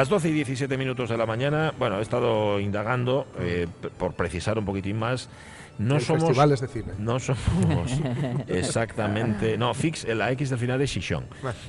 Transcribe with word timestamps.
Las 0.00 0.08
12 0.08 0.30
y 0.30 0.32
17 0.32 0.78
minutos 0.78 1.10
de 1.10 1.18
la 1.18 1.26
mañana, 1.26 1.74
bueno, 1.78 1.98
he 1.98 2.00
estado 2.00 2.58
indagando, 2.58 3.26
eh, 3.38 3.66
por 3.98 4.14
precisar 4.14 4.58
un 4.58 4.64
poquitín 4.64 4.98
más, 4.98 5.28
no 5.78 5.94
Hay 5.96 6.00
somos... 6.00 6.24
festivales 6.24 6.60
de 6.60 6.68
cine. 6.68 6.92
No 6.98 7.18
somos 7.18 7.90
exactamente... 8.48 9.56
No, 9.56 9.74
fix, 9.74 10.06
la 10.08 10.30
X 10.32 10.50
del 10.50 10.58
final 10.58 10.80
es 10.80 10.90
Chichón, 10.92 11.24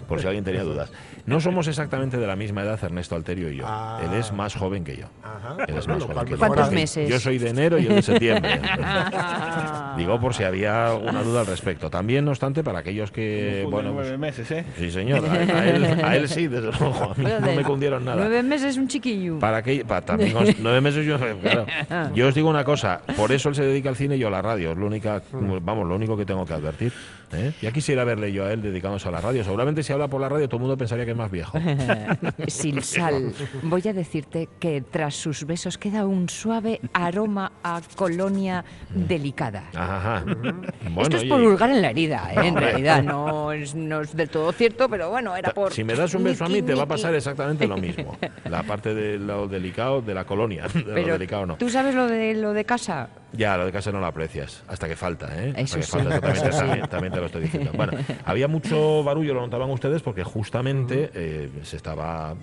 por 0.08 0.20
si 0.20 0.28
alguien 0.28 0.44
tenía 0.44 0.64
dudas. 0.64 0.92
No 1.26 1.40
somos 1.40 1.68
exactamente 1.68 2.18
de 2.18 2.28
la 2.28 2.36
misma 2.36 2.64
edad 2.64 2.80
Ernesto 2.84 3.16
Alterio 3.16 3.50
y 3.52 3.58
yo. 3.58 3.66
Ah. 3.68 4.02
Él 4.04 4.14
es 4.18 4.32
más 4.34 4.56
joven 4.56 4.84
que 4.84 4.98
yo. 4.98 5.06
Ajá. 5.24 5.56
Él 5.68 5.78
es 5.78 5.88
más 5.88 6.04
joven 6.04 6.26
que 6.26 6.32
yo. 6.32 6.38
¿Cuántos 6.38 6.72
meses? 6.72 7.10
Yo 7.10 7.20
soy 7.20 7.38
de 7.38 7.50
enero 7.50 7.78
y 7.78 7.88
él 7.88 7.96
de 7.96 8.02
septiembre. 8.02 8.60
Digo 9.98 10.20
por 10.20 10.34
si 10.34 10.44
había 10.44 10.88
alguna 10.88 11.22
duda 11.24 11.42
al 11.42 11.48
respecto. 11.48 11.90
También, 11.90 12.26
no 12.26 12.32
obstante, 12.32 12.64
para 12.64 12.80
aquellos 12.80 13.12
que... 13.12 13.66
Bueno, 13.70 13.94
pues- 13.94 14.08
nueve 14.08 14.18
meses, 14.18 14.50
¿eh? 14.52 14.66
Sí, 14.78 14.92
señor. 14.92 15.24
A, 15.26 15.32
a 15.34 15.70
él, 15.70 15.86
a 16.04 16.16
él 16.16 16.28
sí, 16.28 16.48
desde 16.48 16.72
luego. 16.72 17.12
A 17.12 17.14
mí 17.16 17.26
no 17.40 17.52
me 17.56 17.64
cundieron 17.64 18.04
nada. 18.04 18.18
Nueve 18.18 18.42
meses 18.44 18.78
un 18.78 18.88
chiquillo. 18.88 19.40
Para 19.40 19.62
que, 19.62 19.86
para 19.86 20.02
también 20.02 20.34
nueve 20.60 20.82
meses 20.82 21.06
yo, 21.06 21.18
claro. 21.20 21.66
yo 22.16 22.28
os 22.28 22.36
digo 22.36 22.50
una 22.50 22.64
cosa, 22.64 23.02
por 23.16 23.32
eso 23.32 23.50
él 23.50 23.56
se 23.56 23.64
dedica 23.64 23.90
al 23.92 23.98
cine 23.98 24.16
y 24.16 24.20
yo 24.20 24.28
a 24.28 24.32
la 24.32 24.42
radio, 24.42 24.72
es 24.72 24.78
lo 24.78 24.88
única, 24.88 25.22
vamos, 25.32 25.88
lo 25.88 25.96
único 25.96 26.18
que 26.18 26.26
tengo 26.26 26.46
que 26.46 26.54
advertir. 26.54 26.92
¿Eh? 27.34 27.54
Ya 27.62 27.72
quisiera 27.72 28.04
verle 28.04 28.32
yo 28.32 28.46
a 28.46 28.52
él 28.54 28.62
dedicándose 28.62 29.08
a 29.08 29.12
la 29.12 29.22
radio. 29.22 29.44
Seguramente 29.44 29.84
si 29.84 29.94
habla 29.94 30.08
por 30.08 30.22
la 30.22 30.30
radio 30.30 30.48
todo 30.48 30.58
el 30.58 30.62
mundo 30.62 30.78
pensaría 30.78 31.06
que 31.06 31.12
es 31.12 31.18
más 31.18 31.32
viejo. 31.32 31.58
Sin 32.48 32.82
sal, 32.82 33.34
voy 33.64 33.88
a 33.88 33.94
decirte 33.94 34.50
que 34.60 34.82
tras 34.82 35.16
sus 35.16 35.46
besos 35.46 35.78
queda 35.78 36.06
un 36.06 36.30
suave 36.30 36.80
aroma 36.94 37.52
a 37.64 37.82
colonia 37.96 38.64
delicada. 38.94 39.64
Ajá, 39.76 40.18
ajá. 40.18 40.24
Bueno, 40.26 41.02
Esto 41.04 41.18
es 41.18 41.24
por 41.26 41.42
hurgar 41.42 41.70
en 41.70 41.82
la 41.82 41.90
herida, 41.92 42.32
¿eh? 42.34 42.48
en 42.48 42.56
realidad 42.56 43.04
no 43.04 43.52
es, 43.52 43.76
no 43.76 44.02
es 44.02 44.16
del 44.16 44.30
todo 44.30 44.52
cierto, 44.52 44.90
pero 44.90 45.10
bueno, 45.10 45.36
era 45.36 45.52
por... 45.54 45.72
si 45.74 45.84
me 45.84 45.96
das 45.96 46.14
un 46.14 46.24
beso 46.24 46.46
a 46.46 46.50
mí 46.50 46.62
te 46.62 46.74
va 46.74 46.84
a 46.84 46.88
pasar 46.88 47.14
exactamente 47.16 47.68
lo 47.68 47.78
mismo. 47.78 48.18
La 48.50 48.64
parte 48.64 48.94
de 48.94 49.18
lo 49.18 49.48
delicado 49.48 50.02
de 50.02 50.14
la 50.14 50.26
colonia, 50.26 50.68
de 50.74 50.82
lo 50.82 50.94
Pero 50.94 51.14
delicado 51.14 51.46
no. 51.46 51.56
¿Tú 51.58 51.70
sabes 51.70 51.96
lo 51.96 52.08
de 52.08 52.34
lo 52.36 52.54
de 52.54 52.66
casa? 52.66 53.10
Ya, 53.34 53.56
lo 53.56 53.66
de 53.66 53.72
casa 53.72 53.92
no 53.92 54.00
lo 54.02 54.08
aprecias, 54.08 54.64
hasta 54.68 54.88
que 54.90 54.96
falta, 54.98 55.28
¿eh? 55.34 55.54
Eso 55.56 55.78
Hasta 55.78 55.78
que 55.78 55.84
sí. 55.84 55.92
falta, 55.92 56.16
eso 56.16 56.22
también, 56.22 56.34
te- 56.44 56.50
Eso 56.50 56.52
sí. 56.52 56.58
también- 56.66 56.88
también 56.90 57.14
te 57.14 57.21
lo 57.22 57.26
estoy 57.28 57.44
diciendo. 57.44 57.72
Bueno, 57.76 57.94
había 58.26 58.48
mucho 58.48 59.04
barullo, 59.04 59.34
lo 59.34 59.42
notaban 59.42 59.70
ustedes, 59.70 60.02
porque 60.02 60.24
justamente 60.24 61.10
eh, 61.14 61.50
se 61.64 61.78
estaba 61.78 62.36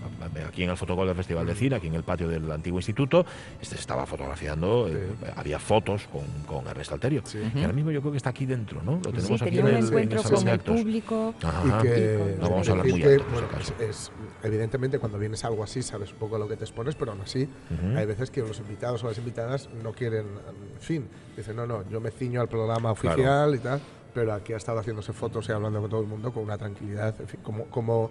aquí 0.46 0.62
en 0.64 0.70
el 0.70 0.76
fotocol 0.76 1.06
del 1.06 1.16
Festival 1.16 1.46
de 1.46 1.54
Cine, 1.54 1.76
aquí 1.76 1.86
en 1.88 1.94
el 1.94 2.02
patio 2.02 2.28
del 2.28 2.50
antiguo 2.50 2.78
instituto, 2.78 3.24
se 3.60 3.74
estaba 3.76 4.06
fotografiando, 4.06 4.88
eh, 4.88 5.08
había 5.36 5.58
fotos 5.58 6.08
con, 6.10 6.24
con 6.46 6.66
Ernesto 6.66 6.94
Alterio. 6.94 7.22
Y 7.54 7.60
ahora 7.60 7.72
mismo 7.72 7.90
yo 7.90 8.00
creo 8.00 8.12
que 8.12 8.16
está 8.18 8.30
aquí 8.30 8.46
dentro, 8.46 8.82
¿no? 8.82 8.92
Lo 9.04 9.10
Sí, 9.10 9.16
tenemos 9.16 9.42
aquí 9.42 9.56
tenía 9.56 9.60
en 9.60 9.66
un 9.66 9.72
el, 9.74 9.78
en 9.78 9.86
encuentro 9.88 10.18
el 10.18 10.24
salón 10.24 10.36
con 10.38 10.44
de 10.46 10.52
el 10.52 10.60
público. 10.60 11.34
Ajá. 11.42 11.62
y 11.66 11.82
que 11.82 12.36
No 12.40 12.50
vamos 12.50 12.68
a 12.68 12.70
hablar 12.72 12.86
muy 12.88 13.00
que, 13.00 13.08
alto, 13.14 13.24
bueno, 13.32 13.46
acaso. 13.48 13.74
es, 13.80 13.88
es- 13.90 14.12
evidentemente 14.42 14.98
cuando 14.98 15.18
vienes 15.18 15.44
a 15.44 15.48
algo 15.48 15.64
así 15.64 15.82
sabes 15.82 16.12
un 16.12 16.18
poco 16.18 16.36
a 16.36 16.38
lo 16.38 16.46
que 16.48 16.56
te 16.56 16.64
expones 16.64 16.94
pero 16.94 17.10
aún 17.12 17.20
así 17.22 17.48
hay 17.96 18.06
veces 18.06 18.30
que 18.30 18.40
los 18.40 18.58
invitados 18.60 19.02
o 19.02 19.08
las 19.08 19.18
invitadas 19.18 19.68
no 19.82 19.92
quieren 19.92 20.26
en 20.26 20.80
fin 20.80 21.08
dicen 21.36 21.56
no 21.56 21.66
no 21.66 21.82
yo 21.90 22.00
me 22.00 22.10
ciño 22.12 22.40
al 22.40 22.48
programa 22.48 22.92
oficial 22.92 23.54
y 23.54 23.58
tal 23.58 23.80
pero 24.18 24.32
aquí 24.32 24.52
ha 24.52 24.56
estado 24.56 24.80
haciéndose 24.80 25.12
fotos 25.12 25.48
y 25.48 25.52
hablando 25.52 25.80
con 25.80 25.90
todo 25.90 26.00
el 26.00 26.08
mundo 26.08 26.32
con 26.32 26.42
una 26.42 26.58
tranquilidad 26.58 27.14
en 27.20 27.28
fin, 27.28 27.40
como 27.40 27.66
como 27.66 28.10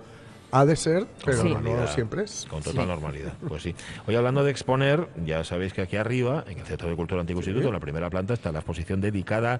ha 0.52 0.66
de 0.66 0.76
ser 0.76 1.08
pero 1.26 1.42
Sí. 1.42 1.54
no 1.62 1.88
siempre 1.88 2.24
es 2.24 2.48
Con 2.50 2.64
total 2.64 2.88
normalidad. 2.88 3.34
Pues 3.48 3.64
sí. 3.64 3.76
Hoy 4.08 4.16
hablando 4.16 4.44
de 4.44 4.52
exponer, 4.52 5.08
ya 5.26 5.44
sabéis 5.44 5.74
que 5.74 5.82
aquí 5.82 5.98
arriba, 5.98 6.44
en 6.48 6.60
el 6.60 6.66
Centro 6.66 6.90
de 6.90 6.96
Cultura 6.96 7.22
Antiguo 7.22 7.42
Instituto, 7.42 7.68
en 7.68 7.74
la 7.74 7.80
primera 7.80 8.10
planta, 8.10 8.34
está 8.34 8.52
la 8.52 8.60
exposición 8.60 9.02
dedicada 9.02 9.60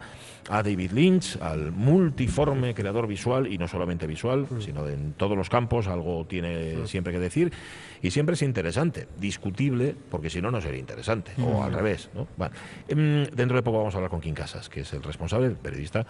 a 0.50 0.64
David 0.64 0.92
Lynch, 0.92 1.38
al 1.42 1.72
multiforme 1.72 2.74
creador 2.74 3.08
visual, 3.08 3.48
y 3.48 3.58
no 3.58 3.68
solamente 3.68 4.08
visual, 4.08 4.48
sino 4.60 4.84
de 4.86 4.94
en 4.94 5.14
todos 5.14 5.38
los 5.38 5.50
campos, 5.50 5.88
algo 5.88 6.26
tiene 6.26 6.88
siempre 6.88 7.14
que 7.14 7.20
decir, 7.20 7.52
y 8.02 8.12
siempre 8.12 8.34
es 8.36 8.42
interesante, 8.42 9.08
discutible, 9.20 9.96
porque 10.10 10.30
si 10.30 10.42
no, 10.42 10.52
no 10.52 10.62
sería 10.62 10.80
interesante, 10.80 11.32
o 11.42 11.64
al 11.64 11.74
revés. 11.74 12.10
¿no? 12.14 12.28
Bueno, 12.38 12.56
em, 12.88 13.26
dentro 13.26 13.58
de 13.58 13.64
poco 13.64 13.80
vamos 13.80 13.94
a 13.94 13.98
hablar 13.98 14.10
con 14.10 14.22
Kim 14.22 14.34
Casas, 14.34 14.70
que 14.70 14.82
es 14.82 14.94
el 14.94 15.04
responsable, 15.04 15.48
el 15.48 15.56
periodista, 15.56 16.06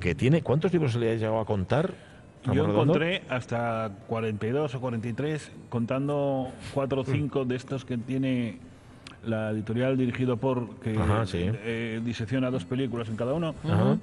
que 0.00 0.14
tiene... 0.14 0.42
¿Cuántos 0.42 0.72
libros 0.72 0.92
se 0.92 0.98
le 0.98 1.10
ha 1.10 1.14
llegado 1.14 1.40
a 1.40 1.46
contar? 1.46 2.11
Yo 2.44 2.52
Ramón 2.52 2.66
Redondo? 2.66 2.82
encontré 2.82 3.22
hasta 3.28 3.90
42 4.08 4.74
o 4.74 4.80
43, 4.80 5.52
contando 5.68 6.50
cuatro 6.74 7.02
o 7.02 7.04
cinco 7.04 7.44
de 7.44 7.56
estos 7.56 7.84
que 7.84 7.96
tiene 7.98 8.58
la 9.24 9.50
editorial 9.50 9.96
dirigido 9.96 10.36
por, 10.36 10.76
que 10.80 10.96
Ajá, 10.98 11.24
sí. 11.26 11.38
eh, 11.42 12.00
disecciona 12.04 12.50
dos 12.50 12.64
películas 12.64 13.08
en 13.08 13.16
cada 13.16 13.34
uno. 13.34 13.54
Ajá. 13.64 13.96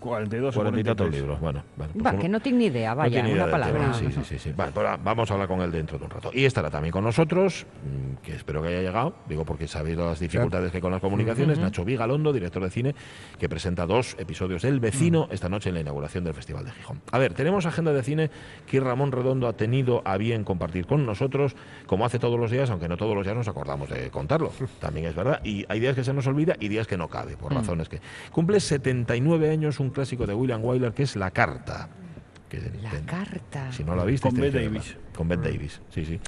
42 0.00 0.54
o 0.54 0.58
Cuarenta 0.58 0.80
y 0.80 0.84
tantos 0.84 1.06
43. 1.08 1.20
libros. 1.20 1.40
Bueno, 1.40 1.62
bueno, 1.76 1.92
pues 1.92 2.06
Va, 2.06 2.18
que 2.18 2.28
no 2.28 2.40
tiene 2.40 2.58
ni 2.58 2.64
idea, 2.66 2.90
No 2.90 2.96
vaya, 2.96 3.10
tiene 3.14 3.30
idea 3.30 3.42
una 3.44 3.50
palabra. 3.52 3.80
tema, 3.80 3.94
Sí, 3.94 4.06
sí, 4.12 4.20
sí. 4.24 4.38
sí. 4.38 4.52
Vale, 4.56 4.72
pues 4.72 4.86
vamos 5.02 5.30
a 5.30 5.34
hablar 5.34 5.48
con 5.48 5.60
él 5.60 5.70
dentro 5.70 5.98
de 5.98 6.04
un 6.04 6.10
rato. 6.10 6.30
Y 6.32 6.44
estará 6.44 6.70
también 6.70 6.92
con 6.92 7.04
nosotros, 7.04 7.66
mm, 7.82 8.22
que 8.24 8.34
espero 8.34 8.62
que 8.62 8.68
haya 8.68 8.80
llegado, 8.82 9.14
digo 9.28 9.44
porque 9.44 9.66
sabéis 9.66 9.96
las 9.96 10.20
dificultades 10.20 10.70
que 10.70 10.78
hay 10.78 10.82
con 10.82 10.92
las 10.92 11.00
comunicaciones, 11.00 11.58
Nacho 11.58 11.84
Vigalondo, 11.84 12.32
director 12.32 12.62
de 12.62 12.70
cine, 12.70 12.94
que 13.38 13.48
presenta 13.48 13.86
dos 13.86 14.16
episodios 14.18 14.62
del 14.62 14.80
Vecino 14.80 15.28
esta 15.30 15.48
noche 15.48 15.68
en 15.70 15.74
la 15.74 15.80
inauguración 15.80 16.24
del 16.24 16.34
Festival 16.34 16.64
de 16.64 16.70
Gijón. 16.72 17.00
A 17.10 17.18
ver, 17.18 17.34
tenemos 17.34 17.66
agenda 17.66 17.92
de 17.92 18.02
cine 18.02 18.30
que 18.66 18.80
Ramón 18.80 19.12
Redondo 19.12 19.48
ha 19.48 19.54
tenido 19.54 20.02
a 20.04 20.16
bien 20.16 20.44
compartir 20.44 20.86
con 20.86 21.04
nosotros, 21.06 21.56
como 21.86 22.04
hace 22.04 22.18
todos 22.18 22.38
los 22.38 22.50
días, 22.50 22.70
aunque 22.70 22.88
no 22.88 22.96
todos 22.96 23.14
los 23.14 23.24
días 23.24 23.36
nos 23.36 23.48
acordamos 23.48 23.88
de 23.90 24.10
contarlo, 24.10 24.52
también 24.80 25.06
es 25.06 25.14
verdad. 25.14 25.40
Y 25.44 25.64
hay 25.68 25.80
días 25.80 25.94
que 25.94 26.04
se 26.04 26.12
nos 26.12 26.26
olvida 26.26 26.54
y 26.60 26.68
días 26.68 26.86
que 26.86 26.96
no 26.96 27.08
cabe, 27.08 27.36
por 27.36 27.52
razones 27.54 27.88
que... 27.88 28.00
Cumple 28.32 28.60
79 28.60 29.50
años 29.50 29.80
un 29.80 29.87
clásico 29.90 30.26
de 30.26 30.34
William 30.34 30.64
Wyler 30.64 30.92
que 30.92 31.02
es 31.04 31.16
La 31.16 31.30
Carta. 31.30 31.88
Que 32.48 32.60
La 32.82 32.90
ten- 32.90 33.04
carta. 33.04 33.70
si 33.72 33.84
no 33.84 33.94
la 33.94 34.04
viste, 34.06 34.28
Con 34.30 34.40
verla. 34.40 34.62
Davis. 34.62 34.96
Con 35.14 35.28
Bette 35.28 35.50
Davis, 35.50 35.80
sí, 35.90 36.04
sí. 36.06 36.18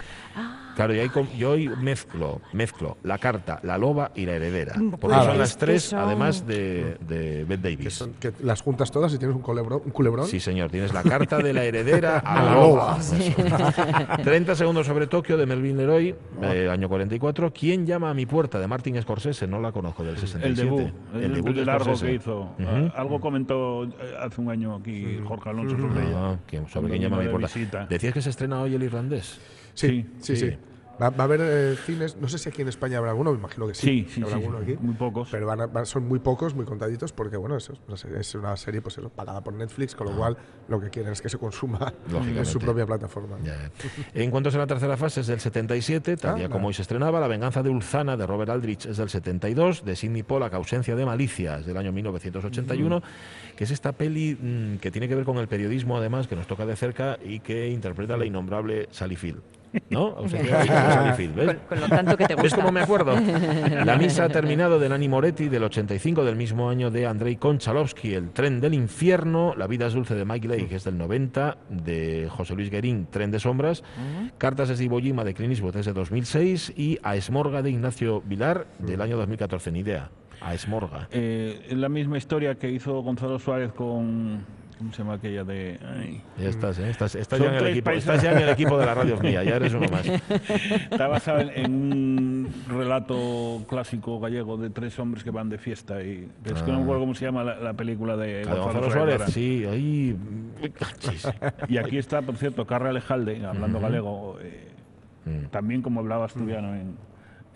Claro, 0.77 0.95
y 0.95 0.99
ahí 1.01 1.11
yo 1.39 1.51
hoy 1.51 1.69
mezclo, 1.69 2.41
mezclo 2.53 2.97
la 3.03 3.19
carta, 3.19 3.61
la 3.63 3.77
loba 3.77 4.13
y 4.15 4.25
la 4.27 4.33
heredera. 4.37 4.75
Porque 5.01 5.17
Ah, 5.17 5.25
son 5.25 5.39
las 5.39 5.57
tres, 5.59 5.83
son- 5.85 5.99
además 5.99 6.47
de, 6.47 6.97
de 7.07 7.45
Bette 7.45 7.63
que, 7.63 7.77
Davis. 7.77 7.95
son- 7.95 8.13
que 8.15 8.33
las 8.43 8.63
juntas 8.63 8.91
todas 8.91 9.13
y 9.15 9.19
tienes 9.19 9.37
un 9.37 9.43
culebrón, 9.43 9.83
un 9.85 9.91
culebrón 9.91 10.27
Sí, 10.27 10.41
señor, 10.41 10.71
tienes 10.71 10.93
la 10.95 11.03
carta 11.03 11.39
de 11.39 11.53
la 11.53 11.65
heredera 11.65 12.19
a 12.25 12.43
la 12.45 12.55
loba. 12.55 12.99
Eso. 13.01 14.23
30 14.23 14.55
segundos 14.55 14.87
sobre 14.87 15.07
Tokio 15.07 15.37
de 15.37 15.47
Melvin 15.47 15.77
Leroy, 15.77 16.15
eh, 16.43 16.69
año 16.71 16.89
44. 16.89 17.53
¿Quién 17.53 17.87
llama 17.87 18.11
a 18.11 18.15
mi 18.15 18.27
puerta 18.27 18.59
de 18.59 18.67
Martin 18.67 19.01
Scorsese? 19.03 19.47
No 19.47 19.61
la 19.61 19.73
conozco 19.73 20.05
del 20.05 20.17
67. 20.19 20.47
El 20.49 20.55
debut, 20.57 20.93
el, 21.15 21.35
debut 21.35 21.55
de 21.57 21.65
largo 21.65 21.85
Scorsese. 21.85 22.07
que 22.07 22.15
hizo. 22.15 22.49
Algo 22.95 23.21
comentó 23.21 23.85
eh, 23.85 23.91
hace 24.21 24.41
un 24.41 24.51
año 24.51 24.77
aquí 24.77 25.19
Jorge 25.27 25.51
Alonso 25.51 25.77
sobre 25.77 26.03
ella. 26.07 26.13
Ah, 26.17 26.37
¿quién- 26.47 26.69
sobre 26.69 26.91
quién 26.91 27.03
llama 27.03 27.17
a 27.17 27.21
mi 27.21 27.25
de 27.27 27.31
puerta. 27.31 27.49
visita. 27.49 27.87
Decías 27.87 28.13
que 28.15 28.23
se 28.23 28.31
estrena 28.31 28.61
hoy 28.61 28.75
el 28.75 28.83
irlandés. 28.83 29.39
Sí 29.75 30.07
sí 30.21 30.37
sí. 30.37 30.51
sí, 30.51 30.57
Va, 31.01 31.09
va 31.09 31.23
a 31.23 31.25
haber 31.25 31.41
eh, 31.43 31.77
cines, 31.87 32.19
no 32.19 32.29
sé 32.29 32.37
si 32.37 32.51
aquí 32.51 32.61
en 32.61 32.69
España 32.69 32.99
habrá 32.99 33.13
alguno, 33.13 33.33
me 33.33 33.39
imagino 33.39 33.67
que 33.67 33.73
sí. 33.73 34.05
Sí, 34.05 34.07
sí, 34.17 34.21
habrá 34.21 34.37
sí, 34.37 34.43
alguno 34.43 34.59
aquí. 34.59 34.77
muy 34.83 34.93
pocos. 34.95 35.31
Pero 35.31 35.47
van 35.47 35.63
a- 35.63 35.67
van- 35.67 35.87
son 35.87 36.07
muy 36.07 36.19
pocos, 36.19 36.55
muy 36.55 36.67
contaditos, 36.67 37.11
porque 37.15 37.39
bueno, 37.39 37.57
eso 37.57 37.73
es, 38.19 38.35
una 38.35 38.55
serie 38.59 38.83
pues 38.83 38.99
eso, 38.99 39.09
pagada 39.09 39.43
por 39.43 39.55
Netflix, 39.55 39.95
con 39.95 40.09
lo 40.09 40.13
cual 40.15 40.37
lo 40.69 40.79
que 40.79 40.91
quieren 40.91 41.13
es 41.15 41.23
que 41.23 41.31
se 41.31 41.39
consuma 41.39 41.95
en 42.11 42.39
Ah. 42.39 42.45
Su 42.45 42.59
propia 42.59 42.85
plataforma. 42.85 43.39
Ya, 43.43 43.57
ya. 43.57 43.71
En 44.13 44.31
cuanto 44.31 44.51
a 44.51 44.53
la 44.53 44.67
tercera 44.67 44.99
fase 44.99 45.23
es 45.23 45.27
del 45.29 45.41
77, 45.41 46.19
tal 46.19 46.35
día 46.35 46.45
Anda. 46.45 46.53
como 46.55 46.69
hoy 46.69 46.75
se 46.75 46.83
estrenaba, 46.83 47.19
La 47.19 47.29
venganza 47.29 47.63
de 47.63 47.71
Ulzana 47.71 48.19
de 48.19 48.27
Robert 48.27 48.51
Aldrich 48.51 48.85
es 48.85 48.99
del 48.99 49.09
72, 49.09 49.87
de 49.87 49.97
Sidney 49.97 50.23
Pollack, 50.23 50.53
Ausencia 50.53 50.95
de 50.97 51.07
malicia 51.07 51.61
es 51.61 51.65
del 51.65 51.79
año 51.79 51.93
1981, 51.93 53.03
que 53.57 53.65
es 53.65 53.71
esta 53.71 53.93
peli 53.93 54.35
mm, 54.39 54.77
que 54.81 54.91
tiene 54.91 55.09
que 55.09 55.15
ver 55.15 55.25
con 55.25 55.39
el 55.39 55.49
periodismo 55.49 55.97
además, 55.97 56.29
que 56.29 56.37
nos 56.37 56.47
toca 56.47 56.67
de 56.67 56.77
cerca 56.77 57.19
y 57.25 57.41
que 57.41 57.69
interpreta 57.71 58.19
la 58.19 58.27
innombrable 58.27 58.87
Sally 58.91 59.17
Field. 59.17 59.41
¿No? 59.91 60.17
¿ves? 60.23 60.35
Con, 61.47 61.57
con 61.69 61.81
lo 61.81 61.89
tanto 61.89 62.17
que 62.17 62.27
te 62.27 62.35
gusta. 62.35 62.43
¿Ves 62.43 62.55
cómo 62.55 62.73
me 62.73 62.81
acuerdo? 62.81 63.15
La 63.85 63.97
misa 63.97 64.25
ha 64.25 64.29
terminado 64.29 64.79
de 64.79 64.89
Nani 64.89 65.09
Moretti 65.09 65.49
del 65.49 65.65
85 65.65 66.25
del 66.25 66.37
mismo 66.37 66.69
año 66.71 66.91
de 66.91 67.07
Andrei 67.07 67.37
Konchalovsky, 67.37 68.15
El 68.15 68.31
tren 68.31 68.61
del 68.61 68.75
infierno, 68.75 69.55
La 69.57 69.67
vida 69.67 69.87
es 69.87 69.95
dulce 69.95 70.15
de 70.15 70.25
Mike 70.25 70.49
Leigh, 70.49 70.69
que 70.69 70.77
es 70.77 70.85
del 70.85 70.99
90, 70.99 71.59
de 71.69 72.29
José 72.31 72.55
Luis 72.55 72.71
Guerín, 72.71 73.07
Tren 73.11 73.31
de 73.31 73.39
sombras, 73.39 73.83
Cartas 74.39 74.69
de 74.69 74.91
Ojima 75.01 75.25
de 75.25 75.35
Clint 75.35 75.53
Eastwood 75.53 75.77
es 75.77 75.87
de 75.87 75.93
2006 75.93 76.73
y 76.77 76.99
A 77.03 77.17
Esmorga 77.17 77.63
de 77.63 77.71
Ignacio 77.71 78.23
Vilar 78.23 78.67
del 78.79 79.01
año 79.01 79.17
2014, 79.17 79.73
ni 79.73 79.81
idea. 79.81 80.11
A 80.41 80.55
Esmorga. 80.55 81.09
Eh, 81.11 81.67
es 81.69 81.77
la 81.77 81.89
misma 81.89 82.17
historia 82.19 82.55
que 82.55 82.71
hizo 82.71 83.01
Gonzalo 83.03 83.39
Suárez 83.39 83.73
con. 83.73 84.45
¿Cómo 84.81 84.93
se 84.95 84.99
llama 85.03 85.15
aquella 85.15 85.45
de.? 85.45 85.79
ay, 85.95 86.23
Ya 86.39 86.49
estás, 86.49 86.79
¿eh? 86.79 86.89
Estás, 86.89 87.15
estás 87.15 87.39
ya 87.39 87.49
en 87.49 87.55
el 87.55 87.67
equipo, 87.67 87.85
países. 87.85 88.09
estás 88.09 88.23
ya 88.23 88.33
en 88.33 88.39
el 88.39 88.49
equipo 88.49 88.79
de 88.79 88.87
la 88.87 88.95
radio 88.95 89.19
mía, 89.19 89.45
ya 89.45 89.57
eres 89.57 89.75
uno 89.75 89.87
más. 89.91 90.07
Está 90.91 91.07
basada 91.07 91.43
en, 91.43 91.51
en 91.51 91.73
un 91.73 92.55
relato 92.67 93.63
clásico 93.69 94.19
gallego 94.21 94.57
de 94.57 94.71
tres 94.71 94.99
hombres 94.99 95.23
que 95.23 95.31
van 95.31 95.51
de 95.51 95.59
fiesta. 95.59 96.03
y 96.03 96.29
Es 96.47 96.63
que 96.63 96.73
no 96.73 96.79
me 96.79 96.85
acuerdo 96.85 97.03
cómo 97.03 97.15
se 97.15 97.27
llama 97.27 97.45
la, 97.45 97.57
la 97.57 97.75
película 97.75 98.17
de 98.17 98.43
A 98.49 98.55
Gonzalo 98.55 98.91
Suárez, 98.91 99.21
ahora. 99.21 99.27
sí, 99.29 99.65
ahí. 99.71 100.17
Y 101.69 101.77
aquí 101.77 101.99
está, 101.99 102.23
por 102.23 102.37
cierto, 102.39 102.67
Carra 102.67 102.89
Alejalde, 102.89 103.45
hablando 103.45 103.81
galego, 103.81 104.39
eh, 104.41 104.67
Mm. 105.27 105.49
también 105.51 105.83
como 105.83 106.01
hablaba 106.01 106.25
asturiano 106.25 106.75
en, 106.75 106.97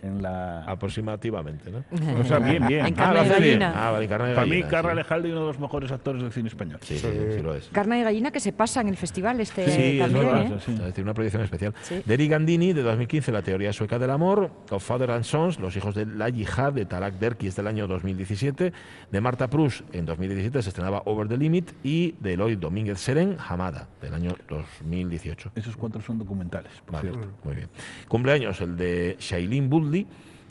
en 0.05 0.21
la... 0.21 0.63
Aproximativamente, 0.65 1.71
¿no? 1.71 1.83
O 2.21 2.23
sea, 2.23 2.39
bien, 2.39 2.65
bien. 2.67 2.85
En 2.85 2.93
Ah, 2.93 2.95
carne 2.95 3.15
lo 3.15 3.23
de 3.23 3.29
gallina. 3.29 3.73
Ah, 3.75 3.91
vale, 3.91 4.07
carne 4.07 4.29
de 4.29 4.35
Para 4.35 4.47
mí, 4.47 4.63
Carra 4.63 4.89
sí. 4.89 4.91
Alejalde 4.91 5.27
es 5.29 5.31
uno 5.33 5.41
de 5.41 5.47
los 5.47 5.59
mejores 5.59 5.91
actores 5.91 6.21
del 6.21 6.31
cine 6.31 6.47
español. 6.49 6.79
Sí, 6.81 6.97
sí, 6.97 7.07
sí, 7.35 7.41
lo 7.41 7.53
es. 7.55 7.67
Carne 7.71 7.97
de 7.97 8.03
gallina 8.03 8.31
que 8.31 8.39
se 8.39 8.53
pasa 8.53 8.81
en 8.81 8.87
el 8.89 8.97
festival 8.97 9.39
este 9.39 9.65
Sí, 9.69 9.99
es 9.99 9.99
también, 9.99 10.25
verdad. 10.25 10.45
¿eh? 10.45 10.59
sí. 10.65 10.71
Es 10.73 10.79
decir, 10.79 11.03
una 11.03 11.13
proyección 11.13 11.43
especial. 11.43 11.73
Sí. 11.81 12.01
De 12.05 12.13
Eric 12.13 12.31
Gandini, 12.31 12.73
de 12.73 12.83
2015, 12.83 13.31
La 13.31 13.41
teoría 13.41 13.73
sueca 13.73 13.99
del 13.99 14.09
amor. 14.11 14.51
Of 14.71 14.83
Father 14.85 15.11
and 15.11 15.23
Sons, 15.23 15.59
Los 15.59 15.75
hijos 15.75 15.95
de 15.95 16.05
la 16.05 16.29
yihad, 16.29 16.73
de 16.73 16.85
Tarak 16.85 17.15
Derkis, 17.15 17.55
del 17.55 17.67
año 17.67 17.87
2017. 17.87 18.73
De 19.11 19.21
Marta 19.21 19.49
Prus, 19.49 19.83
en 19.93 20.05
2017, 20.05 20.61
se 20.61 20.69
estrenaba 20.69 21.01
Over 21.05 21.27
the 21.27 21.37
Limit. 21.37 21.71
Y 21.83 22.15
de 22.19 22.33
Eloy 22.33 22.55
Domínguez 22.55 22.99
Seren, 22.99 23.37
Hamada, 23.47 23.87
del 24.01 24.13
año 24.13 24.35
2018. 24.49 25.51
Esos 25.55 25.75
cuatro 25.77 26.01
son 26.01 26.17
documentales, 26.19 26.71
por 26.85 26.95
Vale, 26.95 27.09
cierto. 27.11 27.29
muy 27.43 27.55
bien. 27.55 27.69
Cumpleaños 28.07 28.59
el 28.61 28.75
de 28.77 29.15
Shailene 29.19 29.67
Woodley, 29.67 29.94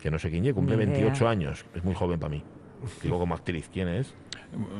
que 0.02 0.10
no 0.10 0.18
sé 0.18 0.30
quién 0.30 0.44
es, 0.46 0.52
cumple 0.54 0.76
Ni 0.76 0.82
idea. 0.84 0.94
28 1.04 1.28
años. 1.28 1.64
Es 1.74 1.82
muy 1.84 1.94
joven 1.94 2.18
para 2.20 2.30
mí. 2.30 2.42
Digo 3.02 3.18
como 3.18 3.34
actriz, 3.34 3.68
¿quién 3.72 3.88
es? 3.88 4.14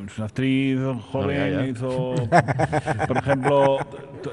Es 0.06 0.19
una 0.19 0.26
actriz 0.26 0.78
joven, 1.11 1.52
ya. 1.52 1.66
hizo, 1.66 2.14
por 3.08 3.16
ejemplo, 3.16 3.78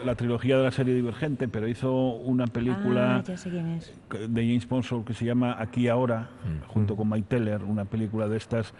la 0.06 0.14
trilogía 0.16 0.58
de 0.58 0.64
la 0.66 0.72
serie 0.72 0.94
Divergente, 0.94 1.48
pero 1.48 1.68
hizo 1.68 1.92
una 2.16 2.46
película 2.48 3.24
Ah, 3.26 4.18
de 4.28 4.42
James 4.46 4.68
Bond 4.68 5.06
que 5.06 5.14
se 5.14 5.26
llama 5.26 5.56
Aquí 5.60 5.88
Ahora, 5.88 6.30
Mm. 6.46 6.68
junto 6.68 6.96
con 6.96 7.10
Mike 7.10 7.26
Teller, 7.30 7.64
una 7.64 7.86
película 7.86 8.28
de 8.28 8.38
estas 8.38 8.74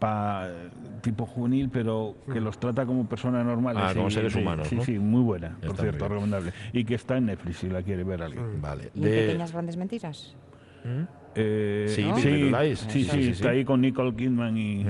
pa, 0.00 0.48
tipo 1.02 1.26
juvenil, 1.26 1.68
pero 1.70 2.16
que 2.32 2.40
los 2.40 2.58
trata 2.58 2.86
como 2.86 3.06
personas 3.06 3.44
normales. 3.44 3.82
Ah, 3.86 3.92
como 3.94 4.10
seres 4.10 4.32
sí, 4.32 4.40
humanos, 4.40 4.66
Sí, 4.68 4.76
¿no? 4.76 4.82
sí, 4.84 4.98
muy 4.98 5.20
buena, 5.22 5.48
Está 5.48 5.66
por 5.68 5.76
cierto, 5.76 6.08
recomendable. 6.08 6.52
Y 6.72 6.84
que 6.84 6.94
está 6.94 7.18
en 7.18 7.26
Netflix 7.26 7.58
si 7.58 7.68
la 7.68 7.82
quiere 7.82 8.02
ver 8.04 8.22
alguien. 8.22 8.60
Vale. 8.62 8.90
¿Y 8.94 8.98
en 8.98 9.04
De- 9.04 9.26
Pequeñas 9.26 9.52
Grandes 9.52 9.76
Mentiras? 9.76 10.34
Eh, 11.34 11.86
Sí, 11.88 12.02
sí, 12.02 12.12
Big 12.12 12.22
sí, 12.22 12.30
Little 12.30 12.64
Lies. 12.64 12.78
sí, 12.80 12.90
Sí, 12.90 13.04
sí, 13.04 13.10
sí, 13.10 13.22
sí, 13.24 13.30
está 13.30 13.50
ahí 13.50 13.64
con 13.64 13.80
Nicole 13.80 14.14
Kidman 14.14 14.56
y... 14.56 14.84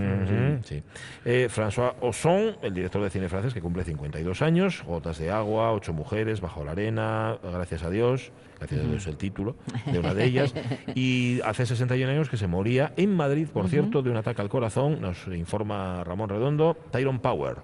Eh, 1.25 1.48
François 1.50 1.94
Ozon, 2.00 2.56
el 2.62 2.72
director 2.72 3.02
de 3.02 3.10
cine 3.10 3.28
francés 3.28 3.52
que 3.52 3.60
cumple 3.60 3.84
52 3.84 4.40
años, 4.40 4.82
Gotas 4.87 5.19
de 5.19 5.31
agua, 5.31 5.72
Ocho 5.72 5.92
mujeres, 5.92 6.40
Bajo 6.40 6.64
la 6.64 6.72
arena, 6.72 7.37
Gracias 7.42 7.82
a 7.82 7.90
Dios, 7.90 8.32
Gracias 8.58 8.81
a 8.81 8.84
Dios 8.84 9.02
es 9.02 9.06
el 9.06 9.16
título 9.16 9.56
de 9.90 9.98
una 9.98 10.14
de 10.14 10.25
ellas, 10.25 10.54
y 10.94 11.40
hace 11.44 11.64
61 11.66 12.10
años 12.10 12.28
que 12.28 12.36
se 12.36 12.46
moría 12.46 12.93
en 12.96 13.14
Madrid, 13.16 13.46
por 13.52 13.69
cierto, 13.69 14.02
de 14.02 14.10
un 14.10 14.16
ataque 14.16 14.43
al 14.43 14.48
corazón, 14.48 15.00
nos 15.00 15.26
informa 15.28 16.04
Ramón 16.04 16.28
Redondo, 16.28 16.76
Tyron 16.90 17.20
Power. 17.20 17.56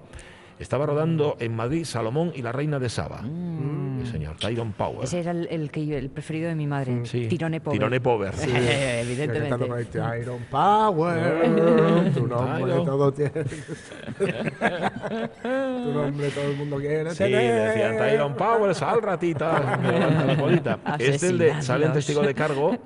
Estaba 0.59 0.87
rodando 0.87 1.37
en 1.39 1.55
Madrid 1.55 1.85
Salomón 1.85 2.33
y 2.35 2.41
la 2.43 2.51
Reina 2.53 2.79
de 2.79 2.89
Saba. 2.89 3.21
Sí, 3.23 4.11
señor, 4.13 4.37
Tyron 4.37 4.73
Power. 4.73 5.05
Ese 5.05 5.21
era 5.21 5.33
el, 5.33 5.47
el 5.51 5.71
que 5.71 5.85
yo- 5.87 5.97
el 5.99 6.09
preferido 6.09 6.49
de 6.49 6.55
mi 6.55 6.67
madre. 6.67 7.05
Sí. 7.05 7.27
Tirone 7.29 7.61
Power. 7.61 7.79
Tirone 7.79 8.01
Power. 8.01 8.35
sí. 8.35 8.51
Evidentemente. 8.55 9.99
Iron 10.21 10.41
Power, 10.51 12.13
tu 12.15 12.27
nombre 12.27 12.73
todo 12.85 13.13
tiene. 13.13 13.33
tu 15.43 15.93
nombre 15.93 16.29
todo 16.31 16.45
el 16.51 16.57
mundo 16.57 16.77
quiere 16.79 17.11
Sí, 17.11 17.19
tener. 17.19 17.69
decían 17.69 17.97
Tyron 17.99 18.35
Power, 18.35 18.75
sal 18.75 19.03
ratita, 19.03 19.79
me 19.83 19.93
levanta 19.93 20.25
la 20.25 20.37
colita. 20.37 20.79
Es 20.99 21.23
el 21.23 21.39
de, 21.39 21.63
sale 21.63 21.87
en 21.87 21.93
testigo 21.93 22.23
de 22.23 22.35
cargo, 22.35 22.77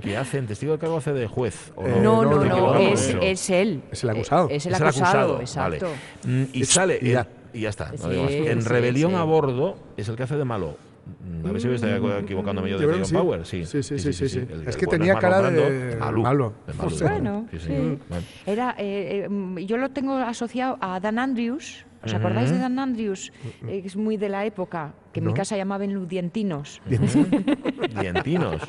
que 0.00 0.16
hace, 0.16 0.38
en 0.38 0.46
testigo 0.46 0.72
de 0.72 0.78
cargo 0.78 0.96
hace 0.98 1.12
de 1.12 1.26
juez. 1.26 1.72
¿o 1.76 1.86
Eh, 1.86 1.94
No, 2.02 2.24
no, 2.24 2.44
no, 2.44 2.76
es, 2.76 3.50
él. 3.50 3.82
Es 3.90 4.02
el 4.04 4.10
acusado. 4.10 4.48
Es 4.50 4.66
el 4.66 4.74
Es 4.74 4.80
acusado, 4.80 5.40
exacto. 5.40 5.88
Mm, 6.24 6.44
Y 6.52 6.62
Es- 6.62 6.68
sale, 6.70 6.98
y 7.00 7.10
ya. 7.12 7.19
Y 7.52 7.60
ya 7.60 7.68
está. 7.70 7.92
no 7.92 7.98
Sí, 7.98 8.08
digo 8.10 8.22
más. 8.24 8.32
En 8.32 8.62
sí, 8.62 8.68
Rebelión 8.68 9.10
sí. 9.12 9.16
a 9.16 9.22
bordo 9.24 9.76
es 9.96 10.08
el 10.08 10.16
que 10.16 10.22
hace 10.24 10.36
de 10.36 10.44
malo. 10.44 10.76
Mm, 11.24 11.46
A 11.46 11.52
ver 11.52 11.60
si 11.60 11.66
me 11.68 11.74
estoy 11.74 11.90
equivocándome 12.22 12.70
yo 12.70 12.78
de 12.78 13.04
sí. 13.04 13.14
Power. 13.14 13.44
Sí, 13.46 13.64
Sí, 13.64 13.82
sí, 13.82 13.98
sí, 13.98 14.12
sí, 14.12 14.28
sí. 14.28 14.38
El- 14.38 14.68
Es 14.68 14.76
que 14.76 14.86
bueno 14.86 14.98
tenía 15.04 15.18
cara 15.18 15.40
Brando, 15.40 15.62
de 15.62 15.96
malo, 15.96 16.20
malo. 16.22 16.52
de 16.66 16.72
malo. 16.74 16.90
Bueno, 17.00 17.46
sí, 17.50 17.58
sí. 17.58 17.66
señor. 17.66 17.98
Bueno. 18.08 18.24
Era, 18.46 18.74
eh, 18.78 19.22
eh, 19.24 19.28
mm, 19.28 19.58
yo 19.58 19.76
lo 19.76 19.88
tengo 19.90 20.14
asociado 20.16 20.78
a 20.80 21.00
Dan 21.00 21.18
Andrews. 21.18 21.84
¿Os 22.04 22.14
acordáis 22.14 22.50
de 22.50 22.58
Dan 22.58 22.78
Andrews? 22.78 23.30
Eh, 23.66 23.82
es 23.84 23.94
muy 23.96 24.16
de 24.16 24.28
la 24.30 24.46
época, 24.46 24.94
que 25.12 25.20
en 25.20 25.26
mi 25.26 25.34
casa 25.34 25.56
llamaban 25.56 25.92
ludientinos. 25.92 26.80
Dientinos. 28.00 28.62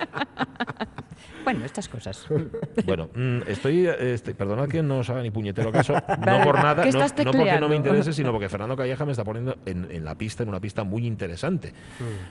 Bueno, 1.43 1.65
estas 1.65 1.87
cosas. 1.89 2.25
Bueno, 2.85 3.09
mm, 3.13 3.41
estoy, 3.47 3.87
este, 3.87 4.33
perdonad 4.33 4.67
que 4.67 4.81
no 4.81 4.99
os 4.99 5.09
haga 5.09 5.21
ni 5.21 5.29
puñetero 5.31 5.71
caso, 5.71 5.93
no 6.25 6.43
por 6.43 6.55
nada, 6.55 6.83
¿qué 6.83 6.89
no, 6.91 6.99
no 7.25 7.31
porque 7.31 7.59
no 7.59 7.69
me 7.69 7.75
interese, 7.75 8.13
sino 8.13 8.31
porque 8.33 8.49
Fernando 8.49 8.75
Calleja 8.75 9.05
me 9.05 9.11
está 9.11 9.23
poniendo 9.23 9.57
en, 9.65 9.87
en 9.91 10.03
la 10.05 10.15
pista, 10.15 10.43
en 10.43 10.49
una 10.49 10.59
pista 10.59 10.83
muy 10.83 11.05
interesante, 11.05 11.73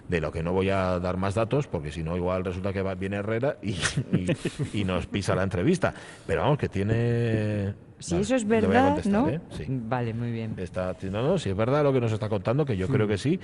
de 0.08 0.20
lo 0.20 0.32
que 0.32 0.42
no 0.42 0.52
voy 0.52 0.70
a 0.70 0.98
dar 0.98 1.16
más 1.16 1.34
datos, 1.34 1.66
porque 1.66 1.90
si 1.92 2.02
no 2.02 2.16
igual 2.16 2.44
resulta 2.44 2.72
que 2.72 2.82
va- 2.82 2.94
viene 2.94 3.16
Herrera 3.16 3.56
y, 3.62 3.70
y- 3.72 4.36
y 4.80 4.84
nos 4.84 5.06
pisa 5.06 5.34
la 5.34 5.42
entrevista. 5.42 5.92
Pero 6.26 6.42
vamos, 6.42 6.58
que 6.58 6.68
tiene... 6.68 7.74
Si 8.00 8.16
eso 8.16 8.34
es 8.34 8.46
verdad, 8.46 9.04
¿no? 9.04 9.28
¿eh? 9.28 9.40
Sí. 9.50 9.64
Vale, 9.68 10.12
muy 10.14 10.32
bien. 10.32 10.54
Está, 10.56 10.96
no, 11.02 11.22
no, 11.22 11.38
si 11.38 11.50
es 11.50 11.56
verdad 11.56 11.84
lo 11.84 11.92
que 11.92 12.00
nos 12.00 12.12
está 12.12 12.28
contando, 12.28 12.64
que 12.64 12.76
yo 12.76 12.88
creo 12.88 13.06
que 13.06 13.18
sí, 13.18 13.38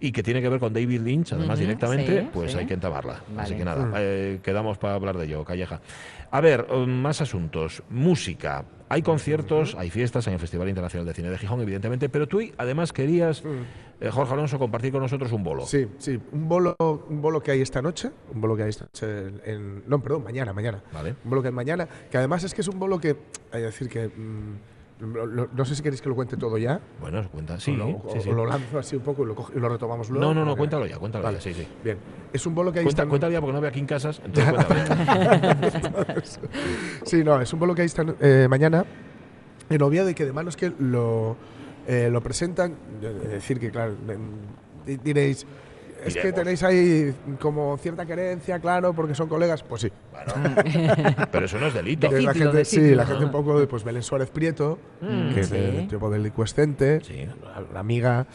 y 0.00 0.12
que 0.12 0.22
tiene 0.22 0.42
que 0.42 0.48
ver 0.48 0.60
con 0.60 0.72
David 0.72 1.00
Lynch, 1.00 1.32
además 1.32 1.58
directamente, 1.58 2.20
sí, 2.20 2.28
pues 2.32 2.52
sí. 2.52 2.58
hay 2.58 2.66
que 2.66 2.74
entabarla. 2.74 3.22
Así 3.38 3.54
que 3.54 3.64
nada, 3.64 3.92
eh, 3.96 4.40
quedamos 4.42 4.78
para 4.78 4.94
hablar 4.94 5.16
de 5.16 5.26
ello, 5.26 5.44
Calleja. 5.44 5.80
A 6.30 6.40
ver, 6.40 6.66
um, 6.72 6.88
más 6.88 7.20
asuntos. 7.20 7.82
Música. 7.88 8.64
Hay 8.88 9.02
conciertos, 9.02 9.76
hay 9.76 9.88
fiestas 9.88 10.26
en 10.26 10.32
el 10.32 10.40
Festival 10.40 10.68
Internacional 10.68 11.06
de 11.06 11.14
Cine 11.14 11.30
de 11.30 11.38
Gijón, 11.38 11.60
evidentemente, 11.60 12.08
pero 12.08 12.26
tú 12.26 12.40
además 12.58 12.92
querías, 12.92 13.44
eh, 14.00 14.10
Jorge 14.10 14.32
Alonso, 14.32 14.58
compartir 14.58 14.92
con 14.92 15.02
nosotros 15.02 15.30
un 15.32 15.42
bolo. 15.44 15.66
Sí, 15.66 15.86
sí, 15.98 16.18
un 16.32 16.48
bolo, 16.48 16.74
un 17.08 17.20
bolo 17.20 17.42
que 17.42 17.50
hay 17.50 17.60
esta 17.60 17.82
noche, 17.82 18.10
un 18.34 18.40
bolo 18.40 18.56
que 18.56 18.62
hay 18.62 18.70
esta 18.70 18.84
noche 18.86 19.06
en, 19.28 19.40
en- 19.44 19.82
no, 19.86 20.00
perdón, 20.02 20.24
mañana, 20.24 20.52
mañana. 20.52 20.82
Vale. 20.92 21.14
Un 21.24 21.30
bolo 21.30 21.42
que 21.42 21.48
hay 21.48 21.54
mañana, 21.54 21.86
que 22.10 22.16
además 22.18 22.42
es 22.44 22.54
que 22.54 22.62
es 22.62 22.68
un 22.68 22.78
bolo 22.78 22.98
que, 22.98 23.10
hay 23.52 23.60
que 23.60 23.66
decir 23.66 23.88
que, 23.88 24.08
mm, 24.08 24.56
lo- 25.00 25.24
lo- 25.26 25.48
no 25.54 25.64
sé 25.64 25.74
si 25.74 25.82
queréis 25.82 26.02
que 26.02 26.08
lo 26.10 26.14
cuente 26.14 26.36
todo 26.36 26.58
ya, 26.58 26.78
Bueno, 27.00 27.26
cuenta. 27.30 27.58
Sí, 27.58 27.72
o, 27.72 27.76
lo, 27.76 28.20
sí, 28.20 28.28
o 28.28 28.32
lo 28.34 28.44
lanzo 28.46 28.78
así 28.78 28.96
un 28.96 29.02
poco 29.02 29.22
y 29.22 29.26
lo, 29.26 29.34
coge- 29.34 29.52
y 29.56 29.58
lo 29.60 29.68
retomamos 29.68 30.10
luego. 30.10 30.26
No, 30.26 30.34
no, 30.34 30.44
no, 30.44 30.56
cuéntalo 30.56 30.86
ya, 30.86 30.98
cuéntalo 30.98 31.24
Vale. 31.24 31.38
ya, 31.38 31.42
sí, 31.42 31.54
sí. 31.54 31.66
Bien, 31.82 31.96
es 32.32 32.46
un 32.46 32.54
bolo 32.54 32.70
que 32.72 32.80
hay 32.80 32.84
Cuenta, 32.84 33.02
esta 33.02 33.08
cuéntalo 33.10 33.32
ya 33.32 33.40
porque 33.40 33.52
no 33.54 33.60
veo 33.60 33.70
aquí 33.70 33.80
en 33.80 33.86
casas, 33.86 34.20
entonces 34.24 34.52
cuéntalo. 34.66 36.22
Sí, 37.04 37.24
no, 37.24 37.40
es 37.40 37.52
un 37.52 37.58
bolo 37.60 37.74
que 37.74 37.82
hay 37.82 37.86
esta 37.86 38.04
eh, 38.20 38.46
mañana 38.48 38.84
en 39.68 39.82
Oviedo 39.82 40.08
y 40.10 40.14
que 40.14 40.24
de 40.26 40.32
manos 40.32 40.56
que 40.56 40.72
lo, 40.78 41.36
eh, 41.92 42.08
lo 42.10 42.20
presentan. 42.22 42.74
Es 43.24 43.30
decir, 43.30 43.58
que 43.58 43.70
claro, 43.70 43.94
di- 44.86 44.96
diréis, 44.98 45.46
es 46.04 46.16
que 46.16 46.32
tenéis 46.32 46.62
ahí 46.62 47.12
como 47.40 47.76
cierta 47.78 48.06
querencia, 48.06 48.58
claro, 48.60 48.92
porque 48.94 49.14
son 49.14 49.28
colegas. 49.28 49.62
Pues 49.62 49.82
sí. 49.82 49.92
Pero 51.32 51.46
eso 51.46 51.58
no 51.58 51.66
es 51.66 51.74
delito. 51.74 52.06
Es 52.06 52.24
la 52.24 52.32
gente, 52.34 52.64
sí, 52.64 52.94
la 52.94 53.04
gente 53.06 53.24
un 53.24 53.30
poco 53.32 53.58
de 53.58 53.66
pues, 53.66 53.84
Belén 53.84 54.02
Suárez 54.02 54.30
Prieto, 54.30 54.78
que 55.34 55.40
es 55.40 55.50
el 55.52 55.88
tipo 55.88 56.08
delincuescente, 56.10 57.00
Sí. 57.02 57.26
la, 57.42 57.62
la 57.72 57.80
amiga. 57.80 58.26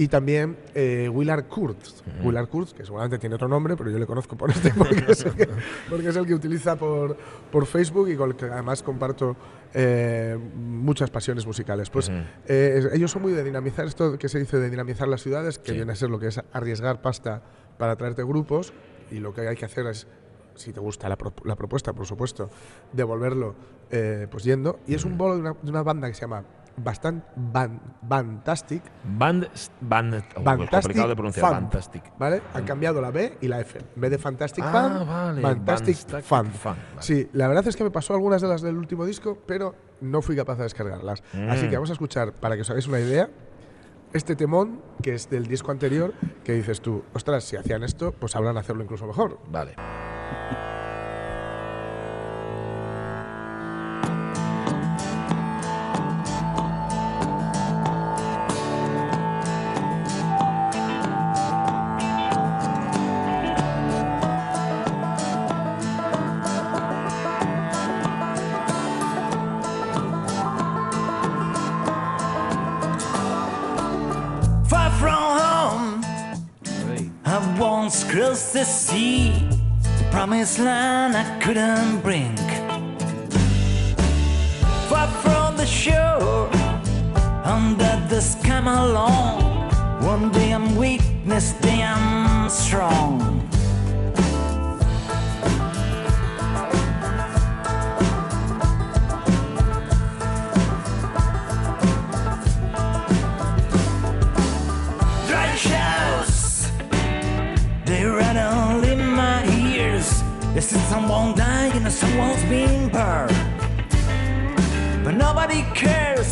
Y 0.00 0.06
también 0.08 0.56
eh, 0.76 1.10
Willard 1.12 1.46
Kurtz. 1.48 2.04
Willard 2.22 2.48
Kurtz, 2.48 2.72
que 2.72 2.84
seguramente 2.84 3.18
tiene 3.18 3.34
otro 3.34 3.48
nombre, 3.48 3.76
pero 3.76 3.90
yo 3.90 3.98
le 3.98 4.06
conozco 4.06 4.36
por 4.36 4.48
este 4.50 4.72
porque 4.72 5.04
es 5.08 5.24
el 5.24 5.34
que, 5.34 5.48
porque 5.90 6.08
es 6.08 6.14
el 6.16 6.24
que 6.24 6.34
utiliza 6.34 6.76
por, 6.76 7.16
por 7.50 7.66
Facebook 7.66 8.08
y 8.08 8.14
con 8.16 8.30
el 8.30 8.36
que 8.36 8.44
además 8.46 8.82
comparto 8.84 9.36
eh, 9.74 10.38
muchas 10.56 11.10
pasiones 11.10 11.44
musicales. 11.46 11.90
Pues 11.90 12.10
eh, 12.10 12.74
es- 12.78 12.92
ellos 12.94 13.10
son 13.10 13.22
muy 13.22 13.32
de 13.32 13.42
dinamizar 13.42 13.86
esto 13.86 14.16
que 14.18 14.28
se 14.28 14.38
dice 14.38 14.58
de 14.58 14.70
dinamizar 14.70 15.08
las 15.08 15.20
ciudades, 15.22 15.58
que 15.58 15.72
Sí. 15.72 15.76
viene 15.76 15.90
a 15.92 15.96
ser 15.96 16.10
lo 16.10 16.20
que 16.20 16.28
es 16.28 16.40
arriesgar 16.52 17.02
pasta 17.02 17.42
para 17.76 17.96
traerte 17.96 18.22
grupos 18.22 18.72
y 19.10 19.18
lo 19.18 19.34
que 19.34 19.48
hay 19.48 19.56
que 19.56 19.64
hacer 19.64 19.86
es 19.88 20.06
si 20.54 20.72
te 20.72 20.78
gusta 20.80 21.08
la, 21.08 21.16
pro- 21.16 21.34
la 21.44 21.56
propuesta, 21.56 21.92
por 21.92 22.06
supuesto, 22.06 22.50
devolverlo 22.92 23.54
eh, 23.90 24.26
pues 24.30 24.44
yendo. 24.44 24.78
Y 24.86 24.94
es 24.94 25.04
un 25.04 25.18
bolo 25.18 25.34
de 25.34 25.40
una, 25.40 25.54
de 25.60 25.70
una 25.70 25.82
banda 25.82 26.06
que 26.08 26.14
se 26.14 26.20
llama 26.22 26.44
bastante 26.82 27.26
fantastic, 28.08 28.82
Band, 29.04 29.46
band, 29.80 30.14
oh, 30.14 30.18
es 30.64 30.70
complicado 30.70 31.08
de 31.08 31.14
pronunciar. 31.16 31.50
Fantastic. 31.50 32.02
¿vale? 32.18 32.42
Han 32.54 32.64
cambiado 32.64 33.00
la 33.00 33.10
B 33.10 33.38
y 33.40 33.48
la 33.48 33.60
F. 33.60 33.78
En 33.78 34.00
vez 34.00 34.10
de 34.10 34.18
Fantastic 34.18 34.64
Ah, 34.66 34.70
Fun, 34.98 35.06
vale, 35.08 35.42
Fantastic 35.42 35.96
Fantastic 35.96 36.24
Fun. 36.24 36.46
Fun, 36.52 36.72
vale. 36.72 37.02
Sí, 37.02 37.28
la 37.32 37.48
verdad 37.48 37.66
es 37.66 37.76
que 37.76 37.84
me 37.84 37.90
pasó 37.90 38.14
algunas 38.14 38.40
de 38.42 38.48
las 38.48 38.62
del 38.62 38.76
último 38.76 39.04
disco, 39.04 39.38
pero 39.46 39.74
no 40.00 40.22
fui 40.22 40.36
capaz 40.36 40.56
de 40.56 40.64
descargarlas. 40.64 41.22
Así 41.48 41.66
Mm. 41.66 41.70
que 41.70 41.76
vamos 41.76 41.90
a 41.90 41.94
escuchar, 41.94 42.32
para 42.32 42.54
que 42.54 42.62
os 42.62 42.70
hagáis 42.70 42.86
una 42.86 43.00
idea, 43.00 43.28
este 44.12 44.36
temón, 44.36 44.80
que 45.02 45.14
es 45.14 45.28
del 45.28 45.46
disco 45.46 45.70
anterior, 45.70 46.14
que 46.44 46.52
dices 46.52 46.80
tú, 46.80 47.02
ostras, 47.12 47.44
si 47.44 47.56
hacían 47.56 47.82
esto, 47.82 48.12
pues 48.12 48.32
sabrán 48.32 48.56
hacerlo 48.56 48.82
incluso 48.82 49.06
mejor. 49.06 49.38
Vale. 49.50 49.74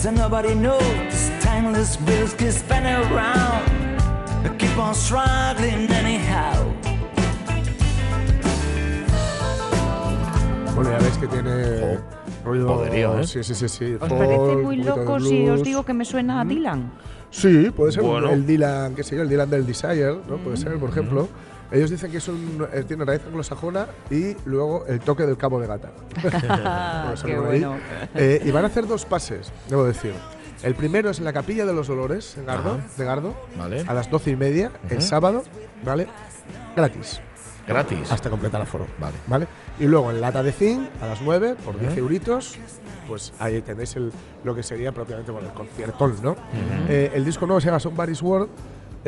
And 0.06 0.16
nobody 0.16 0.54
knows. 0.54 0.82
This 1.10 1.30
timeless 1.40 1.96
bills 1.96 2.34
keep 2.34 2.52
spinning 2.52 2.94
around. 3.10 3.64
I 4.44 4.54
keep 4.58 4.76
on 4.78 4.94
struggling 4.94 5.90
anyhow. 5.90 6.54
Bueno, 10.75 10.90
ya 10.90 10.98
veis 10.98 11.16
que 11.18 11.26
tiene 11.26 11.98
ruido. 12.44 12.66
poderío, 12.68 13.18
¿eh? 13.18 13.26
Sí, 13.26 13.42
sí, 13.42 13.54
sí. 13.54 13.68
sí. 13.68 13.94
¿Os 13.94 14.08
folk, 14.08 14.18
parece 14.18 14.56
muy 14.62 14.76
loco 14.76 15.18
si 15.20 15.48
os 15.48 15.62
digo 15.62 15.84
que 15.84 15.94
me 15.94 16.04
suena 16.04 16.40
a 16.40 16.44
Dylan? 16.44 16.90
Sí, 17.30 17.70
puede 17.75 17.92
ser 17.92 18.02
Bueno. 18.02 18.30
el 18.30 18.46
Dylan, 18.46 18.94
qué 18.94 19.02
sé 19.02 19.16
yo, 19.16 19.22
el 19.22 19.28
Dylan 19.28 19.50
del 19.50 19.66
Desire, 19.66 20.18
¿no? 20.28 20.36
Puede 20.36 20.56
ser, 20.56 20.78
por 20.78 20.90
ejemplo. 20.90 21.28
Ellos 21.70 21.90
dicen 21.90 22.11
que 22.11 22.18
es 22.18 22.28
un, 22.28 22.66
eh, 22.73 22.85
tiene 22.87 23.04
raíz 23.04 23.23
anglosajona 23.26 23.87
y 24.11 24.37
luego 24.44 24.85
el 24.87 25.00
toque 25.00 25.26
del 25.26 25.37
cabo 25.37 25.61
de 25.61 25.66
gata. 25.66 25.90
Qué 27.25 27.38
bueno. 27.38 27.76
Eh, 28.14 28.42
y 28.44 28.50
van 28.50 28.64
a 28.64 28.68
hacer 28.68 28.87
dos 28.87 29.04
pases, 29.04 29.52
debo 29.68 29.85
decir. 29.85 30.12
El 30.62 30.75
primero 30.75 31.11
es 31.11 31.18
en 31.18 31.25
la 31.25 31.32
Capilla 31.32 31.66
de 31.66 31.75
los 31.75 31.87
Dolores, 31.88 32.37
en 32.38 32.46
Gardo, 32.46 32.78
de 32.96 33.04
Gardo, 33.04 33.35
Vale. 33.58 33.85
a 33.87 33.92
las 33.94 34.11
doce 34.11 34.30
y 34.30 34.37
media, 34.37 34.70
el 34.88 35.02
sábado, 35.02 35.42
¿vale? 35.85 36.06
Gratis, 36.75 37.20
Gratis. 37.68 38.11
hasta 38.11 38.30
completar 38.30 38.62
aforo. 38.62 38.87
Vale. 38.99 39.16
¿vale? 39.26 39.46
Y 39.78 39.85
luego 39.85 40.11
en 40.11 40.20
Lata 40.20 40.42
de 40.42 40.52
Zinc, 40.52 40.88
a 41.02 41.06
las 41.08 41.20
9, 41.20 41.56
por 41.62 41.78
10 41.78 41.96
euritos, 41.99 42.58
pues 43.06 43.35
ahí 43.38 43.61
tenéis 43.61 43.96
el, 43.96 44.11
lo 44.44 44.54
que 44.54 44.62
sería 44.62 44.92
propiamente 44.92 45.30
bueno, 45.30 45.49
el 45.49 45.54
conciertón, 45.54 46.16
¿no? 46.23 46.37
Eh, 46.88 47.12
el 47.14 47.25
disco 47.25 47.46
nuevo 47.46 47.61
se 47.61 47.66
llama 47.66 47.78
Somebody's 47.80 48.23
World. 48.23 48.49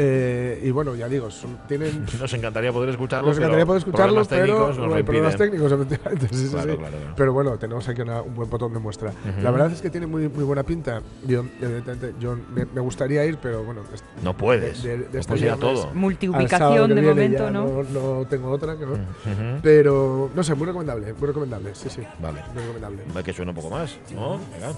Eh, 0.01 0.61
y 0.63 0.71
bueno, 0.71 0.95
ya 0.95 1.09
digo, 1.09 1.29
son- 1.29 1.59
tienen. 1.67 2.07
Nos 2.21 2.33
encantaría 2.33 2.73
poder 2.73 2.91
escucharlo. 2.91 3.29
Nos 3.29 3.37
encantaría 3.37 3.65
pero 3.65 3.67
poder 3.67 3.79
escucharlo, 3.81 4.07
problemas 4.25 4.29
técnicos 4.29 4.55
pero 4.57 4.69
nos 4.69 4.77
bueno, 4.79 4.91
lo 4.91 4.95
hay 4.97 5.03
problemas 5.03 5.37
técnicos, 5.37 5.73
efectivamente. 5.73 6.29
sí, 6.37 6.49
Claro, 6.51 6.71
sí. 6.73 6.79
claro, 6.79 6.97
claro. 6.97 7.15
Pero 7.17 7.33
bueno, 7.33 7.59
tenemos 7.59 7.89
aquí 7.89 8.01
una- 8.03 8.23
un 8.23 8.35
buen 8.35 8.49
botón 8.49 8.73
de 8.73 8.79
muestra. 8.79 9.13
La 9.43 9.51
verdad 9.51 9.73
es 9.73 9.81
que 9.83 9.91
tiene 9.91 10.07
muy, 10.07 10.29
muy 10.29 10.45
buena 10.45 10.63
pinta. 10.63 11.03
Yo, 11.27 11.45
evidentemente, 11.61 12.15
yo 12.21 12.37
me, 12.55 12.65
me 12.65 12.81
gustaría 12.81 13.25
ir, 13.25 13.39
pero 13.43 13.65
bueno. 13.65 13.81
No 14.23 14.37
puedes. 14.37 14.83
de- 14.85 14.91
de- 14.91 14.97
de 15.09 15.09
no 15.15 15.19
este 15.19 15.29
puedes 15.33 15.45
ir 15.45 15.51
a 15.51 15.57
todo. 15.57 15.91
Multiubicación 15.95 16.95
de 16.95 17.03
momento, 17.03 17.45
ya 17.45 17.51
¿no? 17.51 17.83
No 17.83 18.27
tengo 18.31 18.51
otra, 18.51 18.75
no. 18.75 18.93
Ujú. 18.93 19.61
Pero, 19.63 20.31
no 20.35 20.43
sé, 20.45 20.55
muy 20.55 20.67
recomendable, 20.67 21.13
muy 21.15 21.27
recomendable, 21.27 21.71
sí, 21.75 21.89
sí. 21.91 22.03
Vale. 22.21 22.41
Muy 22.55 22.63
recomendable. 22.63 23.03
Ve 23.15 23.25
que 23.25 23.33
suena 23.33 23.51
un 23.51 23.57
poco 23.57 23.71
más, 23.71 23.99
¿no? 24.15 24.39
Venga. 24.53 24.73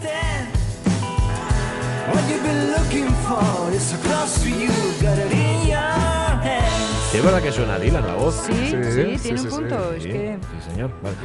Es 7.12 7.24
verdad 7.24 7.42
que 7.42 7.52
suena 7.52 7.78
Dylan 7.78 8.06
la 8.06 8.14
voz. 8.14 8.34
Sí, 8.46 8.52
sí, 8.52 8.70
Sí, 8.70 8.76
sí, 8.82 8.82
tiene 8.92 9.18
sí, 9.18 9.30
un 9.30 9.38
sí. 9.38 9.46
punto. 9.48 9.92
Es 9.92 10.02
Sí, 10.02 10.08
que 10.08 10.38
sí, 10.40 10.70
señor. 10.70 10.90
Vale. 11.02 11.16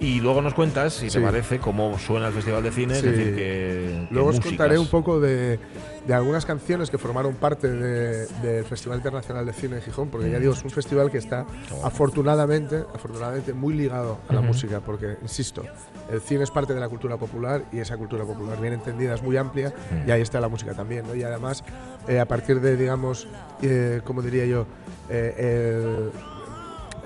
Y 0.00 0.20
luego 0.20 0.40
nos 0.40 0.54
cuentas, 0.54 0.94
si 0.94 1.10
Sí. 1.10 1.18
te 1.18 1.24
parece, 1.24 1.58
cómo 1.58 1.98
suena 1.98 2.28
el 2.28 2.32
Festival 2.32 2.62
de 2.62 2.70
Cine, 2.70 2.94
Sí. 2.94 3.06
es 3.06 3.16
decir, 3.16 3.34
que. 3.34 3.34
que 3.34 4.06
Luego 4.10 4.28
os 4.30 4.36
músicas. 4.36 4.50
contaré 4.58 4.78
un 4.78 4.86
poco 4.86 5.20
de, 5.20 5.58
de 6.06 6.14
algunas 6.14 6.44
canciones 6.44 6.90
que 6.90 6.98
formaron 6.98 7.34
parte 7.34 7.68
de- 7.70 8.26
del 8.42 8.64
Festival 8.64 8.98
Internacional 8.98 9.46
de 9.46 9.52
Cine 9.52 9.76
de 9.76 9.82
Gijón, 9.82 10.08
porque 10.08 10.30
ya 10.30 10.38
digo, 10.40 10.52
es 10.52 10.64
un 10.64 10.70
festival 10.70 11.10
que 11.10 11.18
está 11.18 11.46
afortunadamente, 11.84 12.84
afortunadamente 12.94 13.52
muy 13.52 13.74
ligado 13.74 14.18
a 14.28 14.32
la 14.34 14.40
música, 14.40 14.80
porque, 14.80 15.16
insisto, 15.22 15.62
el 16.10 16.20
cine 16.20 16.42
es 16.42 16.50
parte 16.50 16.74
de 16.74 16.80
la 16.80 16.88
cultura 16.88 17.16
popular 17.16 17.64
y 17.72 17.78
esa 17.78 17.96
cultura 17.96 18.24
popular 18.24 18.60
bien 18.60 18.72
entendida 18.72 19.14
es 19.14 19.22
muy 19.22 19.36
amplia 19.36 19.72
y 20.06 20.10
ahí 20.10 20.20
está 20.22 20.40
la 20.40 20.48
música 20.48 20.74
también. 20.74 21.06
¿no? 21.06 21.14
Y 21.14 21.22
además, 21.22 21.62
eh, 22.08 22.18
a 22.18 22.26
partir 22.26 22.60
de, 22.60 22.76
digamos, 22.76 23.28
eh, 23.62 24.00
como 24.04 24.22
diría 24.22 24.44
yo, 24.46 24.66
eh, 25.08 25.78
el- 25.78 26.10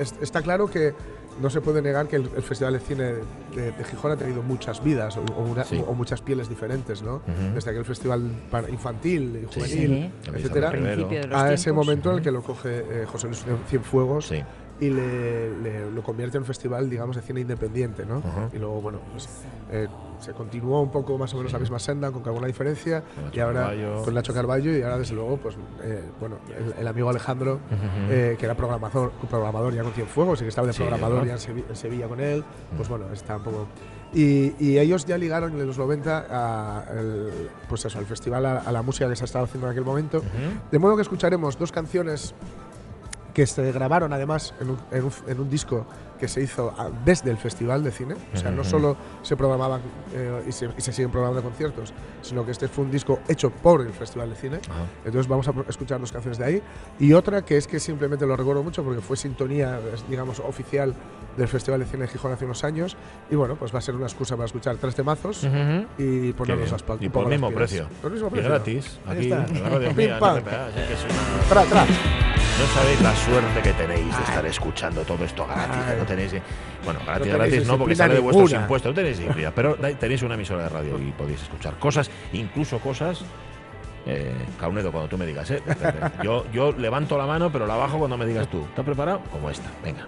es- 0.02 0.14
está 0.20 0.40
claro 0.42 0.68
que 0.68 0.94
no 1.40 1.50
se 1.50 1.60
puede 1.60 1.82
negar 1.82 2.08
que 2.08 2.16
el, 2.16 2.30
el 2.36 2.42
Festival 2.42 2.72
de 2.74 2.80
Cine 2.80 3.04
de, 3.54 3.72
de 3.72 3.84
Gijón 3.84 4.12
ha 4.12 4.16
tenido 4.16 4.42
muchas 4.42 4.82
vidas 4.82 5.16
o, 5.16 5.20
o 5.36 5.42
una- 5.42 5.64
Sí. 5.64 5.82
o 5.86 5.92
muchas 5.94 6.20
pieles 6.22 6.48
diferentes, 6.48 7.02
¿no? 7.02 7.22
Desde 7.54 7.70
aquel 7.70 7.84
festival 7.84 8.22
para- 8.50 8.68
infantil 8.70 9.40
y 9.42 9.54
juvenil, 9.54 10.12
Sí. 10.22 10.30
etcétera, 10.34 10.70
a 10.70 11.52
ese 11.52 11.64
tiempos. 11.64 11.86
momento 11.86 12.10
en 12.10 12.16
el 12.18 12.22
que 12.22 12.30
lo 12.30 12.42
coge 12.42 12.78
eh, 13.02 13.06
José 13.06 13.26
Luis 13.26 13.44
Cienfuegos 13.68 14.26
Sí. 14.28 14.42
Y 14.80 14.90
le, 14.90 15.58
le- 15.62 15.90
lo 15.90 16.02
convierte 16.02 16.36
en 16.36 16.42
un 16.42 16.46
festival, 16.46 16.90
digamos, 16.90 17.16
de 17.16 17.22
cine 17.22 17.40
independiente, 17.40 18.04
¿no? 18.04 18.18
Ajá. 18.18 18.50
Y 18.52 18.58
luego, 18.58 18.80
bueno, 18.82 18.98
pues 19.12 19.28
eh, 19.70 19.88
se 20.20 20.32
continuó 20.32 20.80
un 20.82 20.90
poco 20.90 21.16
más 21.18 21.32
o 21.34 21.38
menos 21.38 21.52
la 21.52 21.58
misma 21.58 21.78
senda, 21.78 22.10
con 22.10 22.22
alguna 22.26 22.46
diferencia, 22.46 23.02
y 23.32 23.40
ahora 23.40 23.72
con 24.04 24.14
Nacho 24.14 24.34
Carballo, 24.34 24.76
y 24.76 24.82
ahora, 24.82 24.98
desde 24.98 25.14
luego, 25.14 25.36
pues, 25.38 25.56
eh, 25.82 26.02
bueno, 26.20 26.36
el, 26.56 26.80
el 26.80 26.86
amigo 26.86 27.08
Alejandro, 27.10 27.58
eh, 28.10 28.36
que 28.38 28.44
era 28.44 28.54
programador, 28.54 29.12
programador 29.30 29.74
ya 29.74 29.82
con 29.82 29.92
Cienfuegos, 29.92 30.40
y 30.40 30.44
que 30.44 30.48
estaba 30.48 30.66
de 30.66 30.72
Sí, 30.74 30.82
programador 30.82 31.20
¿no? 31.20 31.24
ya 31.26 31.32
en, 31.32 31.38
Sevi- 31.38 31.64
en 31.68 31.76
Sevilla 31.76 32.06
con 32.08 32.20
él, 32.20 32.44
pues 32.76 32.88
bueno, 32.88 33.06
está 33.12 33.36
un 33.36 33.42
poco... 33.44 33.66
Y, 34.14 34.54
y 34.60 34.78
ellos 34.78 35.04
ya 35.04 35.18
ligaron 35.18 35.58
en 35.60 35.66
los 35.66 35.76
90 35.78 36.26
a, 36.30 36.84
el- 36.98 37.48
pues 37.68 37.84
eso, 37.84 37.98
al 37.98 38.06
festival, 38.06 38.46
a, 38.46 38.58
a 38.58 38.72
la 38.72 38.80
música 38.82 39.08
que 39.08 39.16
se 39.16 39.24
estaba 39.24 39.44
haciendo 39.46 39.66
en 39.66 39.72
aquel 39.72 39.84
momento. 39.84 40.22
De 40.70 40.78
modo 40.78 40.96
que 40.96 41.02
escucharemos 41.02 41.58
dos 41.58 41.72
canciones 41.72 42.34
que 43.36 43.46
se 43.46 43.70
grabaron 43.70 44.14
además 44.14 44.54
en 44.62 44.70
un, 44.70 44.78
en 44.90 45.04
un- 45.04 45.12
en 45.26 45.40
un 45.40 45.50
disco 45.50 45.84
que 46.18 46.26
se 46.26 46.40
hizo 46.40 46.70
a- 46.78 46.88
desde 47.04 47.30
el 47.30 47.36
Festival 47.36 47.84
de 47.84 47.90
Cine. 47.90 48.14
O 48.32 48.36
sea, 48.38 48.50
no 48.50 48.64
solo 48.64 48.96
se 49.20 49.36
programaban 49.36 49.82
eh, 50.14 50.42
y, 50.48 50.52
se, 50.52 50.70
y 50.74 50.80
se 50.80 50.90
siguen 50.90 51.10
programando 51.10 51.42
conciertos, 51.42 51.92
sino 52.22 52.46
que 52.46 52.52
este 52.52 52.66
fue 52.66 52.84
un 52.86 52.90
disco 52.90 53.18
hecho 53.28 53.50
por 53.50 53.82
el 53.82 53.92
Festival 53.92 54.30
de 54.30 54.36
Cine. 54.36 54.56
Ajá. 54.70 54.86
Entonces 55.04 55.28
vamos 55.28 55.46
a 55.48 55.52
escuchar 55.68 56.00
dos 56.00 56.10
canciones 56.12 56.38
de 56.38 56.44
ahí. 56.46 56.62
Y 56.98 57.12
otra 57.12 57.42
que 57.44 57.58
es 57.58 57.66
que 57.66 57.78
simplemente 57.78 58.24
lo 58.24 58.34
recuerdo 58.36 58.62
mucho 58.62 58.82
porque 58.82 59.02
fue 59.02 59.18
sintonía, 59.18 59.78
digamos, 60.08 60.40
oficial 60.40 60.94
del 61.36 61.48
Festival 61.48 61.80
de 61.80 61.84
Cine 61.86 62.04
de 62.04 62.08
Gijón 62.08 62.32
hace 62.32 62.46
unos 62.46 62.64
años. 62.64 62.96
Y 63.30 63.34
bueno, 63.34 63.56
pues 63.56 63.74
va 63.74 63.80
a 63.80 63.82
ser 63.82 63.94
una 63.96 64.06
excusa 64.06 64.34
para 64.36 64.46
escuchar 64.46 64.76
tres 64.76 64.94
temazos 64.94 65.44
Ujú. 65.44 65.84
y 65.98 66.28
Qué 66.28 66.34
ponernos 66.34 66.64
bien. 66.64 66.72
las 66.72 66.86
pal- 66.86 66.96
Y 67.02 67.10
por 67.10 67.24
el 67.24 67.28
mismo 67.28 67.50
precio. 67.50 67.86
Por 68.00 68.10
el 68.10 68.14
mismo 68.14 68.28
Y 68.28 68.30
precio. 68.30 68.48
gratis. 68.48 68.98
Ahí 69.04 69.16
Aquí, 69.18 69.32
en 69.52 69.62
la 69.62 69.68
radio 69.68 69.88
Pim, 69.94 70.10
pam. 70.18 70.42
Tra, 71.50 71.64
tra. 71.64 71.86
No 72.58 72.66
sabéis 72.68 73.00
la 73.02 73.14
suerte 73.14 73.60
que 73.62 73.72
tenéis 73.74 74.16
de 74.16 74.22
estar 74.24 74.46
escuchando 74.46 75.02
todo 75.02 75.22
esto 75.24 75.46
gratis. 75.46 75.76
Ay. 75.86 75.96
No 75.98 76.06
tenéis, 76.06 76.32
bueno, 76.84 77.00
gratis, 77.04 77.22
tenéis 77.30 77.38
gratis 77.52 77.66
no, 77.66 77.78
porque 77.78 77.94
sale 77.94 78.14
de 78.14 78.20
vuestros 78.20 78.48
ninguna. 78.50 78.62
impuestos. 78.64 78.90
No 78.90 78.94
tenéis 78.94 79.18
disciplina, 79.20 79.52
pero 79.54 79.74
tenéis 79.74 80.22
una 80.22 80.34
emisora 80.34 80.62
de 80.62 80.68
radio 80.70 80.98
y 80.98 81.12
podéis 81.12 81.42
escuchar 81.42 81.74
cosas, 81.78 82.10
incluso 82.32 82.78
cosas. 82.78 83.20
Eh, 84.06 84.32
Caunedo, 84.58 84.90
cuando 84.90 85.08
tú 85.08 85.18
me 85.18 85.26
digas, 85.26 85.50
¿eh? 85.50 85.60
Yo, 86.22 86.46
yo 86.52 86.70
levanto 86.72 87.18
la 87.18 87.26
mano, 87.26 87.50
pero 87.50 87.66
la 87.66 87.74
bajo 87.74 87.98
cuando 87.98 88.16
me 88.16 88.24
digas 88.24 88.46
tú. 88.48 88.64
¿Estás 88.64 88.84
preparado? 88.84 89.20
Como 89.32 89.50
esta. 89.50 89.68
Venga. 89.82 90.06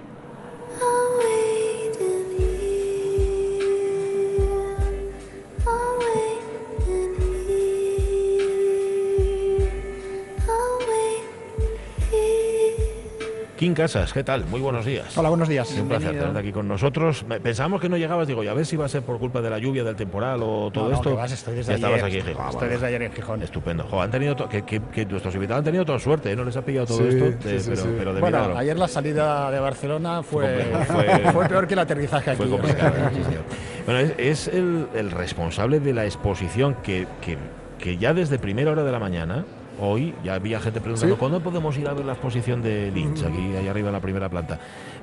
King 13.59 13.73
Casas, 13.75 14.13
¿qué 14.13 14.23
tal? 14.23 14.45
Muy 14.45 14.61
buenos 14.61 14.87
días. 14.87 15.19
Hola, 15.19 15.31
buenos 15.31 15.49
días. 15.49 15.69
Un 15.77 15.89
placer 15.89 16.13
tenerte 16.13 16.39
aquí 16.39 16.53
con 16.53 16.69
nosotros. 16.69 17.25
Pensábamos 17.43 17.81
que 17.81 17.89
no 17.89 17.97
llegabas, 17.97 18.29
digo, 18.29 18.45
y 18.45 18.47
a 18.47 18.55
ver 18.55 18.65
si 18.65 18.77
va 18.77 18.85
a 18.85 18.89
ser 18.89 19.03
por 19.03 19.19
culpa 19.19 19.41
de 19.41 19.51
la 19.51 19.59
lluvia, 19.59 19.83
del 19.83 19.97
temporal 19.97 20.41
o 20.45 20.71
todo 20.73 20.85
No, 20.85 20.91
no, 20.91 20.97
esto. 20.97 21.17
vas, 21.17 21.33
estoy 21.33 21.57
desde 21.57 21.73
Ya 21.73 21.75
estabas 21.77 22.03
aquí 22.05 22.19
en 22.19 22.25
Gijón. 22.27 22.45
Ah, 22.47 22.51
Estoy 22.53 22.69
desde 22.69 22.87
ayer 22.87 23.03
en 23.03 23.13
Gijón. 23.13 23.43
Estupendo. 23.43 23.83
Jo, 23.91 24.01
han 24.01 24.13
tenido 24.13 24.37
que, 24.49 24.63
que- 24.63 24.81
que 24.81 25.05
nuestros 25.07 25.35
invitados 25.35 25.59
han 25.59 25.65
tenido 25.65 25.85
toda 25.85 25.99
suerte, 25.99 26.31
¿eh? 26.31 26.37
No 26.37 26.45
les 26.45 26.57
ha 26.57 26.63
pillado 26.63 26.87
todo 26.87 26.99
Sí, 26.99 27.09
esto, 27.09 27.27
sí, 27.49 27.59
sí, 27.59 27.71
pero, 27.71 27.83
sí. 27.83 27.89
pero 27.99 28.15
de 28.15 28.21
Bueno, 28.21 28.37
milagro. 28.39 28.59
ayer 28.59 28.79
la 28.79 28.87
salida 28.87 29.51
de 29.51 29.59
Barcelona 29.59 30.23
fue, 30.23 30.47
peor 31.49 31.67
que 31.67 31.75
el 31.75 31.81
aterrizaje 31.81 32.31
aquí. 32.31 32.37
Fue 32.39 32.49
complicado, 32.51 32.95
señor. 33.11 33.43
Bueno, 33.87 34.01
es, 34.01 34.13
es 34.19 34.49
el, 34.55 34.87
el 34.95 35.11
responsable 35.11 35.81
de 35.81 35.95
la 35.95 36.05
exposición 36.05 36.77
que, 36.83 37.09
que, 37.23 37.39
que 37.79 37.97
ya 37.97 38.15
desde 38.15 38.39
primera 38.39 38.71
hora 38.71 38.85
de 38.85 38.93
la 38.93 38.99
mañana, 39.01 39.45
hoy, 39.81 40.15
ya 40.25 40.35
había 40.35 40.61
gente 40.61 40.81
preguntando, 40.81 41.15
Sí. 41.15 41.19
¿cuándo 41.19 41.41
podemos 41.41 41.77
ir 41.79 41.89
a 41.89 41.95
ver 41.95 42.05
la 42.05 42.13
exposición 42.13 42.63
de 42.63 42.91
Lynch, 42.91 43.23
aquí, 43.25 43.55
ahí 43.57 43.69
arriba 43.69 43.89
en 43.89 43.93
la 43.95 44.01
primera 44.01 44.29
planta? 44.29 44.59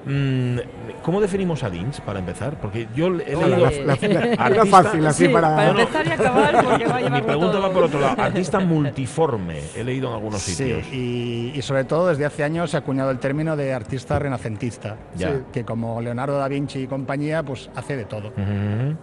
Mm, 0.05 0.57
¿Cómo 1.01 1.19
definimos 1.21 1.63
a 1.63 1.69
Lynch, 1.69 1.99
para 2.01 2.19
empezar? 2.19 2.59
Porque 2.59 2.87
yo 2.95 3.07
he 3.07 3.09
Hola, 3.35 3.47
leído... 3.57 3.69
la- 3.85 3.95
la- 4.35 4.49
la- 4.49 4.65
fácil 4.65 5.05
así 5.07 5.25
Sí, 5.25 5.31
para. 5.33 5.55
para 5.55 5.73
No, 5.73 5.79
empezar 5.79 6.07
y 6.07 6.11
acabar, 6.11 6.63
porque 6.63 6.85
va 6.85 6.97
a 6.97 7.09
Mi 7.09 7.21
pregunta 7.21 7.51
todo. 7.53 7.61
va 7.61 7.71
por 7.73 7.83
otro 7.83 7.99
lado. 7.99 8.21
Artista 8.21 8.59
multiforme, 8.59 9.59
he 9.75 9.83
leído 9.83 10.09
en 10.09 10.13
algunos 10.15 10.41
Sí, 10.41 10.53
sitios. 10.53 10.85
y, 10.91 11.51
y 11.55 11.61
sobre 11.61 11.83
todo 11.85 12.07
desde 12.07 12.25
hace 12.25 12.43
años 12.43 12.71
se 12.71 12.77
ha 12.77 12.81
acuñado 12.81 13.09
el 13.11 13.19
término 13.19 13.55
de 13.55 13.73
artista 13.73 14.19
renacentista, 14.19 14.97
Ya. 15.15 15.29
Sí. 15.31 15.35
que 15.53 15.63
como 15.65 16.01
Leonardo 16.01 16.37
da 16.37 16.47
Vinci 16.47 16.81
y 16.83 16.87
compañía, 16.87 17.41
pues 17.43 17.69
hace 17.75 17.95
de 17.97 18.05
todo. 18.05 18.31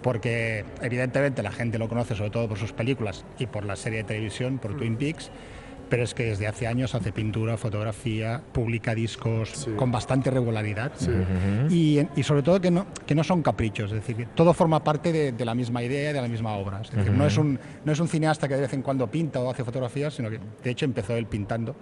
Porque 0.02 0.64
evidentemente 0.81 1.43
la 1.43 1.50
gente 1.52 1.79
lo 1.79 1.88
conoce 1.88 2.14
sobre 2.14 2.31
todo 2.31 2.49
por 2.49 2.59
sus 2.59 2.73
películas 2.73 3.25
y 3.38 3.47
por 3.47 3.64
la 3.64 3.76
serie 3.76 3.99
de 3.99 4.05
televisión, 4.05 4.59
por 4.59 4.76
Twin 4.76 4.97
Peaks, 4.97 5.31
pero 5.92 6.04
es 6.04 6.14
que 6.14 6.25
desde 6.25 6.46
hace 6.46 6.66
años 6.66 6.94
hace 6.94 7.12
pintura, 7.12 7.58
fotografía, 7.58 8.40
publica 8.52 8.94
discos 8.94 9.50
Sí. 9.50 9.70
con 9.76 9.92
bastante 9.92 10.30
regularidad 10.30 10.90
y, 11.68 12.00
y 12.16 12.22
sobre 12.22 12.42
todo 12.42 12.58
que 12.62 12.70
no, 12.70 12.87
que 13.06 13.14
no 13.14 13.22
son 13.22 13.42
caprichos, 13.42 13.90
es 13.90 13.96
decir, 13.96 14.16
que 14.16 14.25
todo 14.25 14.54
forma 14.54 14.82
parte 14.82 15.12
de, 15.12 15.32
de 15.32 15.44
la 15.44 15.54
misma 15.54 15.82
idea 15.82 16.11
y 16.11 16.14
de 16.14 16.22
la 16.22 16.28
misma 16.28 16.54
obra. 16.54 16.80
Es 16.80 16.90
decir, 16.92 17.12
no, 17.12 17.26
es 17.26 17.37
un, 17.37 17.58
no 17.84 17.92
es 17.92 18.00
un 18.00 18.08
cineasta 18.08 18.49
que 18.49 18.54
de 18.54 18.62
vez 18.62 18.72
en 18.72 18.80
cuando 18.80 19.06
pinta 19.08 19.38
o 19.40 19.50
hace 19.50 19.64
fotografías, 19.64 20.14
sino 20.14 20.30
que 20.30 20.40
de 20.64 20.70
hecho 20.70 20.87
empezó 20.87 21.14
él 21.14 21.26
pintando 21.26 21.76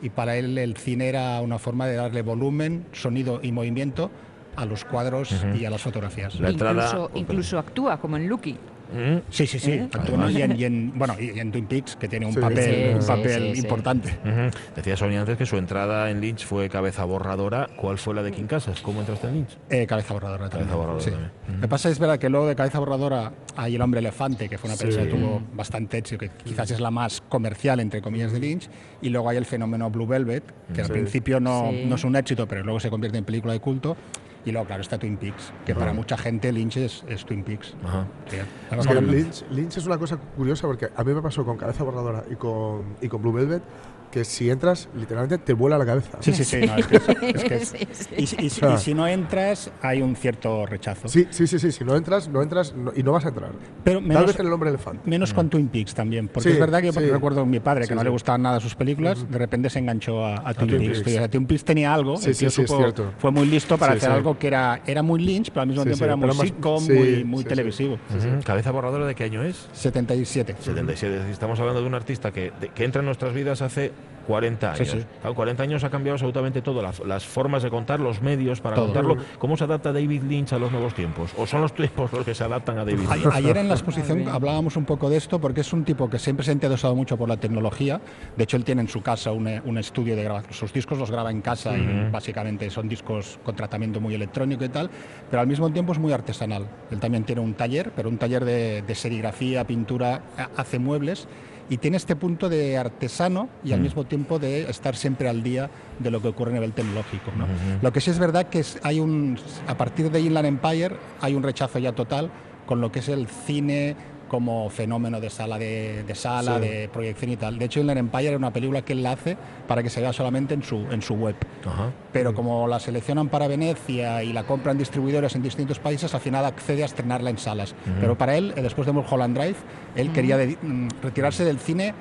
y 0.00 0.08
para 0.08 0.36
él 0.36 0.56
el 0.56 0.74
cine 0.78 1.08
era 1.10 1.38
una 1.42 1.58
forma 1.58 1.86
de 1.86 1.96
darle 1.96 2.22
volumen, 2.22 2.86
sonido 2.92 3.40
y 3.42 3.52
movimiento 3.52 4.10
a 4.56 4.64
los 4.64 4.86
cuadros 4.86 5.34
y 5.54 5.66
a 5.66 5.70
las 5.70 5.82
fotografías. 5.82 6.40
La 6.40 6.48
entrada- 6.48 6.86
Incluso, 6.86 7.10
incluso 7.14 7.58
actúa 7.58 8.00
como 8.00 8.16
en 8.16 8.26
Lucky. 8.26 8.56
Mm. 8.92 9.18
Sí, 9.30 9.46
sí, 9.46 9.58
sí. 9.58 9.72
¿Eh? 9.72 9.88
Y, 10.30 10.42
en, 10.42 10.58
y 10.58 10.64
en- 10.64 10.92
bueno, 10.98 11.14
y 11.20 11.38
en 11.38 11.52
Twin 11.52 11.66
Peaks, 11.66 11.96
que 11.96 12.08
tiene 12.08 12.26
un 12.26 12.32
Sí, 12.32 12.40
papel, 12.40 12.64
sí, 12.90 12.94
un 12.94 13.02
sí, 13.02 13.08
papel 13.08 13.42
sí, 13.42 13.54
sí. 13.56 13.60
importante. 13.62 14.08
Ujú. 14.24 14.56
Decía 14.76 14.96
Sonia 14.96 15.20
antes 15.20 15.36
que 15.38 15.46
su 15.46 15.56
entrada 15.56 16.10
en 16.10 16.20
Lynch 16.20 16.44
fue 16.44 16.68
cabeza 16.68 17.04
borradora. 17.04 17.68
¿Cuál 17.76 17.98
fue 17.98 18.14
la 18.14 18.22
de 18.22 18.32
King 18.32 18.44
Casas? 18.46 18.80
¿Cómo 18.80 19.00
entraste 19.00 19.28
en 19.28 19.34
Lynch? 19.34 19.58
Eh, 19.70 19.86
cabeza 19.86 20.14
borradora 20.14 20.48
también. 20.48 20.68
Cabeza 20.68 20.76
borradora 20.76 21.04
sí. 21.04 21.10
también. 21.10 21.30
Lo 21.56 21.60
que 21.60 21.68
pasa 21.68 21.88
es 21.88 21.98
verdad 21.98 22.18
que 22.18 22.28
luego 22.28 22.46
de 22.46 22.56
cabeza 22.56 22.78
borradora 22.78 23.32
hay 23.56 23.74
El 23.76 23.82
hombre 23.82 24.00
elefante, 24.00 24.48
que 24.48 24.58
fue 24.58 24.70
una 24.70 24.76
película 24.78 25.04
que 25.04 25.10
tuvo 25.10 25.42
bastante 25.54 25.98
éxito, 25.98 26.18
que 26.18 26.30
quizás 26.44 26.70
es 26.70 26.80
la 26.80 26.90
más 26.90 27.20
comercial, 27.28 27.80
entre 27.80 28.00
comillas, 28.02 28.32
de 28.32 28.40
Lynch. 28.40 28.68
Y 29.02 29.08
luego 29.10 29.28
hay 29.28 29.36
el 29.36 29.44
fenómeno 29.46 29.90
Blue 29.90 30.06
Velvet, 30.06 30.42
que 30.74 30.80
al 30.82 30.88
principio 30.88 31.38
no, 31.40 31.68
Sí. 31.70 31.84
no 31.86 31.94
es 31.94 32.04
un 32.04 32.16
éxito, 32.16 32.46
pero 32.46 32.62
luego 32.64 32.80
se 32.80 32.90
convierte 32.90 33.18
en 33.18 33.24
película 33.24 33.52
de 33.52 33.60
culto. 33.60 33.96
Y 34.44 34.52
luego, 34.52 34.66
claro, 34.66 34.82
está 34.82 34.98
Twin 34.98 35.16
Peaks, 35.16 35.52
que 35.66 35.74
para 35.74 35.92
mucha 35.92 36.16
gente 36.16 36.50
Lynch 36.50 36.78
es, 36.78 37.04
es 37.08 37.24
Twin 37.26 37.44
Peaks. 37.44 37.74
Ajá. 37.84 38.06
Sí. 38.28 38.36
Es 38.78 38.86
que 38.86 38.94
Lynch, 39.00 39.44
Lynch 39.50 39.76
es 39.76 39.86
una 39.86 39.98
cosa 39.98 40.16
curiosa 40.16 40.66
porque 40.66 40.88
a 40.94 41.04
mí 41.04 41.12
me 41.12 41.20
pasó 41.20 41.44
con 41.44 41.58
Cabeza 41.58 41.84
Borradora 41.84 42.24
y 42.30 42.36
con, 42.36 42.96
y 43.02 43.08
con 43.08 43.20
Blue 43.20 43.32
Velvet 43.32 43.62
que 44.10 44.24
si 44.24 44.50
entras, 44.50 44.88
literalmente 44.96 45.38
te 45.38 45.52
vuela 45.52 45.78
la 45.78 45.86
cabeza. 45.86 46.18
Sí, 46.20 46.32
sí, 46.32 46.44
sí. 46.44 46.60
no, 46.66 46.76
es 46.76 46.86
que 46.86 46.96
es- 46.96 47.08
es 47.08 47.44
que 47.44 47.54
es- 47.54 47.68
Sí, 47.70 47.78
sí. 47.92 48.08
y, 48.16 48.26
si- 48.26 48.36
y 48.40 48.50
si- 48.50 48.66
y 48.66 48.78
si 48.78 48.94
no 48.94 49.06
entras, 49.06 49.70
hay 49.82 50.02
un 50.02 50.16
cierto 50.16 50.66
rechazo. 50.66 51.08
Sí, 51.08 51.26
sí, 51.30 51.46
sí, 51.46 51.58
sí. 51.58 51.70
Si 51.72 51.84
no 51.84 51.94
entras, 51.96 52.28
no 52.28 52.42
entras 52.42 52.74
no- 52.74 52.92
y 52.96 53.02
no 53.02 53.12
vas 53.12 53.24
a 53.24 53.28
entrar. 53.28 53.52
Pero 53.84 53.98
Tal 54.00 54.08
menos, 54.08 54.26
vez 54.26 54.40
en 54.40 54.46
el 54.46 54.52
hombre 54.52 54.70
elefante. 54.70 55.08
menos 55.08 55.32
con 55.32 55.48
Twin 55.48 55.68
Peaks 55.68 55.94
también. 55.94 56.28
Porque 56.28 56.48
Sí, 56.48 56.54
es 56.54 56.60
verdad 56.60 56.80
que 56.80 56.86
yo 56.86 56.92
sí. 56.92 57.00
recuerdo 57.10 57.42
a 57.42 57.46
mi 57.46 57.60
padre, 57.60 57.82
que 57.82 57.88
Sí, 57.88 57.94
no 57.94 58.02
le 58.02 58.10
gustaban 58.10 58.42
nada 58.42 58.58
sus 58.60 58.74
películas, 58.74 59.30
de 59.30 59.38
repente 59.38 59.70
se 59.70 59.78
enganchó 59.78 60.24
a, 60.24 60.48
a 60.48 60.54
Twin, 60.54 60.68
Twin 60.70 60.80
Peaks. 60.82 60.98
Peaks. 61.02 61.10
O 61.16 61.18
sea, 61.20 61.28
Twin 61.30 61.46
Peaks 61.46 61.64
tenía 61.64 61.94
algo, 61.94 62.16
Sí, 62.16 62.30
el 62.30 62.36
tío 62.36 62.50
sí, 62.50 62.56
sí, 62.56 62.62
es 62.62 62.70
supo- 62.70 62.78
cierto. 62.78 63.12
fue 63.18 63.30
muy 63.30 63.46
listo 63.46 63.78
para 63.78 63.92
Sí, 63.92 63.98
hacer 63.98 64.10
sí. 64.10 64.16
algo 64.16 64.38
que 64.38 64.46
era, 64.48 64.80
era 64.86 65.02
muy 65.02 65.20
Lynch, 65.20 65.50
pero 65.50 65.62
al 65.62 65.68
mismo 65.68 65.82
Sí, 65.82 65.88
tiempo 65.90 65.98
sí, 65.98 66.04
era 66.04 66.16
muy 66.16 66.34
sitcom, 66.46 66.80
sí, 66.84 66.92
muy, 66.92 67.24
muy 67.24 67.44
televisivo. 67.44 67.98
¿Cabeza 68.44 68.70
borradora 68.72 69.06
de 69.06 69.14
qué 69.14 69.24
año 69.24 69.42
es? 69.44 69.68
77. 69.72 70.56
77. 70.60 71.14
Es 71.14 71.18
decir, 71.20 71.30
Estamos 71.32 71.58
hablando 71.60 71.80
de 71.80 71.86
un 71.86 71.94
artista 71.94 72.32
que 72.32 72.52
entra 72.76 73.00
en 73.00 73.06
nuestras 73.06 73.32
vidas 73.34 73.62
hace 73.62 73.92
40 74.26 74.76
Sí, 74.76 74.82
años. 74.82 74.92
sí. 74.94 75.06
Claro, 75.22 75.34
40 75.34 75.62
años 75.64 75.82
ha 75.82 75.90
cambiado 75.90 76.14
absolutamente 76.14 76.62
todo, 76.62 76.80
las, 76.82 77.00
las 77.00 77.24
formas 77.26 77.64
de 77.64 77.70
contar, 77.70 77.98
los 77.98 78.22
medios 78.22 78.60
para 78.60 78.76
Todo. 78.76 78.84
contarlo. 78.86 79.16
¿Cómo 79.38 79.56
se 79.56 79.64
adapta 79.64 79.92
David 79.92 80.22
Lynch 80.22 80.52
a 80.52 80.58
los 80.58 80.70
nuevos 80.70 80.94
tiempos? 80.94 81.32
¿O 81.36 81.46
son 81.46 81.62
los 81.62 81.74
tiempos 81.74 82.12
los 82.12 82.24
que 82.24 82.34
se 82.34 82.44
adaptan 82.44 82.78
a 82.78 82.84
David 82.84 83.00
Lynch? 83.12 83.26
Ayer 83.32 83.56
en 83.56 83.66
la 83.68 83.74
exposición 83.74 84.28
hablábamos 84.28 84.76
un 84.76 84.84
poco 84.84 85.10
de 85.10 85.16
esto 85.16 85.40
porque 85.40 85.62
es 85.62 85.72
un 85.72 85.84
tipo 85.84 86.08
que 86.08 86.18
siempre 86.20 86.44
se 86.44 86.52
ha 86.52 86.54
interesado 86.54 86.94
mucho 86.94 87.16
por 87.16 87.28
la 87.28 87.38
tecnología. 87.38 88.00
De 88.36 88.44
hecho, 88.44 88.56
él 88.56 88.62
tiene 88.64 88.82
en 88.82 88.88
su 88.88 89.02
casa 89.02 89.32
un, 89.32 89.48
un 89.64 89.78
estudio 89.78 90.14
de 90.14 90.22
grabación. 90.22 90.52
Sus 90.52 90.72
discos 90.72 90.98
los 90.98 91.10
graba 91.10 91.30
en 91.32 91.40
casa 91.40 91.76
y 91.76 92.08
básicamente 92.12 92.70
son 92.70 92.88
discos 92.88 93.38
con 93.42 93.56
tratamiento 93.56 94.00
muy 94.00 94.14
electrónico 94.14 94.64
y 94.64 94.68
tal, 94.68 94.90
pero 95.28 95.40
al 95.40 95.48
mismo 95.48 95.70
tiempo 95.72 95.92
es 95.92 95.98
muy 95.98 96.12
artesanal. 96.12 96.66
Él 96.92 97.00
también 97.00 97.24
tiene 97.24 97.40
un 97.40 97.54
taller, 97.54 97.90
pero 97.96 98.08
un 98.08 98.18
taller 98.18 98.44
de, 98.44 98.82
de 98.82 98.94
serigrafía, 98.94 99.64
pintura, 99.64 100.20
ha- 100.38 100.50
hace 100.60 100.78
muebles. 100.78 101.26
Y 101.70 101.78
tiene 101.78 101.96
este 101.96 102.16
punto 102.16 102.48
de 102.48 102.76
artesano 102.76 103.48
y 103.64 103.72
al 103.72 103.80
mismo 103.80 104.04
tiempo 104.04 104.38
de 104.38 104.68
estar 104.68 104.94
siempre 104.96 105.28
al 105.28 105.42
día 105.42 105.70
de 106.00 106.10
lo 106.10 106.20
que 106.20 106.28
ocurre 106.28 106.50
a 106.50 106.54
nivel 106.54 106.72
tecnológico. 106.72 107.30
¿no? 107.36 107.46
Lo 107.80 107.92
que 107.92 108.00
sí 108.00 108.10
es 108.10 108.18
verdad 108.18 108.48
que 108.48 108.58
es- 108.58 108.78
hay 108.82 108.98
un, 109.00 109.38
a 109.68 109.76
partir 109.76 110.10
de 110.10 110.20
Inland 110.20 110.46
Empire 110.46 110.96
hay 111.20 111.34
un 111.34 111.42
rechazo 111.44 111.78
ya 111.78 111.92
total 111.92 112.30
con 112.66 112.80
lo 112.80 112.90
que 112.92 112.98
es 112.98 113.08
el 113.08 113.28
cine 113.28 113.94
como 114.30 114.70
fenómeno 114.70 115.20
de 115.20 115.28
sala 115.28 115.58
de, 115.58 116.04
de 116.04 116.14
sala, 116.14 116.54
Sí. 116.60 116.68
de 116.68 116.88
proyección 116.88 117.32
y 117.32 117.36
tal. 117.36 117.58
De 117.58 117.64
hecho, 117.64 117.80
Inland 117.80 117.98
Empire 117.98 118.28
era 118.28 118.36
una 118.36 118.52
película 118.52 118.82
que 118.82 118.92
él 118.92 119.04
hace 119.04 119.36
para 119.66 119.82
que 119.82 119.90
se 119.90 120.00
vea 120.00 120.12
solamente 120.12 120.54
en 120.54 120.62
su, 120.62 120.76
en 120.92 121.02
su 121.02 121.14
web. 121.14 121.34
Ajá. 121.66 121.90
Pero 122.12 122.32
como 122.32 122.68
la 122.68 122.78
seleccionan 122.78 123.28
para 123.28 123.48
Venecia 123.48 124.22
y 124.22 124.32
la 124.32 124.44
compran 124.44 124.78
distribuidores 124.78 125.34
en 125.34 125.42
distintos 125.42 125.80
países, 125.80 126.14
al 126.14 126.20
final 126.20 126.44
accede 126.44 126.82
a 126.84 126.86
estrenarla 126.86 127.30
en 127.30 127.38
salas. 127.38 127.74
Pero 128.00 128.16
para 128.16 128.36
él, 128.36 128.54
eh, 128.56 128.62
después 128.62 128.86
de 128.86 128.92
Mulholland 128.92 129.36
Drive, 129.36 129.56
él 129.96 130.12
quería 130.12 130.38
dedi- 130.38 130.58
mm, 130.62 130.88
retirarse 131.02 131.44
del 131.44 131.58
cine 131.58 131.92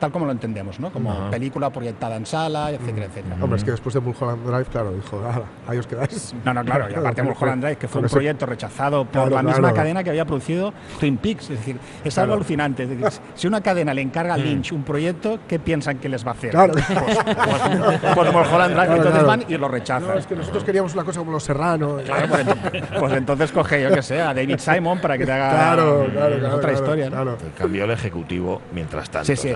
tal 0.00 0.10
como 0.10 0.26
lo 0.26 0.32
entendemos, 0.32 0.80
¿no? 0.80 0.90
Como 0.92 1.12
Ajá. 1.12 1.30
película 1.30 1.70
proyectada 1.70 2.16
en 2.16 2.26
sala, 2.26 2.70
etcétera, 2.72 3.06
etcétera. 3.06 3.36
Hombre, 3.40 3.58
es 3.58 3.64
que 3.64 3.70
después 3.70 3.94
de 3.94 4.00
Mulholland 4.00 4.44
Drive, 4.46 4.64
claro, 4.64 4.92
dijo, 4.92 5.18
"Ala, 5.24 5.44
ahí 5.68 5.78
os 5.78 5.86
quedáis. 5.86 6.34
No, 6.44 6.54
no, 6.54 6.64
claro, 6.64 6.86
y 6.90 6.94
aparte 6.94 7.22
Mulholland 7.22 7.62
Drive, 7.62 7.76
que 7.76 7.86
fue 7.88 8.00
un 8.00 8.08
proyecto 8.08 8.46
rechazado 8.46 9.04
por 9.04 9.12
Claro, 9.12 9.30
la 9.36 9.42
misma 9.42 9.58
claro. 9.60 9.76
cadena 9.76 10.02
que 10.02 10.10
había 10.10 10.24
producido 10.24 10.72
Twin 10.98 11.16
Peaks. 11.18 11.44
Es 11.50 11.58
decir, 11.58 11.78
es 12.04 12.16
algo 12.18 12.28
Claro. 12.30 12.40
alucinante. 12.40 12.82
Es 12.84 12.88
decir, 12.90 13.06
si 13.34 13.46
una 13.46 13.60
cadena 13.60 13.92
le 13.94 14.02
encarga 14.02 14.34
a 14.34 14.36
Lynch 14.38 14.72
un 14.72 14.82
proyecto, 14.82 15.38
¿qué 15.46 15.58
piensan 15.58 15.98
que 15.98 16.08
les 16.08 16.24
va 16.26 16.30
a 16.30 16.34
hacer? 16.34 16.50
Claro. 16.50 16.72
Pues, 16.72 16.86
pues, 16.86 18.14
pues 18.14 18.32
Mulholland 18.32 18.74
Drive, 18.74 18.86
Claro, 18.86 18.94
entonces 18.96 19.12
claro. 19.12 19.26
van 19.26 19.44
y 19.48 19.56
lo 19.56 19.68
rechazan. 19.68 20.08
No, 20.08 20.14
es 20.14 20.26
que 20.26 20.36
nosotros 20.36 20.64
queríamos 20.64 20.94
una 20.94 21.04
cosa 21.04 21.18
como 21.20 21.32
Los 21.32 21.42
Serrano. 21.44 21.98
Claro, 22.04 22.28
pues, 22.28 22.40
entonces, 22.40 22.82
pues 22.98 23.12
entonces 23.12 23.52
coge, 23.52 23.82
yo 23.82 23.90
que 23.94 24.02
sé, 24.02 24.20
a 24.20 24.32
David 24.34 24.58
Simon 24.58 24.98
para 25.00 25.18
que 25.18 25.26
te 25.26 25.32
haga 25.32 25.50
Claro, 25.50 26.06
claro, 26.12 26.38
claro. 26.38 26.56
otra 26.56 26.68
claro, 26.70 26.72
historia. 26.72 27.04
¿no? 27.10 27.16
claro. 27.16 27.36
Cambió 27.58 27.84
el 27.84 27.90
ejecutivo 27.90 28.60
mientras 28.72 29.10
tanto. 29.10 29.26
Sí, 29.26 29.36
sí, 29.36 29.48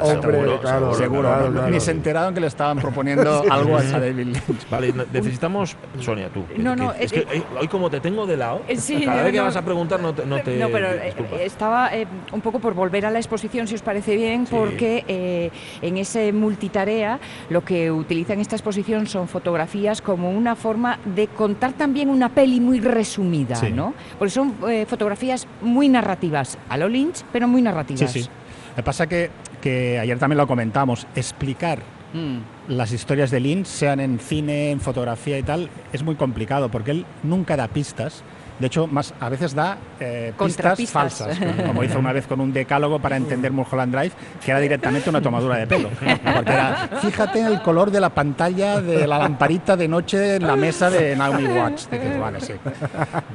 claro, 0.60 0.94
Seguro, 0.94 1.22
claro, 1.22 1.68
ni 1.70 1.80
se 1.80 1.90
enteraron 1.90 2.34
que 2.34 2.40
le 2.40 2.46
estaban 2.46 2.78
proponiendo 2.78 3.42
algo 3.50 3.76
a 3.76 3.82
David 3.82 4.16
Lynch. 4.26 4.68
Vale, 4.70 4.92
ne- 4.92 5.04
necesitamos, 5.12 5.76
Sonia, 6.00 6.28
tú. 6.28 6.44
No, 6.56 6.74
que- 6.74 6.82
no, 6.82 6.92
es 6.92 7.12
eh, 7.12 7.24
que 7.28 7.36
eh, 7.38 7.42
hoy 7.60 7.68
como 7.68 7.90
te 7.90 8.00
tengo 8.00 8.26
de 8.26 8.36
lado, 8.36 8.62
Eh, 8.68 8.76
sí, 8.76 9.04
cada 9.04 9.18
no, 9.18 9.22
vez 9.24 9.32
que 9.32 9.38
no. 9.38 9.44
vas 9.44 9.56
a 9.56 9.62
preguntar 9.64 10.00
no 10.00 10.14
te... 10.14 10.26
No, 10.26 10.40
te, 10.40 10.56
No, 10.58 10.68
pero 10.70 10.88
eh, 10.90 11.02
disculpa. 11.06 11.36
estaba 11.36 11.94
eh, 11.94 12.06
un 12.32 12.40
poco 12.40 12.58
por 12.58 12.74
volver 12.74 13.06
a 13.06 13.10
la 13.10 13.18
exposición, 13.18 13.66
si 13.68 13.74
os 13.74 13.82
parece 13.82 14.16
bien, 14.16 14.46
porque 14.50 15.04
eh, 15.08 15.50
en 15.82 15.96
ese 15.96 16.32
multitarea 16.32 17.18
lo 17.50 17.64
que 17.64 17.90
utiliza 17.90 18.32
en 18.32 18.40
esta 18.40 18.56
exposición 18.56 19.06
son 19.06 19.28
fotografías 19.28 20.00
como 20.02 20.30
una 20.30 20.56
forma 20.56 20.98
de 21.04 21.28
contar 21.28 21.72
también 21.72 22.08
una 22.08 22.28
peli 22.28 22.60
muy 22.60 22.80
resumida, 22.80 23.56
Sí. 23.56 23.70
¿no? 23.72 23.94
Porque 24.18 24.30
son 24.30 24.54
eh, 24.68 24.86
fotografías 24.88 25.46
muy 25.62 25.88
narrativas, 25.88 26.58
a 26.68 26.76
lo 26.76 26.88
Lynch, 26.88 27.24
pero 27.32 27.48
muy 27.48 27.62
narrativas. 27.62 28.10
Sí, 28.12 28.22
sí. 28.22 28.28
Lo 28.70 28.76
que 28.76 28.82
pasa 28.82 29.06
que, 29.06 29.30
que 29.64 29.98
ayer 29.98 30.18
también 30.18 30.36
lo 30.36 30.46
comentamos, 30.46 31.06
explicar 31.16 31.78
Mm. 32.14 32.38
las 32.68 32.92
historias 32.92 33.32
de 33.32 33.40
Lynch, 33.40 33.66
sean 33.66 33.98
en 33.98 34.20
cine, 34.20 34.70
en 34.70 34.78
fotografía 34.80 35.36
y 35.36 35.42
tal, 35.42 35.68
es 35.92 36.04
muy 36.04 36.14
complicado 36.14 36.70
porque 36.70 36.92
él 36.92 37.06
nunca 37.24 37.56
da 37.56 37.66
pistas. 37.66 38.22
De 38.58 38.68
hecho, 38.68 38.86
más 38.86 39.12
a 39.18 39.28
veces 39.28 39.54
da 39.54 39.78
eh, 39.98 40.32
pistas 40.38 40.78
falsas, 40.90 41.38
como 41.66 41.82
hizo 41.82 41.98
una 41.98 42.12
vez 42.12 42.26
con 42.26 42.40
un 42.40 42.52
decálogo 42.52 43.00
para 43.00 43.16
entender 43.16 43.52
Mulholland 43.52 43.94
Drive, 43.94 44.12
que 44.44 44.50
era 44.50 44.60
directamente 44.60 45.10
una 45.10 45.20
tomadura 45.20 45.56
de 45.56 45.66
pelo. 45.66 45.90
Porque 45.90 46.52
era, 46.52 46.88
fíjate 47.00 47.40
en 47.40 47.46
el 47.46 47.62
color 47.62 47.90
de 47.90 48.00
la 48.00 48.10
pantalla 48.10 48.80
de 48.80 49.06
la 49.06 49.18
lamparita 49.18 49.76
de 49.76 49.88
noche 49.88 50.36
en 50.36 50.46
la 50.46 50.56
mesa 50.56 50.88
de 50.90 51.16
Naomi 51.16 51.46
Watts. 51.46 51.90
Dices, 51.90 52.18
vale, 52.20 52.40
sí. 52.40 52.52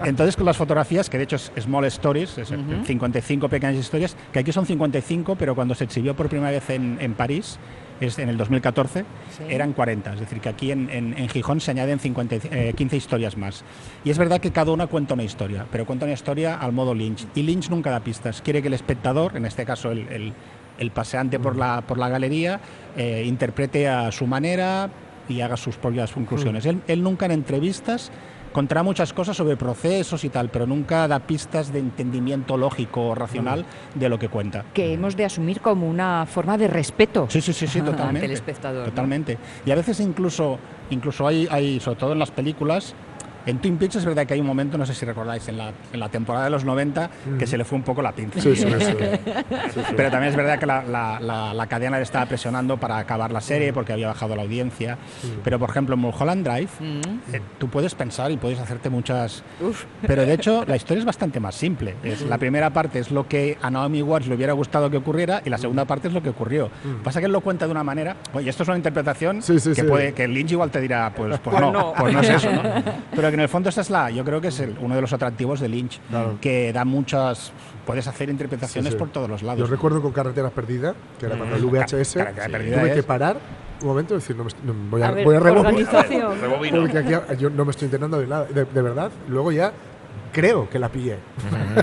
Entonces, 0.03 0.35
con 0.35 0.45
las 0.45 0.57
fotografías, 0.57 1.09
que 1.09 1.17
de 1.17 1.25
hecho 1.25 1.35
es 1.35 1.51
Small 1.59 1.85
Stories, 1.85 2.37
es 2.37 2.53
55 2.85 3.49
pequeñas 3.49 3.75
historias, 3.75 4.15
que 4.31 4.39
aquí 4.39 4.51
son 4.51 4.65
55, 4.65 5.35
pero 5.35 5.55
cuando 5.55 5.75
se 5.75 5.83
exhibió 5.83 6.15
por 6.15 6.29
primera 6.29 6.51
vez 6.51 6.69
en, 6.69 6.97
en 7.01 7.13
París, 7.13 7.59
es 7.99 8.17
en 8.19 8.29
el 8.29 8.37
2014, 8.37 9.01
Sí. 9.01 9.43
eran 9.49 9.73
40. 9.73 10.13
Es 10.13 10.19
decir, 10.19 10.39
que 10.39 10.49
aquí 10.49 10.71
en, 10.71 10.89
en- 10.89 11.17
en 11.17 11.29
Gijón 11.29 11.59
se 11.59 11.71
añaden 11.71 11.99
50, 11.99 12.35
y- 12.35 12.41
eh, 12.51 12.73
15 12.75 12.97
historias 12.97 13.37
más. 13.37 13.63
Y 14.03 14.09
es 14.09 14.17
verdad 14.17 14.39
que 14.39 14.51
cada 14.51 14.71
una 14.71 14.87
cuenta 14.87 15.13
una 15.13 15.23
historia, 15.23 15.65
pero 15.71 15.85
cuenta 15.85 16.05
una 16.05 16.13
historia 16.13 16.55
al 16.55 16.71
modo 16.71 16.93
Lynch. 16.95 17.25
Y 17.35 17.43
Lynch 17.43 17.69
nunca 17.69 17.89
da 17.91 17.99
pistas. 17.99 18.41
Quiere 18.41 18.61
que 18.61 18.67
el 18.69 18.73
espectador, 18.73 19.35
en 19.37 19.45
este 19.45 19.65
caso 19.65 19.91
el, 19.91 20.07
el- 20.09 20.33
el 20.77 20.91
paseante 20.91 21.39
por 21.39 21.57
la, 21.57 21.81
por 21.81 21.97
la 21.97 22.07
galería, 22.07 22.61
eh, 22.95 23.23
interprete 23.25 23.89
a 23.89 24.11
su 24.13 24.25
manera 24.27 24.89
y 25.27 25.41
haga 25.41 25.57
sus 25.57 25.75
propias 25.75 26.11
conclusiones. 26.13 26.65
Él, 26.65 26.81
él 26.87 27.03
nunca 27.03 27.25
en 27.25 27.33
entrevistas 27.33 28.11
contará 28.51 28.83
muchas 28.83 29.13
cosas 29.13 29.37
sobre 29.37 29.57
procesos 29.57 30.23
y 30.23 30.29
tal, 30.29 30.49
pero 30.49 30.65
nunca 30.65 31.07
da 31.07 31.19
pistas 31.19 31.71
de 31.71 31.79
entendimiento 31.79 32.57
lógico 32.57 33.07
o 33.09 33.15
racional 33.15 33.65
de 33.95 34.09
lo 34.09 34.19
que 34.19 34.29
cuenta. 34.29 34.65
Que 34.73 34.93
hemos 34.93 35.15
de 35.15 35.25
asumir 35.25 35.61
como 35.61 35.87
una 35.87 36.25
forma 36.25 36.57
de 36.57 36.67
respeto 36.67 37.27
Sí, 37.29 37.41
sí, 37.41 37.53
sí, 37.53 37.67
sí, 37.67 37.79
ante 37.79 37.91
totalmente. 37.91 38.25
el 38.25 38.31
espectador. 38.31 38.83
¿no? 38.85 38.89
Totalmente. 38.89 39.37
Y 39.65 39.71
a 39.71 39.75
veces 39.75 39.99
incluso, 39.99 40.57
incluso 40.89 41.27
hay, 41.27 41.47
hay, 41.51 41.79
sobre 41.79 41.99
todo 41.99 42.13
en 42.13 42.19
las 42.19 42.31
películas, 42.31 42.93
en 43.45 43.59
Twin 43.59 43.77
Peaks 43.77 43.95
es 43.97 44.05
verdad 44.05 44.25
que 44.25 44.33
hay 44.33 44.39
un 44.39 44.47
momento, 44.47 44.77
no 44.77 44.85
sé 44.85 44.93
si 44.93 45.05
recordáis, 45.05 45.47
en 45.47 45.57
la, 45.57 45.71
en 45.93 45.99
la 45.99 46.09
temporada 46.09 46.45
de 46.45 46.51
los 46.51 46.65
90, 46.65 47.09
que 47.37 47.47
se 47.47 47.57
le 47.57 47.65
fue 47.65 47.77
un 47.77 47.83
poco 47.83 48.01
la 48.01 48.11
pinza. 48.11 48.39
Sí, 48.41 48.55
sí, 48.55 48.65
sí. 48.67 48.93
Pero 49.95 50.11
también 50.11 50.31
es 50.31 50.35
verdad 50.35 50.59
que 50.59 50.65
la, 50.65 50.83
la- 50.83 51.19
la- 51.19 51.53
la 51.53 51.67
cadena 51.67 51.97
le 51.97 52.03
estaba 52.03 52.25
presionando 52.25 52.77
para 52.77 52.97
acabar 52.97 53.31
la 53.31 53.41
serie 53.41 53.73
porque 53.73 53.93
había 53.93 54.07
bajado 54.07 54.35
la 54.35 54.43
audiencia. 54.43 54.97
Pero, 55.43 55.59
por 55.59 55.69
ejemplo, 55.69 55.95
en 55.95 56.01
Mulholland 56.01 56.45
Drive, 56.47 56.69
Mm. 56.79 57.33
eh, 57.35 57.41
tú 57.57 57.67
puedes 57.69 57.95
pensar 57.95 58.31
y 58.31 58.37
puedes 58.37 58.59
hacerte 58.59 58.89
muchas... 58.89 59.43
Uf. 59.61 59.85
Pero 60.05 60.25
de 60.25 60.33
hecho, 60.33 60.63
la 60.67 60.75
historia 60.75 60.99
es 60.99 61.05
bastante 61.05 61.39
más 61.39 61.55
simple. 61.55 61.95
Es, 62.03 62.21
la 62.21 62.37
primera 62.37 62.69
parte 62.71 62.99
es 62.99 63.11
lo 63.11 63.27
que 63.27 63.57
a 63.61 63.69
Naomi 63.69 64.01
Watts 64.01 64.27
le 64.27 64.35
hubiera 64.35 64.53
gustado 64.53 64.89
que 64.89 64.97
ocurriera 64.97 65.41
y 65.45 65.49
la 65.49 65.57
segunda 65.57 65.85
parte 65.85 66.07
es 66.07 66.13
lo 66.13 66.21
que 66.21 66.29
ocurrió. 66.29 66.69
Pasa 67.03 67.19
que 67.19 67.25
él 67.25 67.31
lo 67.31 67.41
cuenta 67.41 67.65
de 67.65 67.71
una 67.71 67.83
manera. 67.83 68.15
Oye, 68.33 68.49
esto 68.49 68.63
es 68.63 68.69
una 68.69 68.77
interpretación 68.77 69.41
Sí, 69.41 69.59
sí, 69.59 69.69
que 69.69 69.81
sí. 69.81 69.87
puede 69.87 70.13
que 70.13 70.27
Lynch 70.27 70.51
igual 70.51 70.71
te 70.71 70.79
dirá, 70.81 71.11
pues, 71.15 71.29
pues, 71.39 71.55
Pues 71.55 71.61
no, 71.61 71.71
no. 71.71 71.93
pues 71.97 72.13
no 72.13 72.21
es 72.21 72.29
eso, 72.29 72.51
¿no? 72.51 72.61
Pero 73.15 73.28
que 73.29 73.35
en 73.35 73.41
el 73.41 73.49
fondo 73.49 73.69
esa 73.69 73.81
es 73.81 73.89
la, 73.89 74.09
yo 74.09 74.23
creo 74.25 74.41
que 74.41 74.49
es 74.49 74.59
el- 74.59 74.75
uno 74.79 74.95
de 74.95 75.01
los 75.01 75.13
atractivos 75.13 75.59
de 75.59 75.69
Lynch, 75.69 75.99
Claro. 76.09 76.37
que 76.41 76.71
da 76.73 76.85
muchas, 76.85 77.51
puedes 77.85 78.07
hacer 78.07 78.29
interpretaciones 78.29 78.91
Sí, 78.91 78.95
sí. 78.95 78.99
por 78.99 79.09
todos 79.09 79.29
los 79.29 79.41
Yo 79.41 79.47
lados. 79.47 79.69
recuerdo 79.69 80.01
con 80.01 80.11
Carretera 80.11 80.49
Perdida, 80.49 80.93
que 81.19 81.25
era 81.27 81.35
cuando 81.37 81.55
el 81.55 81.63
Mm, 81.63 81.69
VHS, 81.69 82.13
Carretera 82.19 82.45
sí, 82.45 82.51
Perdida 82.51 82.79
tuve 82.81 82.93
que 82.93 83.03
parar 83.03 83.37
un 83.81 83.87
momento 83.87 84.13
y 84.13 84.17
decir, 84.17 84.35
no 84.35 84.43
me 84.43 84.49
estoy- 84.49 84.65
no, 84.65 84.73
voy 84.89 85.01
a, 85.01 85.07
A 85.07 85.11
ver, 85.11 85.23
voy 85.25 85.35
a 85.35 85.39
rebobinar, 85.39 85.65
organización. 85.71 86.41
Rebobino. 86.41 86.81
porque 86.81 86.97
aquí 86.97 87.37
yo 87.41 87.49
no 87.49 87.63
me 87.65 87.71
estoy 87.71 87.85
enterando 87.85 88.19
de 88.19 88.27
nada, 88.27 88.45
de, 88.45 88.65
de 88.65 88.81
verdad. 88.81 89.09
Luego 89.29 89.51
ya 89.51 89.71
creo 90.31 90.69
que 90.69 90.79
la 90.79 90.89
pillé. 90.89 91.17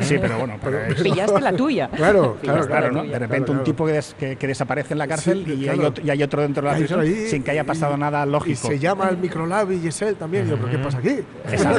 Sí, 0.03 0.17
pero 0.21 0.39
bueno, 0.39 0.55
pero 0.63 0.79
Pillaste 1.03 1.41
la 1.41 1.53
tuya. 1.53 1.89
Claro, 1.89 2.37
claro, 2.43 2.67
claro, 2.67 2.93
¿no? 2.93 3.05
De 3.05 3.19
repente 3.19 3.47
Claro, 3.47 3.61
un 3.61 3.65
tipo 3.65 3.87
que, 3.87 3.93
des- 3.93 4.15
que- 4.19 4.37
que 4.37 4.47
desaparece 4.47 4.95
en 4.95 4.99
la 4.99 5.07
cárcel 5.07 5.45
Sí, 5.47 5.55
y, 5.55 5.69
hay 5.69 5.79
otro, 5.81 6.05
y 6.05 6.11
hay 6.11 6.23
otro 6.23 6.43
dentro 6.43 6.63
de 6.67 6.73
la 6.73 6.79
prisión 6.79 7.01
ahí, 7.01 7.27
sin 7.29 7.43
que 7.43 7.51
haya 7.53 7.65
pasado 7.65 7.97
y- 7.97 8.01
nada 8.01 8.27
Y 8.27 8.31
lógico. 8.31 8.69
se 8.69 8.79
llama 8.79 9.09
el 9.09 9.17
microlab 9.19 9.71
y 9.73 9.87
es 9.87 10.03
él 10.03 10.17
también. 10.17 10.47
Y 10.47 10.51
yo, 10.51 10.57
¿pero 10.57 10.71
qué 10.71 10.79
pasa 10.79 10.99
aquí? 10.99 11.17
Esa, 11.51 11.73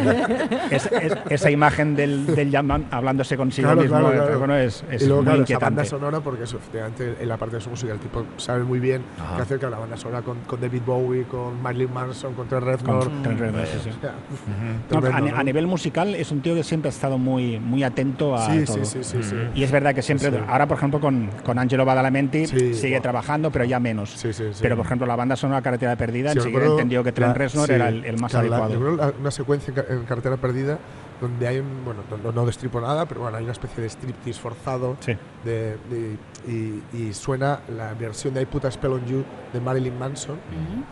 es- 0.72 0.86
es- 0.92 1.18
esa 1.30 1.52
imagen 1.52 1.96
del, 1.96 2.26
del 2.36 2.52
Yaman 2.52 2.88
hablándose 2.92 3.38
consigo 3.38 3.68
Claro, 3.68 3.82
mismo 3.82 3.98
claro, 4.00 4.14
eh, 4.14 4.18
claro. 4.18 4.40
bueno, 4.40 4.56
es, 4.58 4.84
es 4.92 5.02
y 5.02 5.06
luego, 5.06 5.22
muy 5.22 5.26
claro, 5.26 5.36
esa 5.36 5.42
inquietante. 5.42 5.66
banda 5.76 5.86
sonora, 5.86 6.20
porque 6.22 6.44
eso, 6.44 6.58
efectivamente, 6.58 7.16
en 7.20 7.28
la 7.30 7.38
parte 7.38 7.56
de 7.58 7.62
su 7.62 7.70
música, 7.70 7.94
el 7.94 8.00
tipo 8.00 8.26
sabe 8.38 8.64
muy 8.64 8.80
bien 8.80 9.04
Ajá. 9.20 9.36
qué 9.38 9.42
hacer 9.44 9.60
con 9.60 9.72
la 9.72 9.80
banda 9.80 9.98
sonora 9.98 10.22
con, 10.22 10.40
con 10.42 10.60
David 10.62 10.82
Bowie, 10.86 11.24
con 11.24 11.62
Marilyn 11.62 11.94
Manson, 11.94 12.34
con 12.34 12.48
Trent 12.48 12.64
Reznor. 12.64 13.04
Con 13.04 13.24
Trent 13.24 13.40
Reznor, 13.40 13.66
sí, 13.68 13.78
sí. 13.84 13.90
O 13.90 14.02
sea, 14.02 14.14
uf, 14.32 15.02
No, 15.02 15.08
a, 15.36 15.40
a 15.40 15.44
nivel 15.44 15.68
musical 15.68 16.16
es 16.16 16.32
un 16.32 16.42
tío 16.42 16.56
siempre 16.64 16.90
ha 16.90 16.92
estado 16.92 17.18
muy, 17.18 17.60
muy 17.60 17.84
atento 17.84 18.36
a 18.36 18.46
Sí, 18.52 18.66
todo. 18.66 18.84
sí, 18.86 19.04
sí, 19.04 19.04
sí, 19.04 19.24
sí. 19.24 19.36
Y 19.56 19.64
es 19.64 19.72
verdad 19.72 19.94
que 19.96 20.02
siempre, 20.02 20.30
Sí. 20.32 20.38
ahora 20.48 20.68
por 20.68 20.78
ejemplo 20.78 21.00
con, 21.00 21.30
con 21.44 21.58
Angelo 21.60 21.86
Badalamenti 21.86 22.46
Sí, 22.48 22.74
sigue 22.74 22.96
wow. 22.96 23.02
trabajando, 23.02 23.52
pero 23.52 23.66
ya 23.66 23.80
menos. 23.80 24.12
Sí, 24.12 24.34
sí, 24.34 24.46
sí. 24.52 24.60
Pero 24.62 24.76
por 24.78 24.86
ejemplo 24.86 25.08
la 25.08 25.16
banda 25.16 25.36
sonora 25.36 25.62
Carretera 25.62 25.96
Perdida 25.96 26.32
Sí, 26.32 26.38
enseguida 26.40 26.66
entendió 26.66 27.04
que 27.04 27.12
Trent 27.12 27.36
Reznor 27.38 27.68
sí, 27.68 27.74
era 27.74 27.90
el, 27.90 28.06
el 28.06 28.18
más 28.20 28.32
claro, 28.32 28.48
la- 28.50 28.58
adecuado. 28.58 28.74
yo 28.74 28.80
creo 28.80 28.96
la- 29.08 29.14
una 29.20 29.32
secuencia 29.32 29.74
en, 29.90 29.98
en 29.98 30.04
Carretera 30.06 30.38
Perdida 30.38 30.78
donde 31.20 31.48
hay 31.48 31.58
un, 31.58 31.84
bueno, 31.84 32.02
no, 32.24 32.32
no 32.32 32.46
destripo 32.46 32.80
nada, 32.80 33.08
pero 33.08 33.22
bueno, 33.22 33.38
hay 33.38 33.44
una 33.44 33.52
especie 33.54 33.82
de 33.82 33.90
striptease 33.90 34.40
forzado 34.40 34.98
Sí. 35.00 35.14
de, 35.44 35.76
de- 35.90 36.16
y, 36.48 36.84
y 36.96 37.14
suena 37.14 37.60
la 37.76 37.94
versión 37.96 38.36
de 38.36 38.44
I 38.44 38.46
Put 38.46 38.66
a 38.66 38.72
Spell 38.72 38.92
on 38.92 39.06
You 39.08 39.24
de 39.52 39.60
Marilyn 39.60 39.98
Manson 39.98 40.38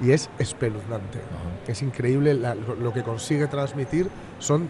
y 0.02 0.10
es 0.12 0.30
espeluznante. 0.40 1.20
Es 1.68 1.84
increíble 1.84 2.34
la- 2.34 2.56
lo, 2.56 2.74
lo 2.76 2.92
que 2.92 3.04
consigue 3.04 3.46
transmitir 3.48 4.10
son 4.40 4.68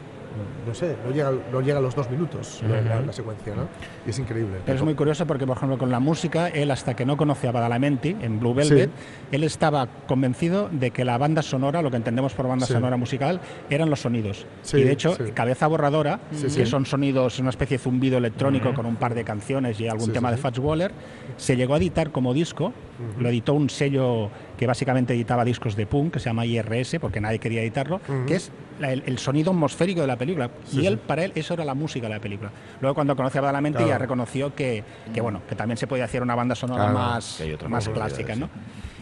no 0.67 0.73
sé, 0.73 0.95
no 1.05 1.11
llega, 1.13 1.31
no 1.51 1.61
llega 1.61 1.77
a 1.77 1.81
los 1.81 1.95
dos 1.95 2.09
minutos 2.09 2.61
la- 2.67 2.81
la, 2.81 3.01
la 3.01 3.13
secuencia, 3.13 3.55
¿no? 3.55 3.67
Y 4.05 4.09
es 4.09 4.19
increíble. 4.19 4.57
Pero 4.65 4.77
es 4.77 4.83
muy 4.83 4.95
curioso 4.95 5.25
porque, 5.25 5.45
por 5.45 5.57
ejemplo, 5.57 5.77
con 5.77 5.89
la 5.91 5.99
música, 5.99 6.47
él 6.49 6.71
hasta 6.71 6.95
que 6.95 7.05
no 7.05 7.17
conocía 7.17 7.49
a 7.49 7.53
Badalamenti 7.53 8.15
en 8.21 8.39
Blue 8.39 8.53
Velvet, 8.53 8.89
él 9.31 9.43
estaba 9.43 9.87
convencido 10.07 10.69
de 10.71 10.91
que 10.91 11.05
la 11.05 11.17
banda 11.17 11.41
sonora, 11.41 11.81
lo 11.81 11.89
que 11.91 11.97
entendemos 11.97 12.33
por 12.33 12.47
banda 12.47 12.65
Sí. 12.65 12.73
sonora 12.73 12.97
musical, 12.97 13.39
eran 13.69 13.89
los 13.89 14.01
sonidos. 14.01 14.45
Sí, 14.61 14.77
y 14.77 14.83
de 14.83 14.91
hecho. 14.91 15.17
Cabeza 15.33 15.67
Borradora, 15.67 16.19
que 16.31 16.65
son 16.65 16.85
sonidos, 16.85 17.39
una 17.39 17.49
especie 17.49 17.77
de 17.77 17.83
zumbido 17.83 18.17
electrónico 18.17 18.73
con 18.73 18.85
un 18.85 18.95
par 18.95 19.13
de 19.15 19.23
canciones 19.23 19.79
y 19.79 19.87
algún 19.87 20.11
tema 20.13 20.31
de. 20.31 20.37
Fats 20.37 20.59
Waller, 20.59 20.91
se 21.37 21.55
llegó 21.55 21.73
a 21.73 21.77
editar 21.77 22.11
como 22.11 22.33
disco. 22.33 22.73
Lo 23.19 23.29
editó 23.29 23.53
un 23.53 23.69
sello 23.69 24.29
que 24.57 24.67
básicamente 24.67 25.13
editaba 25.13 25.43
discos 25.45 25.75
de 25.75 25.85
punk, 25.85 26.13
que 26.13 26.19
se 26.19 26.25
llama 26.29 26.45
IRS, 26.45 26.99
porque 26.99 27.19
nadie 27.21 27.39
quería 27.39 27.61
editarlo, 27.61 27.99
que 28.27 28.35
es 28.35 28.51
la- 28.79 28.91
el, 28.91 29.03
el 29.05 29.17
sonido 29.17 29.51
atmosférico 29.51 30.01
de 30.01 30.07
la 30.07 30.17
película. 30.17 30.49
y 30.71 30.85
él, 30.85 30.97
para 30.97 31.23
él, 31.23 31.31
eso 31.35 31.53
era 31.53 31.65
la 31.65 31.73
música 31.73 32.07
de 32.07 32.13
la 32.15 32.19
película. 32.19 32.51
Luego, 32.81 32.95
cuando 32.95 33.15
conoció 33.15 33.39
a 33.39 33.43
Badalamenti, 33.43 33.77
Claro. 33.77 33.89
ya 33.89 33.97
reconoció 33.97 34.53
que, 34.55 34.83
que, 35.13 35.21
bueno, 35.21 35.41
que 35.47 35.55
también 35.55 35.77
se 35.77 35.87
podía 35.87 36.05
hacer 36.05 36.21
una 36.21 36.35
banda 36.35 36.55
sonora 36.55 36.83
Claro, 36.85 36.97
más, 36.99 37.41
más 37.69 37.89
clásica, 37.89 38.35
¿no? 38.35 38.49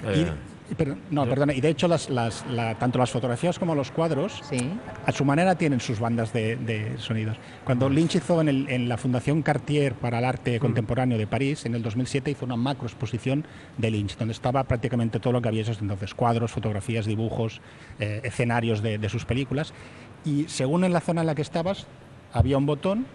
Eh, 0.05 0.27
Y- 0.27 0.52
pero, 0.75 0.95
no, 1.11 1.25
perdona, 1.25 1.53
y 1.53 1.61
de 1.61 1.69
hecho, 1.69 1.87
las, 1.87 2.09
las- 2.09 2.45
la- 2.47 2.75
tanto 2.77 2.99
las 2.99 3.11
fotografías 3.11 3.59
como 3.59 3.75
los 3.75 3.91
cuadros, 3.91 4.41
Sí. 4.49 4.69
a 5.05 5.11
su 5.11 5.25
manera 5.25 5.55
tienen 5.55 5.79
sus 5.79 5.99
bandas 5.99 6.33
de, 6.33 6.55
de 6.55 6.97
sonidos. 6.97 7.37
Cuando 7.65 7.89
Lynch 7.89 8.15
hizo 8.15 8.41
en, 8.41 8.49
el- 8.49 8.69
en 8.69 8.89
la 8.89 8.97
Fundación 8.97 9.41
Cartier 9.41 9.93
para 9.95 10.19
el 10.19 10.25
Arte 10.25 10.59
Contemporáneo 10.59 11.17
de 11.17 11.27
París, 11.27 11.65
en 11.65 11.75
el 11.75 11.81
2007 11.83 12.31
hizo 12.31 12.45
una 12.45 12.55
macro 12.55 12.87
exposición 12.87 13.45
de 13.77 13.91
Lynch, 13.91 14.17
donde 14.17 14.33
estaba 14.33 14.63
prácticamente 14.63 15.19
todo 15.19 15.33
lo 15.33 15.41
que 15.41 15.47
había 15.49 15.61
hecho 15.61 15.71
hasta 15.71 15.83
entonces, 15.83 16.13
cuadros, 16.13 16.51
fotografías, 16.51 17.05
dibujos, 17.05 17.61
eh, 17.99 18.21
escenarios 18.23 18.81
de, 18.81 18.97
de 18.97 19.09
sus 19.09 19.25
películas. 19.25 19.73
Y 20.25 20.45
según 20.47 20.83
en 20.83 20.93
la 20.93 21.01
zona 21.01 21.21
en 21.21 21.27
la 21.27 21.35
que 21.35 21.41
estabas, 21.41 21.87
había 22.31 22.57
un 22.57 22.65
botón 22.65 23.05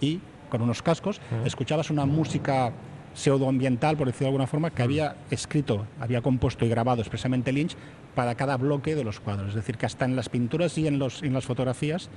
y 0.00 0.20
con 0.50 0.62
unos 0.62 0.82
cascos 0.82 1.20
escuchabas 1.44 1.90
una 1.90 2.06
música 2.06 2.72
pseudoambiental, 3.14 3.96
por 3.96 4.06
decirlo 4.06 4.26
de 4.26 4.28
alguna 4.30 4.46
forma, 4.46 4.70
que 4.70 4.82
había 4.82 5.16
escrito, 5.30 5.86
había 6.00 6.20
compuesto 6.20 6.64
y 6.64 6.68
grabado 6.68 7.00
expresamente 7.00 7.52
Lynch 7.52 7.76
para 8.14 8.34
cada 8.34 8.56
bloque 8.56 8.94
de 8.94 9.04
los 9.04 9.20
cuadros. 9.20 9.48
Es 9.50 9.54
decir, 9.54 9.76
que 9.76 9.86
hasta 9.86 10.04
en 10.04 10.14
las 10.16 10.28
pinturas 10.28 10.76
y 10.78 10.86
en, 10.86 10.98
los, 10.98 11.22
en 11.22 11.32
las 11.32 11.44
fotografías, 11.44 12.10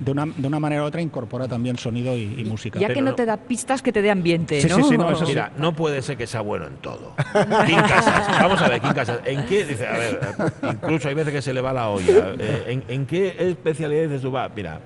de 0.00 0.10
una, 0.10 0.26
de 0.26 0.46
una 0.46 0.58
manera 0.60 0.82
u 0.82 0.86
otra, 0.86 1.00
incorpora 1.00 1.46
también 1.48 1.78
sonido 1.78 2.16
y, 2.16 2.34
y 2.40 2.44
música. 2.44 2.78
Ya 2.80 2.88
que 2.88 3.00
no 3.00 3.10
no- 3.10 3.14
te 3.14 3.24
da 3.24 3.36
pistas 3.36 3.80
que 3.82 3.92
te 3.92 4.02
dé 4.02 4.10
ambiente, 4.10 4.60
Sí, 4.60 4.68
¿no? 4.68 4.76
sí, 4.76 4.82
sí, 4.84 4.98
no, 4.98 5.10
eso 5.10 5.24
sí. 5.24 5.32
Mira, 5.32 5.52
no 5.56 5.74
puede 5.74 6.02
ser 6.02 6.16
que 6.16 6.26
sea 6.26 6.40
bueno 6.40 6.66
en 6.66 6.76
todo. 6.78 7.14
Kim 7.66 7.76
Casas, 7.80 8.28
vamos 8.40 8.60
a 8.60 8.68
ver, 8.68 8.80
Kim 8.80 8.92
Casas, 8.92 9.20
¿en 9.24 9.46
qué? 9.46 9.64
Dice, 9.64 9.86
a 9.86 9.92
ver, 9.96 10.20
incluso 10.62 11.08
hay 11.08 11.14
veces 11.14 11.32
que 11.32 11.40
se 11.42 11.54
le 11.54 11.60
va 11.60 11.72
la 11.72 11.88
olla. 11.88 12.34
eh, 12.38 12.64
¿en, 12.68 12.84
en 12.88 13.06
qué 13.06 13.34
especialidad 13.38 14.02
dices 14.04 14.22
tú? 14.22 14.32
Va, 14.32 14.48
mira, 14.54 14.80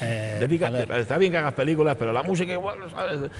eh, 0.00 0.38
dedica- 0.40 0.68
está 0.98 1.18
bien 1.18 1.30
que 1.32 1.38
hagas 1.38 1.54
películas, 1.54 1.96
pero 1.98 2.12
la 2.12 2.22
música 2.22 2.52
igual, 2.52 2.78
¿sabes? 2.90 3.30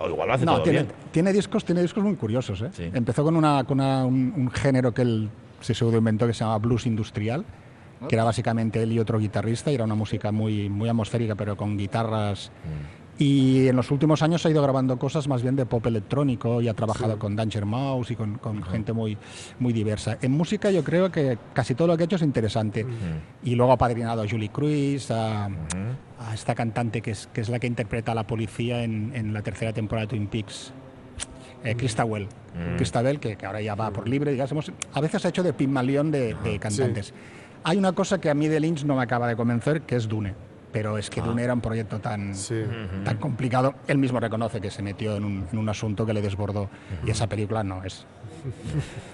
O 0.00 0.08
igual 0.08 0.28
lo 0.28 0.34
hace 0.34 0.44
No, 0.44 0.52
todo 0.54 0.62
tiene, 0.64 0.82
bien. 0.84 0.92
tiene 1.10 1.32
discos, 1.32 1.64
tiene 1.64 1.82
discos 1.82 2.02
muy 2.04 2.14
curiosos. 2.16 2.62
¿eh? 2.62 2.70
Sí. 2.72 2.90
Empezó 2.92 3.22
con, 3.24 3.36
una, 3.36 3.64
con 3.64 3.80
una- 3.80 4.04
un, 4.06 4.32
un 4.36 4.50
género 4.50 4.92
que 4.94 5.02
él 5.02 5.28
se 5.60 5.74
pseudoinventó 5.74 6.26
que 6.26 6.32
se 6.34 6.40
llama 6.40 6.58
blues 6.58 6.86
industrial, 6.86 7.44
que 8.08 8.14
era 8.16 8.24
básicamente 8.24 8.82
él 8.82 8.92
y 8.92 8.98
otro 8.98 9.18
guitarrista, 9.18 9.70
y 9.70 9.74
era 9.76 9.84
una 9.84 9.94
música 9.94 10.32
muy, 10.32 10.68
muy 10.68 10.88
atmosférica, 10.88 11.34
pero 11.36 11.56
con 11.56 11.76
guitarras. 11.76 12.50
Y 13.18 13.68
en 13.68 13.76
los 13.76 13.90
últimos 13.90 14.22
años 14.22 14.44
ha 14.46 14.50
ido 14.50 14.62
grabando 14.62 14.98
cosas 14.98 15.28
más 15.28 15.42
bien 15.42 15.54
de 15.54 15.66
pop 15.66 15.86
electrónico 15.86 16.62
y 16.62 16.68
ha 16.68 16.74
trabajado 16.74 17.18
con 17.18 17.36
Danger 17.36 17.66
Mouse 17.66 18.10
y 18.10 18.16
con, 18.16 18.38
con 18.38 18.62
gente 18.62 18.92
muy, 18.92 19.18
muy 19.60 19.72
diversa. 19.72 20.18
En 20.22 20.32
música 20.32 20.70
yo 20.70 20.82
creo 20.82 21.12
que 21.12 21.38
casi 21.52 21.74
todo 21.74 21.88
lo 21.88 21.96
que 21.96 22.04
ha 22.04 22.06
hecho 22.06 22.16
es 22.16 22.22
interesante. 22.22 22.86
Y 23.44 23.54
luego 23.54 23.72
ha 23.72 23.76
padrinado 23.76 24.22
a 24.22 24.28
Julie 24.28 24.48
Cruz, 24.48 25.10
a, 25.10 25.44
a 25.46 26.34
esta 26.34 26.54
cantante 26.54 27.00
que 27.00 27.12
es, 27.12 27.28
que 27.32 27.42
es 27.42 27.48
la 27.48 27.58
que 27.58 27.66
interpreta 27.66 28.12
a 28.12 28.14
la 28.14 28.26
policía 28.26 28.82
en, 28.82 29.12
en 29.14 29.32
la 29.32 29.42
tercera 29.42 29.72
temporada 29.72 30.06
de 30.06 30.10
Twin 30.10 30.26
Peaks. 30.26 30.72
Eh. 31.64 31.76
Krista 31.76 32.04
Bell, 33.02 33.20
que, 33.20 33.36
que 33.36 33.46
ahora 33.46 33.60
ya 33.60 33.74
va 33.76 33.92
por 33.92 34.08
libre, 34.08 34.32
digamos. 34.32 34.72
A 34.94 35.00
veces 35.00 35.24
ha 35.24 35.28
hecho 35.28 35.42
de 35.42 35.52
Pygmalion 35.52 36.10
de, 36.10 36.34
de 36.42 36.58
cantantes. 36.58 37.14
Hay 37.62 37.76
una 37.76 37.92
cosa 37.92 38.20
que 38.20 38.30
a 38.30 38.34
mí 38.34 38.48
de 38.48 38.58
Lynch 38.58 38.84
no 38.84 38.96
me 38.96 39.02
acaba 39.02 39.28
de 39.28 39.36
convencer, 39.36 39.82
que 39.82 39.94
es 39.94 40.08
Dune. 40.08 40.34
Pero 40.72 40.96
es 40.98 41.10
que 41.10 41.20
Dune 41.20 41.42
era 41.44 41.52
un 41.54 41.60
proyecto 41.60 41.98
tan, 42.00 42.34
Sí. 42.34 42.62
tan 43.04 43.18
complicado. 43.18 43.74
Él 43.86 43.98
mismo 43.98 44.18
reconoce 44.18 44.60
que 44.60 44.70
se 44.70 44.82
metió 44.82 45.16
en 45.16 45.24
un, 45.24 45.46
en 45.52 45.58
un 45.58 45.68
asunto 45.68 46.06
que 46.06 46.14
le 46.14 46.22
desbordó 46.22 46.68
y 47.06 47.10
esa 47.10 47.26
película 47.28 47.62
no 47.62 47.84
es. 47.84 48.06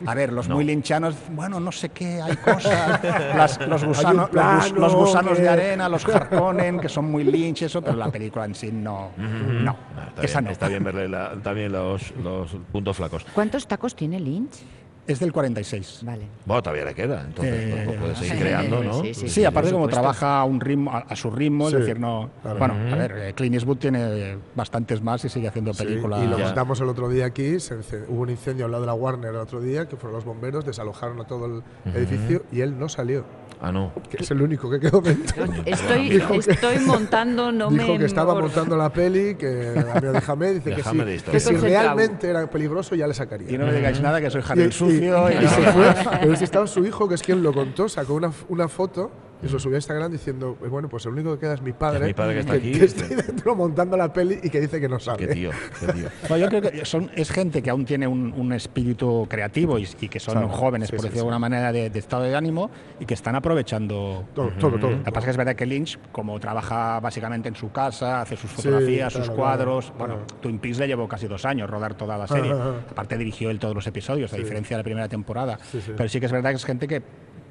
A 0.06 0.14
ver, 0.14 0.32
los 0.32 0.48
muy 0.48 0.64
linchanos, 0.64 1.14
bueno, 1.32 1.60
no 1.60 1.70
sé 1.72 1.90
qué, 1.90 2.22
hay 2.22 2.36
cosas, 2.36 3.00
las- 3.36 3.60
los, 3.68 3.84
gusanos, 3.84 4.30
los, 4.32 4.44
gus- 4.44 4.70
los 4.70 4.72
plano 4.72 4.98
gusanos 4.98 5.36
que- 5.36 5.42
de 5.42 5.48
arena, 5.48 5.88
los 5.88 6.06
Harkonnen, 6.08 6.80
que 6.80 6.88
son 6.88 7.10
muy 7.10 7.24
lynch, 7.24 7.62
eso, 7.62 7.82
pero 7.82 7.96
la 7.96 8.10
película 8.10 8.44
en 8.46 8.54
sí 8.54 8.70
no, 8.72 9.10
no, 9.18 9.76
Ah, 9.96 10.06
está, 10.08 10.22
esa 10.22 10.38
bien, 10.40 10.44
no. 10.46 10.50
está 10.52 10.68
bien 10.68 10.84
verle 10.84 11.08
la- 11.08 11.32
también 11.42 11.72
los, 11.72 12.10
los 12.22 12.56
puntos 12.72 12.96
flacos. 12.96 13.26
¿Cuántos 13.34 13.66
tacos 13.66 13.94
tiene 13.94 14.18
Lynch? 14.18 14.62
Es 15.08 15.18
del 15.20 15.32
46. 15.32 16.00
Vale. 16.02 16.26
Bueno, 16.44 16.62
todavía 16.62 16.84
le 16.84 16.94
queda, 16.94 17.22
entonces 17.22 17.54
Eh, 17.54 17.82
pues, 17.86 17.98
puede 17.98 18.14
seguir 18.14 18.32
sí, 18.34 18.38
creando, 18.38 18.84
¿no? 18.84 19.02
sí, 19.02 19.14
sí, 19.14 19.28
Sí, 19.30 19.44
aparte 19.44 19.72
como 19.72 19.88
trabaja 19.88 20.38
a 20.40 20.44
un 20.44 20.60
ritmo, 20.60 20.92
a, 20.92 20.98
a 20.98 21.16
su 21.16 21.30
ritmo, 21.30 21.70
Sí, 21.70 21.76
es 21.76 21.80
decir, 21.80 21.98
no. 21.98 22.28
claro. 22.42 22.58
Bueno, 22.58 22.74
a 22.74 22.96
ver, 22.96 23.12
eh, 23.16 23.32
Clint 23.34 23.54
Eastwood 23.54 23.78
tiene 23.78 24.36
bastantes 24.54 25.00
más 25.02 25.24
y 25.24 25.30
sigue 25.30 25.48
haciendo 25.48 25.72
Sí, 25.72 25.82
películas. 25.84 26.22
y 26.22 26.26
lo 26.26 26.36
contamos 26.38 26.78
el 26.82 26.88
otro 26.90 27.08
día 27.08 27.24
aquí, 27.24 27.58
se 27.58 27.76
hubo 28.06 28.20
un 28.20 28.28
incendio 28.30 28.66
al 28.66 28.70
lado 28.72 28.82
de 28.82 28.86
la 28.88 28.94
Warner 28.94 29.30
el 29.30 29.36
otro 29.40 29.62
día, 29.62 29.88
que 29.88 29.96
fueron 29.96 30.14
los 30.16 30.26
bomberos, 30.26 30.66
desalojaron 30.66 31.18
a 31.22 31.24
todo 31.24 31.46
el 31.46 31.62
edificio 31.94 32.42
y 32.52 32.60
él 32.60 32.78
no 32.78 32.90
salió, 32.90 33.24
Ah, 33.60 33.72
no. 33.72 33.92
que 34.08 34.18
es 34.22 34.30
el 34.30 34.40
único 34.40 34.70
que 34.70 34.78
quedó 34.78 35.00
dentro. 35.00 35.44
Estoy, 35.66 36.10
Dijo 36.10 36.34
que- 36.38 36.78
montando, 36.86 37.50
no 37.50 37.70
Dijo 37.70 37.92
me. 37.94 37.98
que 37.98 38.04
estaba 38.04 38.34
montando 38.34 38.76
la 38.76 38.92
peli, 38.92 39.34
que 39.34 39.46
de 39.46 40.22
Hamed 40.26 40.54
dice 40.54 40.70
que, 40.70 40.76
Déjame 40.76 41.18
sí, 41.18 41.24
que 41.30 41.40
si 41.40 41.54
realmente 41.56 42.28
era 42.30 42.48
peligroso 42.48 42.94
ya 42.94 43.06
le 43.08 43.14
sacaría. 43.14 43.50
Y 43.50 43.58
no 43.58 43.66
me 43.66 43.72
digáis 43.74 44.00
nada 44.00 44.20
que 44.20 44.30
soy 44.30 44.42
Y- 44.42 44.44
jardín 44.44 44.68
y- 44.68 44.72
sucio. 44.72 45.28
y- 45.30 45.32
y- 45.32 45.44
y 45.44 45.48
se 45.48 45.62
fue. 45.72 45.94
Pero 46.20 46.36
si 46.36 46.44
estaba 46.44 46.66
su 46.66 46.84
hijo, 46.86 47.08
que 47.08 47.16
es 47.16 47.22
quien 47.22 47.42
lo 47.42 47.52
contó, 47.52 47.88
sacó 47.88 48.14
una, 48.14 48.30
una 48.48 48.68
foto 48.68 49.10
y 49.42 49.46
se 49.46 49.53
lo 49.53 49.59
subió 49.59 49.77
a 49.77 49.79
Instagram 49.79 50.11
diciendo, 50.11 50.57
"Pues 50.59 50.70
bueno, 50.70 50.88
pues 50.88 51.05
el 51.07 51.12
único 51.12 51.35
que 51.35 51.40
queda 51.40 51.55
es 51.55 51.62
mi 51.62 51.72
padre, 51.72 52.01
Es 52.01 52.07
mi 52.07 52.14
padre 52.14 52.35
que 52.35 52.40
está 52.40 52.53
aquí". 52.55 52.72
que 52.72 52.85
está 52.85 53.05
ahí 53.05 53.14
dentro 53.14 53.55
montando 53.55 53.96
la 53.96 54.12
peli 54.12 54.38
y 54.42 54.51
que 54.51 54.61
dice 54.61 54.81
que 54.81 54.88
no 54.88 54.98
sabe. 54.98 55.27
Qué 55.27 55.35
tío, 55.35 55.51
qué 55.81 55.92
tío. 55.92 56.09
No, 56.31 56.37
yo 56.37 56.48
creo 56.48 56.62
que 56.62 56.85
son, 56.85 57.11
es 57.14 57.31
gente 57.31 57.62
que 57.62 57.70
aún 57.70 57.85
tiene 57.85 58.07
un, 58.07 58.33
un 58.37 58.53
espíritu 58.53 59.27
creativo 59.29 59.79
y, 59.79 59.88
y 60.01 60.09
que 60.09 60.20
son 60.20 60.48
jóvenes, 60.48 60.88
sí, 60.88 60.96
por 60.96 61.03
sí, 61.03 61.09
decirlo 61.09 61.14
de 61.14 61.20
alguna 61.35 61.38
manera, 61.38 61.72
de, 61.72 61.90
de 61.90 61.98
estado 61.98 62.24
de 62.24 62.35
ánimo 62.35 62.70
y 63.01 63.07
que 63.07 63.14
están 63.14 63.35
aprovechando. 63.37 64.24
Todo, 64.35 64.51
todo, 64.59 64.79
todo. 64.79 64.90
Lo 64.90 65.05
que 65.05 65.12
pasa 65.12 65.20
es 65.20 65.24
que 65.27 65.31
es 65.31 65.37
verdad 65.37 65.55
que 65.57 65.66
Lynch, 65.66 65.98
como 66.12 66.38
trabaja 66.40 67.01
básicamente 67.01 67.48
en 67.48 67.57
su 67.57 67.70
casa, 67.72 68.20
hace 68.22 68.37
sus 68.37 68.51
fotografías, 68.51 69.12
claro, 69.12 69.27
sus 69.27 69.35
cuadros. 69.35 69.92
claro. 69.96 69.98
Bueno, 69.98 70.27
Twin 70.40 70.59
Peaks 70.59 70.79
le 70.79 70.87
llevó 70.88 71.09
casi 71.09 71.27
dos 71.29 71.44
años 71.44 71.68
rodar 71.70 71.94
toda 71.94 72.18
la 72.18 72.27
serie. 72.27 72.53
Ajá, 72.53 72.62
ajá. 72.70 72.74
Aparte, 72.90 73.16
dirigió 73.16 73.51
él 73.51 73.59
todos 73.59 73.74
los 73.74 73.87
episodios, 73.87 74.33
a 74.33 74.37
diferencia 74.37 74.77
de 74.77 74.81
la 74.81 74.85
primera 74.85 75.09
temporada. 75.09 75.59
Sí, 75.70 75.81
sí. 75.81 75.92
Pero 75.96 76.09
sí 76.09 76.20
que 76.20 76.27
es 76.27 76.33
verdad 76.33 76.51
que 76.51 76.57
es 76.57 76.64
gente 76.64 76.88
que. 76.88 77.03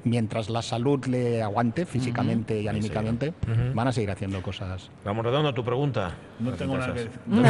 Mientras 0.04 0.48
la 0.48 0.62
salud 0.62 1.04
le 1.06 1.42
aguante 1.42 1.84
físicamente 1.84 2.60
y 2.60 2.68
anímicamente, 2.68 3.32
van 3.74 3.88
a 3.88 3.92
seguir 3.92 4.10
haciendo 4.10 4.40
cosas. 4.42 4.90
Vamos 5.04 5.24
redondo, 5.24 5.52
tu 5.52 5.64
pregunta. 5.64 6.12
No 6.38 6.52
tengo 6.52 6.78
nada 6.78 6.94
que. 6.94 7.08
No, 7.28 7.42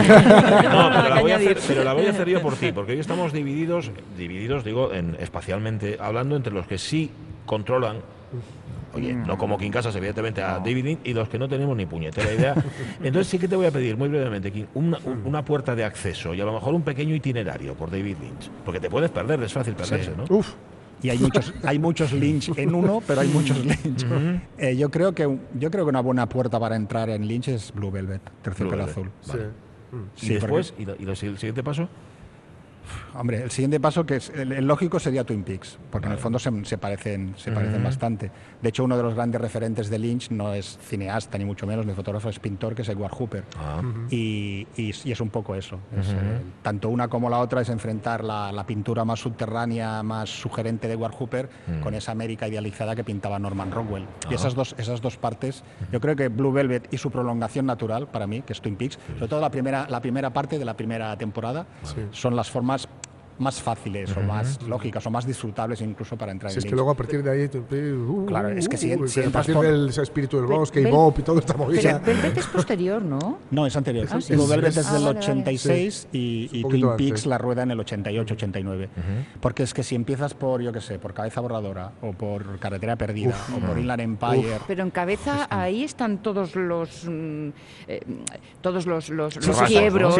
pero 0.92 1.08
la, 1.08 1.20
voy 1.20 1.30
a 1.32 1.36
hacer, 1.36 1.58
pero 1.68 1.84
la 1.84 1.92
voy 1.92 2.06
a 2.06 2.10
hacer 2.10 2.28
yo 2.28 2.40
por 2.42 2.54
ti, 2.56 2.72
porque 2.72 2.92
hoy 2.92 2.98
estamos 3.00 3.32
divididos, 3.32 3.90
divididos, 4.16 4.64
digo, 4.64 4.92
en, 4.92 5.16
espacialmente 5.20 5.98
hablando, 6.00 6.36
entre 6.36 6.52
los 6.52 6.66
que 6.66 6.78
sí 6.78 7.10
controlan, 7.46 7.98
oye, 8.94 9.12
no 9.14 9.36
como 9.38 9.58
King 9.58 9.70
Casas, 9.70 9.94
evidentemente, 9.96 10.42
a 10.42 10.58
David 10.58 10.84
Lynch, 10.84 11.00
y 11.04 11.12
los 11.14 11.28
que 11.28 11.38
no 11.38 11.48
tenemos 11.48 11.76
ni 11.76 11.86
puñetera 11.86 12.32
idea. 12.32 12.54
Entonces 13.02 13.28
sí 13.28 13.38
que 13.38 13.46
te 13.48 13.56
voy 13.56 13.66
a 13.66 13.70
pedir, 13.70 13.96
muy 13.96 14.08
brevemente, 14.08 14.50
King, 14.50 14.64
una, 14.74 14.98
un- 15.04 15.22
una 15.26 15.44
puerta 15.44 15.74
de 15.74 15.84
acceso 15.84 16.34
y 16.34 16.40
a 16.40 16.44
lo 16.44 16.52
mejor 16.54 16.74
un 16.74 16.82
pequeño 16.82 17.14
itinerario 17.14 17.74
por 17.74 17.90
David 17.90 18.16
Lynch, 18.20 18.50
porque 18.64 18.80
te 18.80 18.88
puedes 18.90 19.10
perder, 19.10 19.42
es 19.42 19.52
fácil 19.52 19.74
perderse, 19.74 20.12
¿no? 20.16 20.24
Uf, 20.34 20.54
Y 21.02 21.10
hay 21.10 21.18
muchos, 21.18 21.54
hay 21.62 21.78
muchos 21.78 22.12
Lynch 22.12 22.50
en 22.56 22.74
uno, 22.74 23.00
pero 23.06 23.20
hay 23.20 23.28
muchos 23.28 23.56
Lynch. 23.64 24.04
Eh, 24.58 24.76
yo, 24.76 24.90
creo 24.90 25.14
que, 25.14 25.38
yo 25.58 25.70
creo 25.70 25.84
que 25.84 25.90
una 25.90 26.00
buena 26.00 26.28
puerta 26.28 26.58
para 26.58 26.74
entrar 26.76 27.08
en 27.10 27.26
Lynch 27.26 27.48
es 27.48 27.72
Blue 27.72 27.90
Velvet, 27.90 28.20
Terciopelo. 28.42 28.84
Azul. 28.84 29.10
sí. 29.20 29.30
Vale. 29.32 29.44
Sí, 30.16 30.26
y 30.26 30.34
después, 30.34 30.74
¿y, 30.78 30.84
lo- 30.84 30.96
y 30.96 31.04
lo- 31.04 31.12
el 31.12 31.16
siguiente 31.16 31.62
paso? 31.62 31.88
Hombre, 33.14 33.42
el 33.42 33.50
siguiente 33.50 33.80
paso, 33.80 34.04
que 34.06 34.16
es 34.16 34.30
el, 34.30 34.52
el 34.52 34.66
lógico, 34.66 34.98
sería 35.00 35.24
Twin 35.24 35.42
Peaks, 35.42 35.78
porque 35.90 36.06
en 36.06 36.12
el 36.12 36.18
fondo 36.18 36.38
se, 36.38 36.50
se 36.64 36.78
parecen, 36.78 37.34
se 37.36 37.50
parecen 37.52 37.82
bastante. 37.82 38.30
De 38.62 38.68
hecho, 38.68 38.84
uno 38.84 38.96
de 38.96 39.02
los 39.02 39.14
grandes 39.14 39.40
referentes 39.40 39.88
de 39.90 39.98
Lynch 39.98 40.30
no 40.30 40.52
es 40.54 40.78
cineasta, 40.82 41.38
ni 41.38 41.44
mucho 41.44 41.66
menos, 41.66 41.84
ni 41.86 41.92
fotógrafo, 41.94 42.28
es 42.28 42.38
pintor, 42.38 42.74
que 42.74 42.82
es 42.82 42.88
Edward 42.88 43.12
Hooper. 43.12 43.44
Ah, 43.58 43.80
Y, 44.10 44.66
y- 44.76 44.94
y 45.04 45.12
es 45.12 45.20
un 45.20 45.30
poco 45.30 45.54
eso. 45.54 45.78
Es, 45.98 46.08
eh, 46.08 46.14
tanto 46.62 46.88
una 46.88 47.08
como 47.08 47.28
la 47.30 47.38
otra 47.38 47.60
es 47.62 47.68
enfrentar 47.68 48.24
la, 48.24 48.52
la 48.52 48.64
pintura 48.66 49.04
más 49.04 49.20
subterránea, 49.20 50.02
más 50.02 50.28
sugerente 50.30 50.88
de 50.88 50.94
Edward 50.94 51.12
Hooper 51.14 51.48
con 51.82 51.94
esa 51.94 52.12
América 52.12 52.48
idealizada 52.48 52.94
que 52.96 53.04
pintaba 53.04 53.38
Norman 53.38 53.70
Rockwell. 53.70 54.06
Y 54.30 54.34
esas 54.34 54.54
dos, 54.54 54.74
esas 54.78 55.00
dos 55.00 55.16
partes, 55.16 55.62
yo 55.92 56.00
creo 56.00 56.16
que 56.16 56.28
Blue 56.28 56.52
Velvet 56.52 56.92
y 56.92 56.98
su 56.98 57.10
prolongación 57.10 57.66
natural, 57.66 58.06
para 58.08 58.26
mí, 58.26 58.42
que 58.42 58.52
es 58.52 58.60
Twin 58.60 58.76
Peaks, 58.76 58.98
sobre 59.14 59.28
todo 59.28 59.40
la 59.40 59.50
primera, 59.50 59.86
la 59.88 60.00
primera 60.00 60.30
parte 60.30 60.58
de 60.58 60.64
la 60.64 60.74
primera 60.76 61.16
temporada, 61.16 61.66
son 62.12 62.36
las 62.36 62.50
formas 62.50 62.77
much. 62.86 63.07
Más 63.38 63.62
fáciles 63.62 64.16
o 64.16 64.20
más 64.20 64.60
lógicas 64.62 65.06
o 65.06 65.10
más 65.10 65.26
disfrutables 65.26 65.80
incluso 65.80 66.16
para 66.16 66.32
entrar 66.32 66.50
Si 66.50 66.56
en 66.58 66.64
es 66.64 66.64
que 66.70 66.74
luego 66.74 66.90
a 66.90 66.94
partir 66.94 67.22
de 67.22 67.30
ahí. 67.30 67.48
tú- 67.48 67.64
uh, 67.70 68.26
Claro, 68.26 68.48
es 68.48 68.68
que 68.68 68.76
si- 68.76 68.94
uh, 68.94 69.06
si 69.06 69.20
a 69.20 69.24
entras 69.24 69.46
partir 69.46 69.54
por- 69.54 69.64
del 69.66 69.88
espíritu 69.88 70.36
del 70.38 70.46
bosque 70.46 70.80
y 70.80 70.84
Bob 70.86 71.14
y 71.18 71.22
todo 71.22 71.38
esta 71.38 71.54
Pero 71.54 71.66
movida. 71.66 71.98
Velvet 71.98 72.36
es 72.38 72.46
posterior, 72.46 73.02
¿no? 73.02 73.38
No, 73.50 73.66
es 73.66 73.76
anterior. 73.76 74.06
Ah, 74.10 74.20
sí. 74.20 74.32
Blue 74.34 74.42
Es- 74.44 74.48
Velvet 74.50 74.70
es- 74.70 74.76
es, 74.78 74.86
Ah, 74.88 74.92
del 74.94 75.02
vale, 75.04 75.14
vale. 75.14 75.26
86 75.26 76.08
y, 76.12 76.48
y 76.52 76.62
Twin 76.62 76.86
Peaks 76.96 77.10
antes. 77.10 77.26
la 77.26 77.38
rueda 77.38 77.62
en 77.62 77.70
el 77.70 77.78
88-89. 77.80 78.88
Porque 79.40 79.62
es 79.62 79.74
que 79.74 79.82
si 79.82 79.94
empiezas 79.94 80.34
por, 80.34 80.60
yo 80.62 80.72
qué 80.72 80.80
sé, 80.80 80.98
por 80.98 81.14
Cabeza 81.14 81.40
Borradora 81.40 81.92
o 82.02 82.12
por 82.12 82.58
Carretera 82.58 82.96
Perdida 82.96 83.36
o 83.56 83.60
por 83.66 83.78
Inland 83.78 84.00
Empire... 84.00 84.58
Pero 84.66 84.82
en 84.82 84.90
cabeza 84.90 85.46
ahí 85.50 85.84
están 85.84 86.18
todos 86.22 86.54
los 86.56 87.04
mm, 87.06 87.48
eh, 87.88 88.00
todos 88.60 88.86
los, 88.86 89.08
los, 89.10 89.36
los 89.46 89.62
quiebros. 89.62 90.18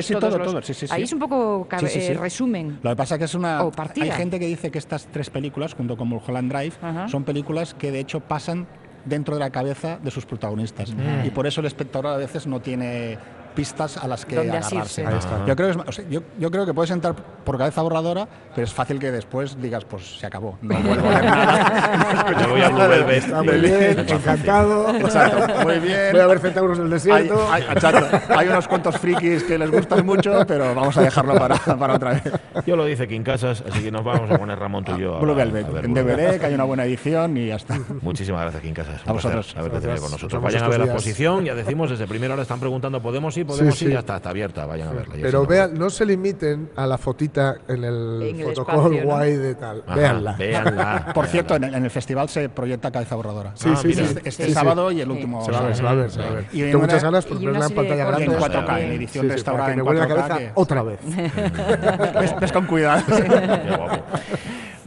Ahí 0.91 1.03
es 1.03 1.13
un 1.13 1.19
poco 1.19 1.67
eh, 1.83 2.17
resumen. 2.21 2.79
Lo 2.83 2.91
que 2.91 2.97
pasa 2.97 3.08
que 3.17 3.25
es 3.25 3.35
una... 3.35 3.63
O 3.63 3.71
partida. 3.71 4.05
Hay 4.05 4.11
gente 4.11 4.39
que 4.39 4.47
dice 4.47 4.71
que 4.71 4.79
estas 4.79 5.07
tres 5.07 5.31
películas, 5.31 5.75
junto 5.75 5.97
con 5.97 6.09
Mulholland 6.09 6.53
Drive, 6.53 6.75
Ajá. 6.83 7.09
son 7.09 7.25
películas 7.25 7.73
que 7.75 7.91
de 7.93 8.01
hecho 8.01 8.21
pasan 8.21 8.67
dentro 9.05 9.35
de 9.35 9.41
la 9.41 9.51
cabeza 9.51 9.99
de 10.03 10.11
sus 10.11 10.27
protagonistas. 10.27 10.93
Y 11.25 11.31
por 11.31 11.47
eso 11.47 11.61
el 11.61 11.67
espectador 11.67 12.09
a 12.09 12.17
veces 12.17 12.47
no 12.47 12.61
tiene 12.61 13.17
pistas 13.55 13.97
a 13.97 14.07
las 14.09 14.25
que 14.25 14.39
agarrarse. 14.39 14.79
asirse. 14.79 15.07
Ahí 15.07 15.17
está. 15.19 15.45
Yo, 15.47 15.57
creo 15.57 15.69
que 15.73 15.81
es- 15.81 15.89
o 15.89 15.93
sea, 15.93 16.05
yo, 16.09 16.21
yo 16.39 16.51
creo 16.51 16.65
que 16.67 16.75
puedes 16.75 16.91
entrar 16.91 17.15
por 17.15 17.59
cabeza 17.59 17.83
borradora, 17.83 18.27
pero 18.55 18.65
es 18.65 18.73
fácil 18.73 18.99
que 18.99 19.11
después 19.11 19.61
digas, 19.61 19.85
pues 19.85 20.19
se 20.19 20.27
acabó. 20.27 20.59
No 20.63 20.79
vuelvo 20.81 21.09
a 21.09 21.11
ver 21.11 21.25
nada. 21.25 22.27
Me 22.39 22.47
voy 22.47 22.61
a 22.63 22.69
Blue. 22.69 23.11
Está 23.11 23.43
muy 23.43 23.59
bien, 23.59 23.99
encantado. 23.99 24.95
Exacto, 24.97 25.63
muy 25.65 25.79
bien. 25.79 26.13
Voy 26.13 26.21
a 26.21 26.27
ver 26.27 26.39
centauros 26.41 26.79
del 26.79 26.87
Hay, 26.87 26.93
desierto. 26.93 27.53
hay- 27.53 27.63
exacto. 27.63 28.35
Hay 28.37 28.49
unos 28.49 28.69
cuantos 28.69 28.97
frikis 28.99 29.43
que 29.45 29.59
les 29.59 29.71
gustan 29.71 30.05
mucho, 30.05 30.45
pero 30.47 30.75
vamos 30.75 30.97
a 30.97 31.03
dejarlo 31.03 31.35
para, 31.39 31.57
para 31.57 31.95
otra 31.95 32.11
vez. 32.11 32.23
Yo 32.67 32.77
lo 32.77 32.85
dice 32.85 33.09
King 33.09 33.23
Casas, 33.23 33.65
así 33.69 33.83
que 33.83 33.91
nos 33.91 34.05
vamos 34.05 34.31
a 34.31 34.39
poner 34.39 34.59
Ramón 34.59 34.85
tú 34.85 34.93
y 34.97 35.01
yo. 35.01 35.19
Blue 35.21 35.31
ahora 35.33 35.45
Velvet, 35.45 35.67
a 35.67 35.71
ver 35.71 35.85
en 35.87 35.95
Blue. 35.95 36.03
DVD, 36.05 36.39
que 36.39 36.47
hay 36.47 36.55
una 36.55 36.65
buena 36.65 36.85
edición 36.85 37.37
y 37.37 37.47
ya 37.49 37.57
está. 37.57 37.79
Muchísimas 38.03 38.43
gracias, 38.43 38.63
King 38.63 38.75
Casas. 38.75 39.03
Un 39.05 39.11
A 39.11 39.13
vosotros. 39.15 39.55
tenido 39.55 40.01
con 40.01 40.11
nosotros. 40.11 40.43
Vayan 40.43 40.65
a 40.65 40.69
ver 40.69 40.79
la 40.81 40.85
exposición, 40.87 41.45
ya 41.45 41.55
decimos, 41.55 41.91
desde 41.91 42.07
primera 42.07 42.35
hora 42.35 42.43
están 42.43 42.61
preguntando, 42.61 43.01
¿podemos 43.01 43.37
ir? 43.39 43.47
¿Podemos 43.47 43.75
Sí, 43.77 43.85
ir? 43.85 43.89
sí. 43.91 43.95
Ya 43.95 44.01
está, 44.01 44.17
está 44.17 44.31
abierta, 44.31 44.67
vayan 44.67 44.89
a 44.89 44.93
verla. 44.93 45.17
ya 45.17 45.23
Pero 45.23 45.47
vean, 45.47 45.75
no 45.75 45.91
se 45.91 46.05
limiten 46.07 46.71
a 46.77 46.87
la 46.87 46.99
fotita 46.99 47.57
en 47.69 47.85
el 47.85 48.23
En 48.23 48.41
el 48.41 48.45
fotocall 48.47 48.77
espacio, 48.79 49.01
¿no? 49.01 49.07
guay 49.07 49.37
de 49.37 49.55
tal. 49.55 49.83
Ajá, 49.87 49.97
Véanla. 49.97 50.33
véanla, 50.37 50.73
Por 51.15 51.25
véanla. 51.25 51.27
cierto, 51.31 51.57
en 51.57 51.65
el, 51.65 51.75
en 51.75 51.85
el 51.85 51.91
festival 51.91 52.29
se 52.29 52.49
proyecta 52.49 52.91
Cabeza 52.91 53.15
Borradora. 53.17 53.53
Sí, 53.55 53.69
Ah, 53.73 53.77
sí, 53.81 53.93
sí. 53.95 54.01
Este, 54.03 54.29
este 54.29 54.43
Sí, 54.45 54.49
sí. 54.49 54.55
sábado 54.55 54.91
y 54.93 55.01
el 55.01 55.07
Sí. 55.09 55.13
último. 55.13 55.45
Se 55.45 55.51
va 55.53 55.59
a 55.59 55.63
ver, 55.63 55.77
se 55.77 55.83
va 55.83 55.91
a 55.91 55.95
ver, 55.95 56.11
se 56.11 56.21
va 56.21 56.27
a 56.27 56.31
ver. 56.31 56.47
Y 56.53 56.63
en 56.63 56.71
Tengo 56.71 56.81
muchas 56.85 57.03
ganas 57.03 57.27
por 57.27 57.39
verla 57.39 57.51
una 57.59 57.67
en 57.67 57.75
pantalla 57.75 58.05
grande. 58.05 58.25
en 58.25 58.33
4K, 58.33 58.81
en 58.81 58.89
Sí, 58.91 58.95
edición 58.97 59.23
Sí, 59.25 59.29
sí, 59.31 59.35
restaurada 59.35 59.71
que 59.71 59.77
me 59.77 59.83
vuelva 59.83 60.07
la 60.07 60.15
4K. 60.15 60.29
cabeza 60.29 60.53
otra 60.55 60.83
vez. 60.83 60.99
ves, 62.21 62.35
ves 62.41 62.53
con 62.53 62.67
cuidado. 62.67 63.03
Qué 63.07 63.77
guapo. 63.77 64.05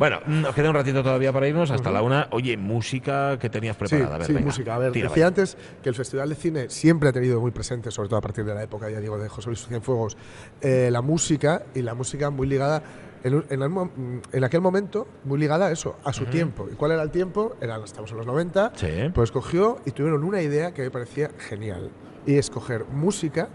Bueno, 0.01 0.17
nos 0.25 0.55
queda 0.55 0.67
un 0.69 0.73
ratito 0.75 1.03
todavía 1.03 1.31
para 1.31 1.47
irnos 1.47 1.69
hasta 1.69 1.91
la 1.91 2.01
una. 2.01 2.27
Oye, 2.31 2.57
música 2.57 3.37
que 3.37 3.51
tenías 3.51 3.75
Sí, 3.75 3.79
preparada. 3.85 4.15
a 4.15 4.17
ver, 4.17 4.25
sí, 4.25 4.33
venga, 4.33 4.45
música. 4.47 4.73
A 4.73 4.79
ver, 4.79 4.91
decía 4.93 5.07
vaya. 5.11 5.27
antes 5.27 5.55
que 5.83 5.89
el 5.89 5.93
Festival 5.93 6.27
de 6.27 6.33
Cine 6.33 6.69
siempre 6.71 7.09
ha 7.09 7.11
tenido 7.13 7.39
muy 7.39 7.51
presente, 7.51 7.91
sobre 7.91 8.09
todo 8.09 8.17
a 8.17 8.21
partir 8.21 8.43
de 8.43 8.55
la 8.55 8.63
época, 8.63 8.89
ya 8.89 8.99
digo, 8.99 9.19
de 9.19 9.29
José 9.29 9.49
Luis 9.49 9.67
Cienfuegos, 9.67 10.17
eh, 10.61 10.89
la 10.91 11.03
música 11.03 11.61
y 11.75 11.83
la 11.83 11.93
música 11.93 12.31
muy 12.31 12.47
ligada, 12.47 12.81
en, 13.23 13.35
un- 13.35 13.45
en 13.51 13.61
el 13.61 13.69
mo- 13.69 13.91
en 14.31 14.43
aquel 14.43 14.61
momento, 14.61 15.07
muy 15.23 15.37
ligada 15.37 15.67
a 15.67 15.71
eso, 15.71 15.95
a 16.03 16.11
su 16.13 16.25
tiempo. 16.25 16.67
¿Y 16.71 16.73
cuál 16.73 16.93
era 16.93 17.03
el 17.03 17.11
tiempo? 17.11 17.55
Eran, 17.61 17.83
estamos 17.83 18.09
en 18.09 18.17
los 18.17 18.25
90, 18.25 18.71
Sí. 18.77 18.87
pues 19.13 19.31
cogió 19.31 19.77
y 19.85 19.91
tuvieron 19.91 20.23
una 20.23 20.41
idea 20.41 20.73
que 20.73 20.81
me 20.81 20.89
parecía 20.89 21.29
genial, 21.37 21.91
y 22.25 22.37
escoger 22.37 22.85
música 22.85 23.49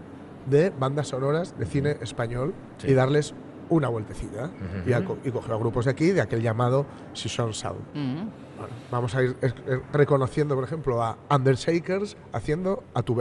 de 0.45 0.69
bandas 0.69 1.09
sonoras 1.09 1.59
de 1.59 1.65
cine 1.65 1.97
español 1.99 2.53
Sí. 2.77 2.87
y 2.87 2.93
darles 2.93 3.33
una 3.69 3.89
vueltecita. 3.89 4.49
y, 4.85 4.93
a- 4.93 4.99
y 5.23 5.31
cogió 5.31 5.53
a 5.55 5.57
grupos 5.57 5.85
de 5.85 5.91
aquí, 5.91 6.07
de 6.11 6.21
aquel 6.21 6.41
llamado 6.41 6.85
Season 7.13 7.53
Sound. 7.53 7.79
Bueno, 7.93 8.73
vamos 8.91 9.13
a 9.15 9.21
ir 9.23 9.35
eh, 9.41 9.51
eh, 9.67 9.79
reconociendo, 9.93 10.55
por 10.55 10.63
ejemplo, 10.63 11.03
a 11.03 11.17
Undershakers 11.29 12.17
haciendo 12.33 12.83
a 12.95 13.03
tu 13.03 13.13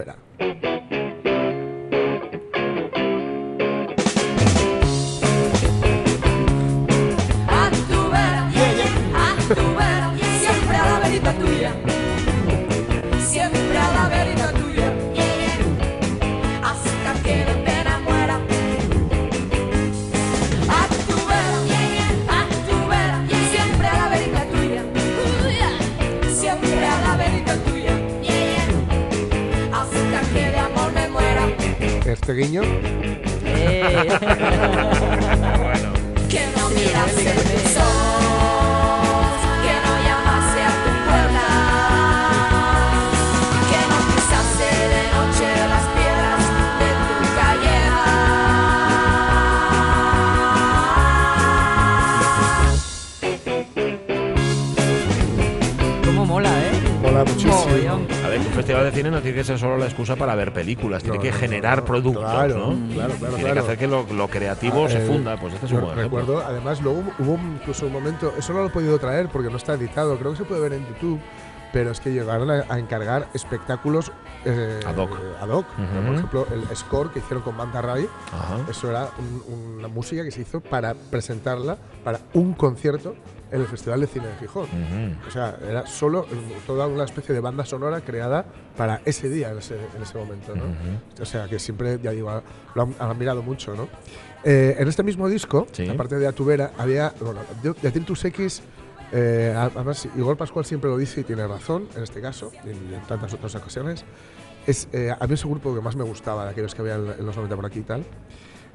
este 32.29 32.43
guiño. 32.43 32.63
Eh. 33.45 34.09
Que 36.29 36.43
no 36.57 36.69
mirase 36.71 37.31
tus 37.35 37.77
ojos, 37.77 39.39
que 39.63 39.75
no 39.87 39.93
llamase 40.07 40.61
a 40.61 40.71
tu 40.83 40.91
puerta, 41.07 41.47
que 43.71 43.81
no 43.91 43.99
pisase 44.11 44.71
de 44.93 45.03
noche 45.15 45.47
las 45.71 45.87
piedras 45.95 46.43
de 46.81 46.91
tu 47.07 47.17
calleja. 47.39 48.07
Cómo 56.05 56.23
mola, 56.27 56.51
¿eh? 56.51 56.75
Mola 57.03 57.23
muchísimo. 57.25 57.55
Mogollón. 57.55 58.16
Festival 58.57 58.85
de 58.85 58.93
cine 58.93 59.11
no 59.11 59.21
tiene 59.21 59.37
que 59.37 59.45
ser 59.45 59.59
solo 59.59 59.77
la 59.77 59.85
excusa 59.85 60.17
para 60.17 60.35
ver 60.35 60.53
películas, 60.53 61.03
tiene 61.03 61.19
No, 61.19 61.23
que 61.23 61.31
no, 61.31 61.37
generar 61.37 61.85
productos, 61.85 62.25
claro, 62.25 62.57
¿no? 62.59 62.95
claro, 62.95 63.15
claro, 63.19 63.35
tiene 63.37 63.53
que 63.53 63.59
hacer 63.59 63.79
que 63.79 63.87
lo, 63.87 64.07
lo 64.13 64.29
creativo 64.29 64.89
se 64.89 64.99
Eh, 64.99 65.07
funda, 65.07 65.37
pues 65.37 65.55
este 65.55 65.67
es 65.67 65.73
un 65.73 65.79
ejemplo. 65.85 66.03
recuerdo, 66.03 66.41
además, 66.45 66.81
luego 66.81 67.03
hubo 67.19 67.35
incluso 67.35 67.87
un 67.87 67.93
momento, 67.93 68.33
eso 68.39 68.53
no 68.55 68.61
lo 68.61 68.67
he 68.67 68.71
podido 68.71 68.99
traer 68.99 69.29
porque 69.29 69.51
no 69.51 69.57
está 69.59 69.75
editado, 69.75 70.17
creo 70.19 70.33
que 70.33 70.39
se 70.39 70.45
puede 70.45 70.61
ver 70.63 70.73
en 70.73 70.87
YouTube, 70.89 71.21
pero 71.73 71.91
es 71.91 72.01
que 72.01 72.13
llegaron 72.13 72.51
a, 72.51 72.65
a 72.69 72.79
encargar 72.79 73.29
espectáculos 73.35 74.13
eh, 74.45 74.81
Ad 74.87 74.97
hoc. 74.97 75.11
eh, 75.11 75.33
ad 75.41 75.49
hoc. 75.49 75.67
Ujú. 75.79 76.07
Por 76.07 76.15
ejemplo, 76.15 76.47
el 76.53 76.77
score 76.77 77.11
que 77.13 77.19
hicieron 77.19 77.43
con 77.43 77.57
Manta 77.57 77.83
Ray, 77.83 78.09
Ajá. 78.33 78.59
eso 78.71 78.89
era 78.91 79.09
un- 79.19 79.77
una 79.79 79.89
música 79.89 80.23
que 80.25 80.31
se 80.31 80.43
hizo 80.43 80.61
para 80.61 80.95
presentarla 80.95 81.77
para 82.05 82.21
un 82.35 82.55
concierto 82.55 83.15
en 83.51 83.61
el 83.61 83.67
Festival 83.67 84.01
de 84.01 84.07
Cine 84.09 84.27
de 84.29 84.37
Gijón. 84.39 84.65
Ujú. 84.65 85.29
O 85.29 85.31
sea, 85.31 85.57
era 85.69 85.87
solo 85.87 86.27
toda 86.67 86.87
una 86.87 87.05
especie 87.05 87.35
de 87.35 87.41
banda 87.41 87.65
sonora 87.65 88.01
creada 88.01 88.45
para 88.77 89.01
ese 89.05 89.29
día, 89.29 89.51
en 89.51 89.59
ese, 89.59 89.75
en 89.97 90.03
ese 90.03 90.19
momento, 90.19 90.55
¿no? 90.57 90.65
O 91.21 91.25
sea, 91.25 91.47
que 91.49 91.59
siempre, 91.59 91.99
ya 92.03 92.11
digo, 92.11 92.43
lo 92.75 92.83
han, 92.83 92.95
han 92.99 93.17
mirado 93.19 93.43
mucho, 93.43 93.75
¿no? 93.77 93.89
Eh, 94.45 94.77
en 94.79 94.87
este 94.89 95.03
mismo 95.03 95.29
disco, 95.29 95.67
Sí. 95.73 95.89
aparte 95.89 96.17
de 96.17 96.27
Atubera, 96.27 96.73
había, 96.79 97.13
bueno, 97.21 97.41
de, 97.63 97.73
de 97.73 97.89
Atiltus 97.89 98.25
X, 98.27 98.63
eh, 99.13 99.55
además, 99.57 100.09
Igor 100.17 100.37
Pascual 100.37 100.65
siempre 100.65 100.91
lo 100.91 100.97
dice 100.99 101.21
y 101.21 101.25
tiene 101.25 101.47
razón, 101.47 101.89
en 101.97 102.03
este 102.03 102.21
caso, 102.21 102.51
y 102.65 102.71
en 102.71 103.03
tantas 103.07 103.33
otras 103.35 103.55
ocasiones, 103.55 104.05
es, 104.67 104.89
eh, 104.93 105.15
a 105.19 105.27
mí 105.27 105.35
es 105.35 105.43
el 105.45 105.51
grupo 105.51 105.75
que 105.75 105.81
más 105.81 105.97
me 105.97 106.05
gustaba, 106.05 106.45
de 106.45 106.51
aquellos 106.51 106.75
que 106.75 106.83
había 106.83 106.95
en 106.97 107.25
los 107.25 107.37
90 107.37 107.55
por 107.57 107.67
aquí 107.67 107.81
y 107.81 107.83
tal, 107.83 108.05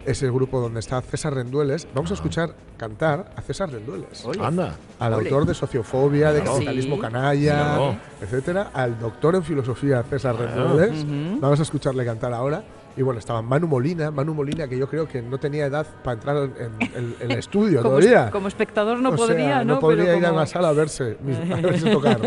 es 0.05 0.23
el 0.23 0.31
grupo 0.31 0.59
donde 0.59 0.79
está 0.79 0.99
César 1.01 1.35
Rendueles. 1.35 1.87
Vamos 1.93 2.09
a 2.09 2.15
escuchar 2.15 2.55
cantar 2.75 3.33
a 3.35 3.41
César 3.43 3.69
Rendueles 3.69 4.25
Anda. 4.41 4.75
al 4.97 5.13
Ole. 5.13 5.29
autor 5.29 5.45
de 5.45 5.53
Sociofobia, 5.53 6.33
de. 6.33 6.41
Capitalismo 6.43 6.95
Sí. 6.95 7.01
Canalla, 7.01 7.53
Claro. 7.53 7.95
etcétera, 8.19 8.71
al 8.73 8.97
doctor 8.99 9.35
en 9.35 9.43
filosofía 9.43 10.01
César. 10.01 10.35
Rendueles. 10.37 11.05
Vamos 11.39 11.59
a 11.59 11.63
escucharle 11.63 12.03
cantar 12.03 12.33
ahora. 12.33 12.63
Y 12.97 13.01
bueno, 13.03 13.19
estaba 13.19 13.41
Manu 13.41 13.67
Molina, 13.67 14.11
Manu 14.11 14.33
Molina 14.33 14.67
que 14.67 14.77
yo 14.77 14.87
creo 14.89 15.07
que 15.07 15.21
no 15.21 15.37
tenía 15.39 15.65
edad 15.65 15.87
para 16.03 16.13
entrar 16.15 16.37
en, 16.37 16.53
en- 16.79 17.15
en 17.21 17.31
el 17.31 17.39
estudio 17.39 17.81
Como, 17.81 17.95
todavía. 17.97 18.29
como 18.31 18.47
espectador 18.49 18.99
no 18.99 19.09
O 19.09 19.17
sea, 19.17 19.27
podría, 19.27 19.63
¿no? 19.63 19.75
no 19.75 19.79
podría 19.79 20.03
Pero 20.05 20.17
ir 20.17 20.25
a 20.25 20.29
como- 20.29 20.39
la 20.41 20.45
sala 20.45 20.69
a 20.69 20.73
verse, 20.73 21.17
a 21.53 21.55
verse 21.61 21.89
tocar. 21.89 22.19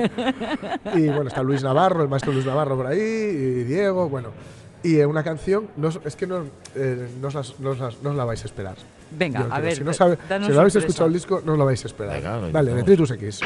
Y 0.95 1.07
bueno, 1.09 1.29
está 1.29 1.43
Luis 1.43 1.63
Navarro, 1.63 2.03
el 2.03 2.09
maestro 2.09 2.33
Luis 2.33 2.47
Navarro 2.47 2.77
por 2.77 2.87
ahí, 2.87 2.99
y 2.99 3.65
Diego, 3.65 4.09
bueno. 4.09 4.31
Y 4.83 4.97
eh, 4.99 5.07
una 5.07 5.23
canción, 5.23 5.69
no, 5.79 5.89
es 5.89 6.15
que 6.17 6.27
no, 6.27 6.43
eh, 6.75 7.09
no, 7.21 7.29
os 7.29 7.35
las- 7.35 7.59
no 7.61 7.71
os 7.71 7.79
las- 7.79 8.03
no 8.03 8.11
os 8.11 8.17
la 8.17 8.25
vais 8.25 8.43
a 8.43 8.47
esperar. 8.47 8.77
Venga, 9.11 9.41
Yo 9.41 9.47
a 9.47 9.49
creo. 9.57 9.63
ver, 9.63 9.77
si 9.77 9.85
no, 9.85 9.93
sabe- 9.93 10.19
si 10.29 10.51
no 10.53 10.61
habéis 10.61 10.77
escuchado 10.77 11.07
el 11.07 11.13
disco, 11.13 11.43
no 11.45 11.53
os 11.53 11.59
lo 11.59 11.65
vais 11.67 11.83
a 11.85 11.87
esperar. 11.87 12.17
Venga, 12.17 12.41
Dale. 12.51 12.75
Detritus 12.75 13.11
X. 13.13 13.41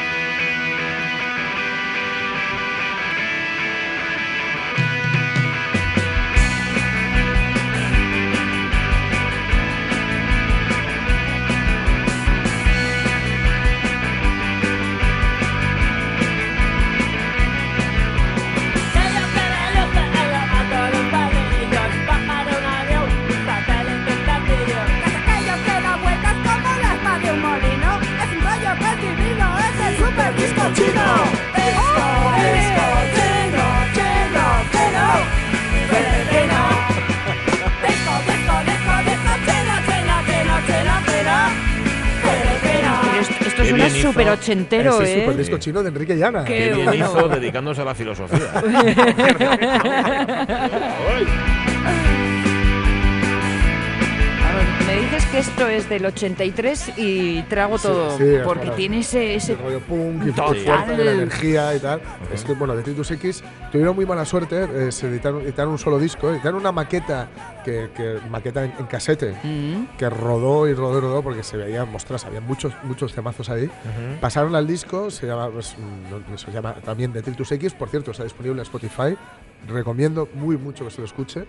esto, 43.20 43.74
bien 43.74 43.87
hizo. 43.88 44.09
súper 44.09 44.29
ochentero, 44.31 45.03
¿eh? 45.03 45.20
super 45.20 45.37
disco 45.37 45.59
chino 45.59 45.83
de 45.83 45.88
Enrique 45.88 46.16
Llana. 46.16 46.44
Qué 46.44 46.55
Qué 46.55 46.72
bien 46.74 46.85
bueno. 46.87 47.07
hizo 47.07 47.29
dedicándose 47.29 47.83
a 47.83 47.85
la 47.85 47.94
filosofía. 47.94 48.62
Que 55.44 55.51
esto 55.51 55.68
es 55.68 55.88
del 55.88 56.05
83 56.07 56.92
y 56.96 57.42
trago 57.42 57.79
todo, 57.79 58.16
sí, 58.18 58.24
porque 58.44 58.64
verdad. 58.64 58.77
tiene 58.77 58.98
ese... 59.01 59.35
ese 59.35 59.53
el 59.53 59.59
rollo 59.59 59.81
punk 59.81 60.27
y 60.27 60.33
Total. 60.33 60.57
fuerza 60.57 60.92
de 60.96 61.05
la 61.05 61.12
energía 61.12 61.74
y 61.74 61.79
tal. 61.81 62.01
Es 62.33 62.44
que, 62.44 62.55
bueno, 62.55 62.74
de 62.74 62.83
Titus 62.83 63.11
X 63.12 63.44
tuvieron 63.70 63.94
muy 63.94 64.05
mala 64.07 64.24
suerte. 64.24 64.64
eh, 64.64 64.92
se 64.92 65.07
editaron, 65.09 65.42
editaron 65.42 65.72
un 65.72 65.79
solo 65.79 65.98
disco, 65.98 66.31
editaron 66.31 66.61
una 66.61 66.72
maqueta, 66.72 67.29
que, 67.64 67.90
que 67.94 68.18
maqueta 68.31 68.64
en, 68.64 68.72
en 68.79 68.87
casete, 68.87 69.37
Mm, 69.44 69.96
que 69.96 70.09
rodó 70.11 70.66
y 70.68 70.74
rodó 70.74 70.98
y 70.98 71.01
rodó 71.01 71.22
porque 71.22 71.42
se 71.42 71.57
veían, 71.57 71.90
mostras, 71.90 72.24
había 72.24 72.40
muchos, 72.40 72.72
muchos 72.83 73.12
temazos 73.14 73.48
ahí. 73.51 73.70
Pasaron 74.20 74.55
al 74.57 74.66
disco, 74.66 75.11
se 75.11 75.27
llama, 75.27 75.48
pues, 75.51 75.77
mm, 75.79 76.37
se 76.37 76.51
llama 76.51 76.74
también 76.85 77.12
de 77.12 77.22
Titus 77.22 77.53
X, 77.53 77.74
por 77.74 77.88
cierto, 77.88 78.11
está 78.11 78.24
disponible 78.24 78.61
en 78.61 78.62
Spotify. 78.62 79.16
Recomiendo 79.68 80.29
muy 80.35 80.57
mucho 80.57 80.85
que 80.85 80.90
se 80.90 80.98
lo 81.01 81.05
escuche. 81.07 81.44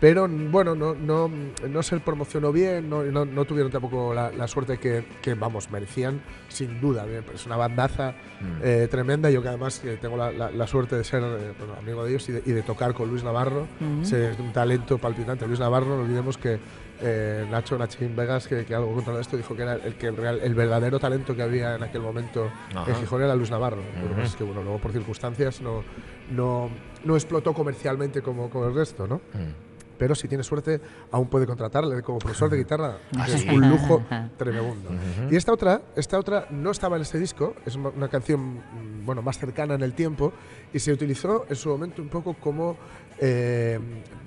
Pero 0.00 0.28
mm, 0.28 0.50
bueno, 0.52 0.74
no, 0.74 0.94
no, 0.94 1.30
no 1.68 1.82
se 1.82 1.98
promocionó 2.00 2.52
bien, 2.52 2.88
no, 2.90 3.02
no, 3.04 3.24
no 3.24 3.44
tuvieron 3.44 3.72
tampoco 3.72 4.12
la, 4.12 4.30
la 4.30 4.46
suerte 4.46 4.78
que, 4.78 5.04
que, 5.22 5.34
vamos, 5.34 5.70
merecían, 5.70 6.20
sin 6.48 6.80
duda. 6.80 7.04
pero 7.06 7.32
es 7.34 7.46
una 7.46 7.56
bandaza 7.56 8.14
eh, 8.62 8.88
tremenda. 8.90 9.30
Yo 9.30 9.40
que 9.42 9.48
además 9.48 9.78
que 9.78 9.96
tengo 9.96 10.16
la, 10.16 10.30
la- 10.32 10.50
la 10.50 10.66
suerte 10.66 10.96
de 10.96 11.04
ser 11.04 11.22
eh, 11.22 11.52
bueno, 11.58 11.74
amigo 11.78 12.04
de 12.04 12.10
ellos 12.10 12.28
y 12.28 12.32
de, 12.32 12.42
y 12.44 12.52
de 12.52 12.62
tocar 12.62 12.92
con 12.94 13.08
Luis 13.08 13.24
Navarro. 13.24 13.66
mm. 13.80 14.04
Sé, 14.04 14.30
es 14.32 14.38
un 14.38 14.52
talento 14.52 14.98
palpitante. 14.98 15.46
Luis 15.46 15.60
Navarro, 15.60 15.96
no 15.96 16.02
olvidemos 16.02 16.36
que 16.38 16.58
eh, 17.00 17.46
Nacho 17.50 17.76
Nachín 17.78 18.14
Vegas, 18.16 18.48
que, 18.48 18.64
que 18.64 18.74
algo 18.74 18.92
contra 18.94 19.18
esto, 19.20 19.36
dijo 19.36 19.54
que 19.56 19.62
era 19.62 19.74
el, 19.74 19.94
que 19.96 20.06
el, 20.08 20.16
real, 20.16 20.40
el 20.42 20.54
verdadero 20.54 20.98
talento 20.98 21.34
que 21.36 21.42
había 21.42 21.76
en 21.76 21.82
aquel 21.82 22.00
momento 22.02 22.50
Ajá. 22.74 22.90
en 22.90 22.96
Gijón 22.96 23.22
era 23.22 23.34
Luis 23.34 23.50
Navarro. 23.50 23.82
Lo 24.08 24.14
que 24.16 24.22
es 24.22 24.38
bueno, 24.40 24.62
luego 24.62 24.78
por 24.78 24.92
circunstancias 24.92 25.60
no, 25.60 25.82
no, 26.30 26.70
no 27.04 27.14
explotó 27.14 27.52
comercialmente 27.54 28.20
como, 28.22 28.48
como 28.50 28.66
el 28.66 28.74
resto, 28.74 29.06
¿no? 29.06 29.16
Mm. 29.16 29.66
Pero 29.98 30.14
si 30.14 30.28
tiene 30.28 30.44
suerte, 30.44 30.80
aún 31.10 31.28
puede 31.28 31.46
contratarle 31.46 32.02
como 32.02 32.18
profesor 32.18 32.50
de 32.50 32.58
guitarra. 32.58 32.98
Es 33.26 33.44
un 33.44 33.68
lujo 33.70 34.02
tremendo. 34.36 34.90
Y 35.30 35.36
esta 35.36 35.52
otra, 35.52 35.80
esta 35.96 36.18
otra 36.18 36.46
no 36.50 36.70
estaba 36.70 36.96
en 36.96 37.02
este 37.02 37.18
disco, 37.18 37.54
es 37.64 37.76
una- 37.76 38.08
canción 38.08 38.40
mm, 38.56 39.04
bueno, 39.06 39.22
más 39.22 39.38
cercana 39.38 39.74
en 39.74 39.82
el 39.82 39.94
tiempo 39.94 40.32
y 40.72 40.78
se 40.78 40.92
utilizó 40.92 41.46
en 41.48 41.56
su 41.56 41.68
momento 41.68 42.02
un 42.02 42.08
poco 42.08 42.34
como 42.34 42.76
eh, 43.18 43.78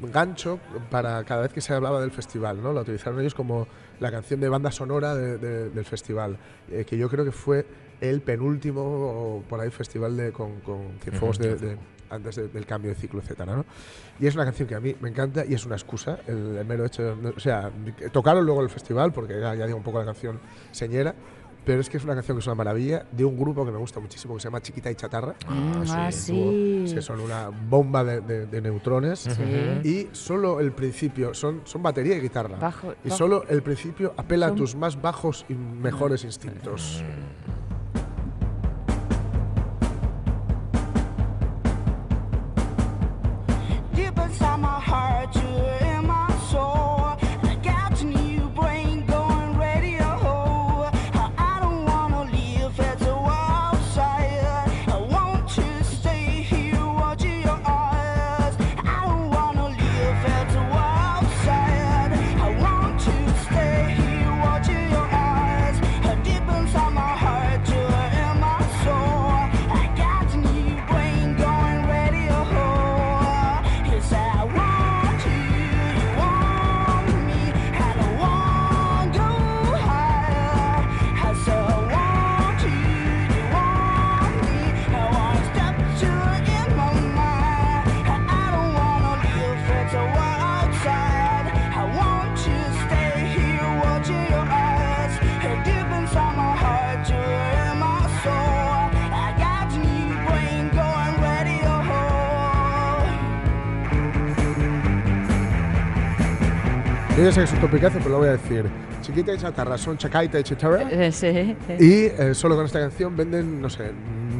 gancho 0.01 0.60
para 0.89 1.23
cada 1.23 1.43
vez 1.43 1.53
que 1.53 1.62
se 1.62 1.73
hablaba 1.73 2.01
del 2.01 2.12
festival. 2.12 2.62
¿no? 2.62 2.73
La 2.73 2.82
utilizaron 2.82 3.19
ellos 3.19 3.36
como 3.36 3.67
la 3.99 4.12
canción 4.12 4.39
de 4.39 4.49
banda 4.49 4.71
sonora 4.71 5.13
de- 5.15 5.38
de- 5.38 5.69
del 5.69 5.86
festival, 5.86 6.38
eh, 6.71 6.86
que 6.88 6.97
yo 6.97 7.10
creo 7.10 7.23
que 7.25 7.32
fue 7.32 7.65
el 8.01 8.21
penúltimo 8.21 8.82
o 8.82 9.43
por 9.47 9.60
ahí 9.60 9.69
festival 9.69 10.15
de, 10.17 10.32
con, 10.32 10.62
con 10.62 10.79
Cienfuegos 11.03 11.38
de, 11.38 11.55
de- 11.55 11.77
antes 12.10 12.36
de- 12.36 12.48
del 12.48 12.65
cambio 12.65 12.89
de 12.91 12.95
ciclo, 12.95 13.19
etcétera, 13.22 13.56
¿no? 13.56 13.65
Y 14.19 14.28
es 14.28 14.36
una 14.36 14.45
canción 14.45 14.67
que 14.67 14.76
a 14.76 14.80
mí 14.80 14.95
me 15.02 15.10
encanta 15.10 15.45
y 15.45 15.54
es 15.54 15.65
una 15.65 15.76
excusa, 15.76 16.19
el, 16.28 16.58
el 16.58 16.65
mero 16.65 16.86
hecho, 16.86 17.15
de- 17.15 17.29
o 17.29 17.40
sea, 17.40 17.71
tocaron 18.12 18.46
luego 18.46 18.62
el 18.62 18.69
festival, 18.69 19.12
porque 19.13 19.40
ya, 19.40 19.56
ya 19.56 19.65
digo 19.65 19.77
un 19.77 19.83
poco 19.83 20.00
la 20.00 20.06
canción 20.06 20.40
señera, 20.71 21.13
pero 21.65 21.81
es 21.81 21.90
que 21.90 21.98
es 21.98 22.04
una 22.04 22.15
canción 22.15 22.36
que 22.38 22.40
es 22.40 22.48
una 22.48 22.56
maravilla, 22.56 23.06
de 23.12 23.25
un 23.25 23.38
grupo 23.38 23.63
que 23.65 23.71
me 23.71 23.77
gusta 23.77 24.00
muchísimo, 24.00 24.33
que 24.33 24.40
se 24.40 24.46
llama 24.48 24.62
Chiquita 24.62 24.90
y 24.90 24.96
Chatarra, 24.96 25.36
Mm, 25.48 25.83
ah, 25.90 26.04
dúo, 26.06 26.12
sí. 26.12 26.92
que 26.96 27.02
son 27.02 27.19
una 27.19 27.50
bomba 27.50 28.04
de, 28.04 28.21
de- 28.21 28.46
de 28.48 28.62
neutrones, 28.62 29.19
Sí. 29.19 29.44
y 29.88 30.08
solo 30.13 30.62
el 30.62 30.71
principio, 30.71 31.33
son, 31.36 31.62
son 31.65 31.83
batería 31.83 32.15
y 32.15 32.21
guitarra, 32.21 32.58
Bajo- 32.58 32.94
y 33.04 33.10
bajo- 33.10 33.17
solo 33.17 33.44
el 33.50 33.62
principio 33.62 34.13
apela 34.17 34.48
Son- 34.48 34.56
a 34.56 34.58
tus 34.58 34.75
más 34.75 35.00
bajos 35.00 35.46
y 35.50 35.54
mejores 35.54 36.23
instintos. 36.23 37.04
Ya 107.30 107.34
sé 107.34 107.40
que 107.42 107.46
es 107.46 107.54
un 107.54 107.60
topicazo, 107.60 107.98
pero 108.00 108.10
lo 108.12 108.17
voy 108.19 108.27
a 108.30 108.32
decir. 108.34 108.65
Chiquita 109.02 109.34
y 109.34 109.38
chatarra 109.38 109.77
son 109.77 109.98
chacaita 109.98 110.40
y 110.40 110.44
chitara. 110.44 110.84
Eh, 110.92 111.12
sí. 111.12 111.56
Y 111.80 112.06
eh, 112.06 112.34
solo 112.34 112.56
con 112.56 112.65
esta 112.65 112.80
canción 112.80 113.15
venden, 113.15 113.62
no 113.62 113.69
sé, 113.69 113.92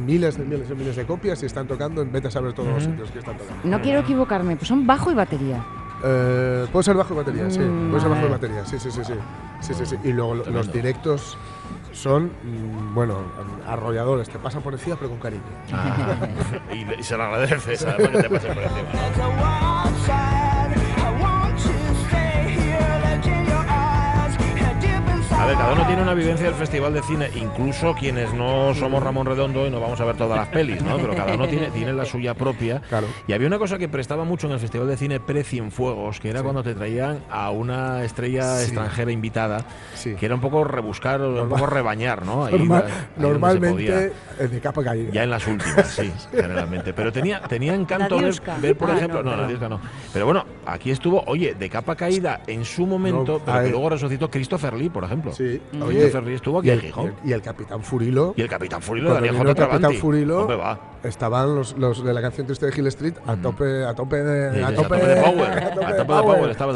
miles 0.04 0.36
de 0.36 0.44
miles 0.44 0.68
de 0.68 0.74
miles 0.74 0.96
de 0.96 1.04
copias 1.06 1.42
y 1.42 1.46
están 1.46 1.66
tocando 1.66 2.02
en 2.02 2.10
vete 2.12 2.28
a 2.28 2.30
saber 2.30 2.52
todos 2.52 2.68
los 2.68 2.82
sitios 2.84 3.10
que 3.10 3.20
están 3.20 3.36
tocando. 3.38 3.60
No 3.64 3.80
quiero 3.80 4.00
equivocarme, 4.00 4.56
pues 4.56 4.68
son 4.68 4.86
bajo 4.86 5.10
y 5.10 5.14
batería. 5.14 5.64
Eh, 6.04 6.66
puede 6.72 6.82
ser 6.84 6.96
bajo 6.96 7.14
de 7.14 7.20
batería, 7.20 7.50
sí. 7.50 7.60
Mm, 7.60 7.88
Puede 7.90 8.00
ser 8.00 8.10
bajo 8.10 8.22
vale. 8.22 8.32
batería, 8.34 8.64
sí, 8.64 8.78
sí, 8.78 8.90
sí. 8.90 9.02
sí. 9.04 9.12
sí, 9.60 9.74
sí, 9.74 9.86
sí. 9.86 9.96
Y 10.04 10.12
luego 10.12 10.34
lo- 10.36 10.46
los 10.50 10.72
directos 10.72 11.36
son, 11.92 12.26
mm, 12.42 12.94
bueno, 12.94 13.18
arrolladores. 13.68 14.28
Te 14.28 14.38
pasan 14.38 14.62
por 14.62 14.72
encima, 14.72 14.96
pero 14.96 15.10
con 15.10 15.18
cariño. 15.20 15.42
Ah, 15.72 16.16
y, 16.72 17.00
y 17.00 17.02
se 17.02 17.16
lo 17.16 17.24
agradeces, 17.24 17.84
además 17.84 18.10
que 18.10 18.22
te 18.22 18.30
pasen 18.30 18.54
por 18.54 18.62
encima. 18.62 18.88
¿no? 20.34 20.39
A 25.40 25.46
ver, 25.46 25.56
cada 25.56 25.72
uno 25.72 25.86
tiene 25.86 26.02
una 26.02 26.12
vivencia 26.12 26.44
del 26.46 26.54
Festival 26.54 26.92
de 26.92 27.02
Cine, 27.02 27.30
incluso 27.34 27.94
quienes 27.94 28.32
no 28.34 28.74
somos 28.74 29.02
Ramón 29.02 29.24
Redondo 29.26 29.66
y 29.66 29.70
no 29.70 29.80
vamos 29.80 29.98
a 30.00 30.04
ver 30.04 30.14
todas 30.16 30.36
las 30.36 30.48
pelis, 30.48 30.82
¿no? 30.82 30.98
Pero 30.98 31.14
cada 31.14 31.32
uno 31.34 31.48
tiene, 31.48 31.70
tiene 31.70 31.94
la 31.94 32.04
suya 32.04 32.34
propia. 32.34 32.80
Claro. 32.88 33.06
Y 33.26 33.32
había 33.32 33.46
una 33.46 33.58
cosa 33.58 33.78
que 33.78 33.88
prestaba 33.88 34.24
mucho 34.24 34.46
en 34.48 34.52
el 34.52 34.58
Festival 34.60 34.86
de 34.86 34.98
Cine 34.98 35.18
pre-Cienfuegos, 35.18 36.20
que 36.20 36.28
era 36.28 36.42
cuando 36.42 36.62
te 36.62 36.74
traían 36.74 37.20
a 37.30 37.50
una 37.50 38.04
estrella 38.04 38.56
Sí. 38.58 38.64
extranjera 38.64 39.12
invitada, 39.12 39.64
Sí. 39.94 40.14
que 40.14 40.26
era 40.26 40.34
un 40.34 40.42
poco 40.42 40.62
rebuscar, 40.62 41.22
un 41.22 41.48
poco 41.48 41.66
rebañar, 41.66 42.26
¿no? 42.26 42.44
Ahí, 42.44 42.58
Normal- 42.58 42.84
ahí 42.86 42.92
normalmente 43.16 43.70
podía. 43.72 44.00
eh, 44.04 44.48
de 44.48 44.60
capa 44.60 44.84
caída. 44.84 45.10
Ya 45.10 45.22
en 45.24 45.30
las 45.30 45.46
últimas, 45.46 45.86
sí, 45.88 46.12
generalmente. 46.32 46.92
Pero 46.92 47.10
tenía, 47.12 47.40
tenía 47.40 47.74
encanto 47.74 48.18
ver, 48.60 48.76
por 48.76 48.90
Ah, 48.90 48.96
ejemplo. 48.96 49.22
no, 49.22 49.36
No, 49.36 49.48
no. 49.48 49.68
No. 49.70 49.80
Pero 50.12 50.26
bueno, 50.26 50.44
aquí 50.66 50.90
estuvo, 50.90 51.22
oye, 51.26 51.54
de 51.54 51.70
capa 51.70 51.96
caída 51.96 52.40
en 52.46 52.64
su 52.66 52.84
momento, 52.86 53.38
No, 53.38 53.44
pero 53.44 53.62
que 53.64 53.70
luego 53.70 53.88
resucitó 53.88 54.30
Christopher 54.30 54.74
Lee, 54.74 54.90
por 54.90 55.04
ejemplo. 55.04 55.29
Sí, 55.32 55.60
Christopher 55.70 56.22
Lee 56.24 56.34
estuvo 56.34 56.58
aquí 56.58 56.68
y 56.68 56.70
en 56.72 56.76
el, 56.78 56.82
Gijón. 56.84 57.14
y 57.24 57.32
el 57.32 57.42
Capitán 57.42 57.82
Furilo. 57.82 58.34
Y 58.36 58.42
el 58.42 58.48
Capitán 58.48 58.82
Furilo, 58.82 59.14
Daniel 59.14 59.36
J. 59.36 59.50
el 59.50 59.56
Capitán. 59.56 59.94
Furilo, 59.94 60.46
va. 60.58 60.78
estaban 61.02 61.54
los, 61.54 61.76
los 61.78 62.04
de 62.04 62.12
la 62.14 62.20
canción 62.20 62.46
triste 62.46 62.66
de 62.66 62.72
Hill 62.78 62.86
Street 62.88 63.14
a 63.26 63.36
tope, 63.36 63.84
a 63.84 63.94
tope 63.94 64.16
de, 64.16 64.64
a 64.64 64.74
tope, 64.74 64.96
de 64.96 65.16
power. 65.22 65.50
a 65.50 65.74
tope 65.74 65.92
de 65.94 66.04
power 66.04 66.50
estaba. 66.50 66.74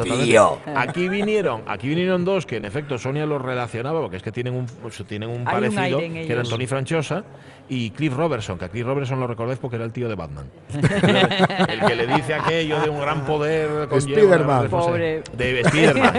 Aquí 0.77 1.09
vinieron, 1.09 1.63
aquí 1.67 1.89
vinieron 1.89 2.25
dos 2.25 2.47
que 2.47 2.57
en 2.57 2.65
efecto 2.65 2.99
Sonia 2.99 3.27
los 3.27 3.41
relacionaba, 3.41 4.01
porque 4.01 4.17
es 4.17 4.23
que 4.23 4.33
tienen 4.33 4.55
un, 4.55 4.67
tienen 5.07 5.31
un 5.31 5.45
parecido, 5.45 6.01
en 6.01 6.13
que 6.15 6.33
eran. 6.33 6.45
Tony 6.45 6.67
Franchosa 6.67 7.25
y 7.69 7.91
Cliff 7.91 8.15
Robertson, 8.15 8.59
que 8.59 8.67
a 8.67 8.69
Cliff 8.69 8.85
Robertson 8.85 9.19
lo 9.19 9.27
recordáis 9.27 9.59
porque 9.59 9.77
era 9.77 9.85
el 9.87 9.93
tío 9.93 10.09
de 10.09 10.15
Batman. 10.15 10.47
el 10.73 11.81
que 11.87 11.95
le 11.95 12.07
dice 12.07 12.35
aquello 12.35 12.81
de 12.81 12.91
un 12.91 13.01
gran 13.01 13.25
poder 13.25 13.89
con 13.89 14.01
Spiderman. 14.01 14.69
Pobre. 14.69 15.23
De 15.37 15.65
Spiderman. 15.65 16.13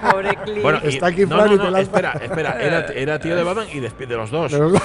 Pobre 0.10 0.36
Cliff. 0.44 0.62
Bueno, 0.62 0.78
y- 0.84 0.88
Está 0.88 1.06
aquí 1.06 1.22
no, 1.22 1.28
Fran 1.36 1.46
no, 1.48 1.54
y 1.54 1.58
te 1.58 1.64
lanza- 1.64 1.79
espera, 1.80 2.12
espera, 2.22 2.56
era, 2.60 2.86
era 2.94 3.18
tío 3.18 3.36
de 3.36 3.42
Batman 3.42 3.66
y 3.72 3.80
de, 3.80 3.90
de 3.90 4.16
los 4.16 4.30
dos. 4.30 4.52
De 4.52 4.58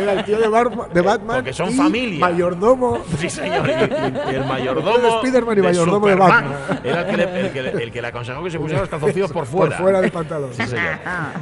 Era 0.00 0.12
el 0.12 0.24
tío 0.24 0.38
de, 0.38 0.48
Bar- 0.48 0.90
de 0.92 1.00
Batman. 1.00 1.36
Porque 1.36 1.52
son 1.52 1.70
y 1.70 1.74
familia. 1.74 2.20
Mayordomo. 2.20 2.98
Sí, 3.18 3.28
señor. 3.30 3.68
Y, 3.68 3.72
y- 3.72 4.32
y 4.32 4.34
el 4.34 4.44
mayordomo. 4.44 4.98
De 4.98 5.10
Spiderman 5.28 5.58
y 5.58 5.62
mayordomo 5.62 6.06
de. 6.06 6.14
Batman. 6.14 6.52
Era 6.84 7.00
el 7.02 7.06
que, 7.06 7.16
le, 7.16 7.40
el, 7.40 7.50
que 7.52 7.62
le, 7.62 7.70
el 7.84 7.92
que 7.92 8.02
le 8.02 8.08
aconsejó 8.08 8.42
que 8.44 8.50
se 8.50 8.58
pusiera 8.58 8.80
los 8.80 8.88
calzoncillos 8.90 9.32
por 9.32 9.46
fuera. 9.46 9.76
Por 9.76 9.82
fuera 9.84 10.00
del 10.00 10.10
pantalón. 10.10 10.50
Sí, 10.52 10.62
señor. 10.66 10.84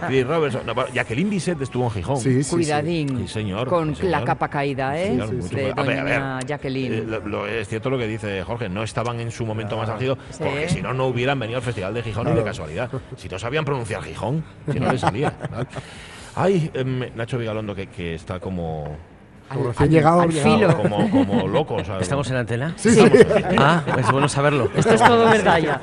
Chris 0.06 0.26
Robertson. 0.26 0.62
No, 0.66 0.74
Jacqueline 0.92 1.30
Bisset 1.30 1.60
estuvo 1.60 1.84
en 1.84 1.90
Gijón. 1.90 2.16
Sí, 2.18 2.42
sí. 2.42 2.50
Cuidadín. 2.50 3.18
Sí, 3.18 3.28
señor, 3.28 3.68
Con 3.68 3.94
señor. 3.94 4.10
la 4.12 4.24
capa 4.24 4.48
caída, 4.48 4.98
¿eh? 4.98 5.06
Señor, 5.08 5.32
mucho 5.32 5.48
de 5.56 5.62
cuidado. 5.72 5.80
Hombre, 5.80 5.98
a 5.98 6.04
ver, 6.04 6.46
Jacqueline. 6.46 6.92
eh, 6.94 7.04
lo- 7.06 7.20
lo- 7.20 7.46
es 7.46 7.68
cierto 7.68 7.90
lo 7.90 7.98
que 7.98 8.06
dice 8.06 8.42
Jorge, 8.42 8.68
no 8.68 8.82
estaban 8.82 9.20
en 9.20 9.30
su 9.30 9.44
momento 9.46 9.76
más 9.76 9.88
álgido, 9.88 10.16
Sí. 10.30 10.38
porque 10.44 10.68
si 10.68 10.82
no, 10.82 10.92
no 10.94 11.06
hubieran 11.06 11.38
venido 11.38 11.58
al 11.58 11.62
Festival 11.64 11.94
de 11.94 12.02
Gijón 12.02 12.28
ni 12.28 12.34
de 12.34 12.44
casualidad. 12.44 12.90
Si 13.16 13.28
no 13.28 13.38
sabían 13.38 13.64
pronunciar 13.74 14.04
Gijón, 14.04 14.44
si 14.70 14.78
no 14.78 14.92
les 14.92 15.00
salía. 15.00 15.32
Ay, 16.36 16.70
em, 16.74 17.10
Nacho 17.16 17.38
Vigalondo, 17.38 17.74
que, 17.74 17.88
que 17.88 18.14
está 18.14 18.38
como, 18.38 18.96
Como 19.48 19.68
recién 19.68 19.90
llegado. 19.90 20.20
al 20.22 20.32
filo. 20.32 20.76
como, 20.76 21.10
como 21.10 21.48
loco. 21.48 21.74
o 21.76 21.84
sea, 21.84 21.98
¿Estamos 21.98 22.28
en 22.30 22.36
antena? 22.36 22.72
Sí, 22.76 22.90
sí. 22.90 23.00
Ah, 23.58 23.82
es 23.98 24.10
bueno 24.10 24.28
saberlo. 24.28 24.68
Esto 24.76 24.94
es 24.94 25.02
todo 25.02 25.26
verdad 25.28 25.58
ya. 25.58 25.80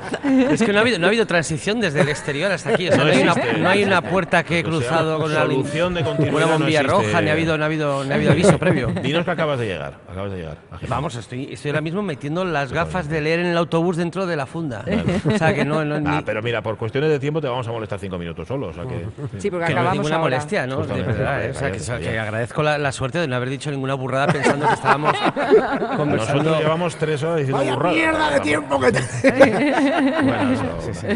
Es 0.50 0.62
que 0.62 0.72
no 0.72 0.78
ha 0.78 0.82
habido, 0.82 0.98
no 0.98 1.06
ha 1.06 1.08
habido 1.08 1.26
transición 1.26 1.80
desde 1.80 2.00
el 2.02 2.08
exterior 2.08 2.50
hasta 2.52 2.70
aquí. 2.70 2.88
O 2.88 2.92
sea, 2.92 2.98
No 2.98 3.04
no, 3.04 3.10
hay, 3.12 3.22
una, 3.22 3.34
no 3.58 3.68
hay 3.68 3.84
una 3.84 4.02
puerta 4.02 4.42
que 4.44 4.58
he 4.60 4.62
O 4.62 4.64
sea, 4.64 4.70
cruzado 4.70 5.18
con 5.18 5.30
una, 5.30 5.40
solución 5.42 5.94
de 5.94 6.02
una 6.02 6.12
no 6.46 6.48
bombilla 6.58 6.80
existe. 6.80 6.82
roja, 7.06 7.20
ni 7.22 7.30
ha 7.30 7.32
habido, 7.32 7.56
no 7.56 7.62
ha 7.64 7.66
habido, 7.66 8.04
no 8.04 8.12
ha 8.12 8.14
habido 8.14 8.32
aviso 8.32 8.58
previo. 8.58 8.88
Dinos 9.02 9.24
que 9.24 9.30
acabas 9.30 9.58
de 9.58 9.66
llegar. 9.66 9.94
Acabas 10.10 10.32
de 10.32 10.38
llegar. 10.38 10.56
Vamos, 10.88 11.14
estoy, 11.14 11.52
estoy 11.52 11.70
ahora 11.70 11.80
mismo 11.80 12.02
metiendo 12.02 12.44
las 12.44 12.72
gafas 12.72 13.08
de 13.08 13.20
leer 13.20 13.40
en 13.40 13.46
el 13.46 13.56
autobús 13.56 13.96
dentro 13.96 14.26
de 14.26 14.36
la 14.36 14.46
funda. 14.46 14.84
O 15.26 15.38
sea, 15.38 15.54
que 15.54 15.64
no, 15.64 15.84
no 15.84 15.98
ni- 16.00 16.08
Ah, 16.08 16.22
pero 16.24 16.42
mira, 16.42 16.62
por 16.62 16.76
cuestiones 16.76 17.10
de 17.10 17.18
tiempo 17.18 17.40
te 17.40 17.48
vamos 17.48 17.66
a 17.68 17.72
molestar 17.72 17.98
cinco 17.98 18.18
minutos 18.18 18.46
solo. 18.48 18.68
O 18.68 18.72
sea 18.72 18.84
que. 18.84 19.06
Sí, 19.38 19.50
porque 19.50 19.66
que 19.66 19.74
no 19.74 19.80
es 19.80 19.86
acabamos 19.86 19.94
ninguna 19.94 20.16
ahora. 20.16 20.30
molestia, 20.36 20.66
¿no? 20.66 20.84
De 20.84 21.02
verdad, 21.02 21.44
¿eh? 21.44 21.50
O 21.50 21.54
sea, 21.54 21.70
que, 21.98 22.04
que 22.04 22.18
agradezco 22.18 22.62
la, 22.62 22.78
la 22.78 22.92
suerte 22.92 23.18
de 23.18 23.28
no 23.28 23.36
haber 23.36 23.48
dicho 23.50 23.61
ninguna 23.70 23.94
burrada 23.94 24.26
pensando 24.28 24.66
que 24.66 24.74
estábamos 24.74 25.16
conversando. 25.96 26.16
Nosotros 26.16 26.58
llevamos 26.58 26.96
tres 26.96 27.22
horas 27.22 27.36
diciendo 27.38 27.58
Vaya 27.58 27.74
burradas. 27.74 27.96
mierda 27.96 28.30
de 28.30 28.40
tiempo 28.40 28.80
que 28.80 28.92
te. 28.92 29.02
Bueno, 30.22 30.52
eso- 30.90 31.06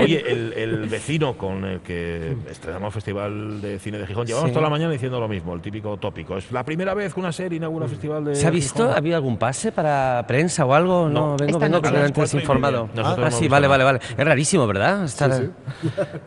Oye, 0.00 0.24
el, 0.32 0.52
el 0.54 0.88
vecino 0.88 1.36
con 1.36 1.64
el 1.64 1.80
que 1.80 2.36
estrenamos 2.50 2.92
Festival 2.94 3.60
de 3.60 3.78
Cine 3.78 3.98
de 3.98 4.06
Gijón, 4.06 4.26
llevamos 4.26 4.50
Sí. 4.50 4.54
toda 4.54 4.64
la 4.64 4.70
mañana 4.70 4.92
diciendo 4.92 5.18
lo 5.20 5.28
mismo, 5.28 5.54
el 5.54 5.60
típico 5.60 5.96
tópico. 5.96 6.36
Es 6.36 6.50
la 6.52 6.64
primera 6.64 6.94
vez 6.94 7.14
que 7.14 7.20
una 7.20 7.32
serie 7.32 7.56
inaugura 7.56 7.88
Festival 7.88 8.24
de 8.24 8.34
¿Se 8.34 8.46
ha 8.46 8.50
visto? 8.50 8.78
Gijón. 8.82 8.94
¿Ha 8.94 8.96
habido 8.98 9.16
algún 9.16 9.36
pase 9.38 9.72
para 9.72 10.24
prensa 10.26 10.64
o 10.64 10.74
algo? 10.74 11.08
No, 11.08 11.30
No. 11.32 11.36
vengo, 11.36 11.58
vengo 11.58 11.76
completamente 11.76 12.20
desinformado. 12.20 12.88
Ah, 12.96 13.30
sí, 13.30 13.48
vale, 13.48 13.66
vale, 13.66 13.84
vale. 13.84 14.00
Es 14.16 14.24
rarísimo, 14.24 14.66
¿verdad? 14.66 15.04
Estar, 15.04 15.30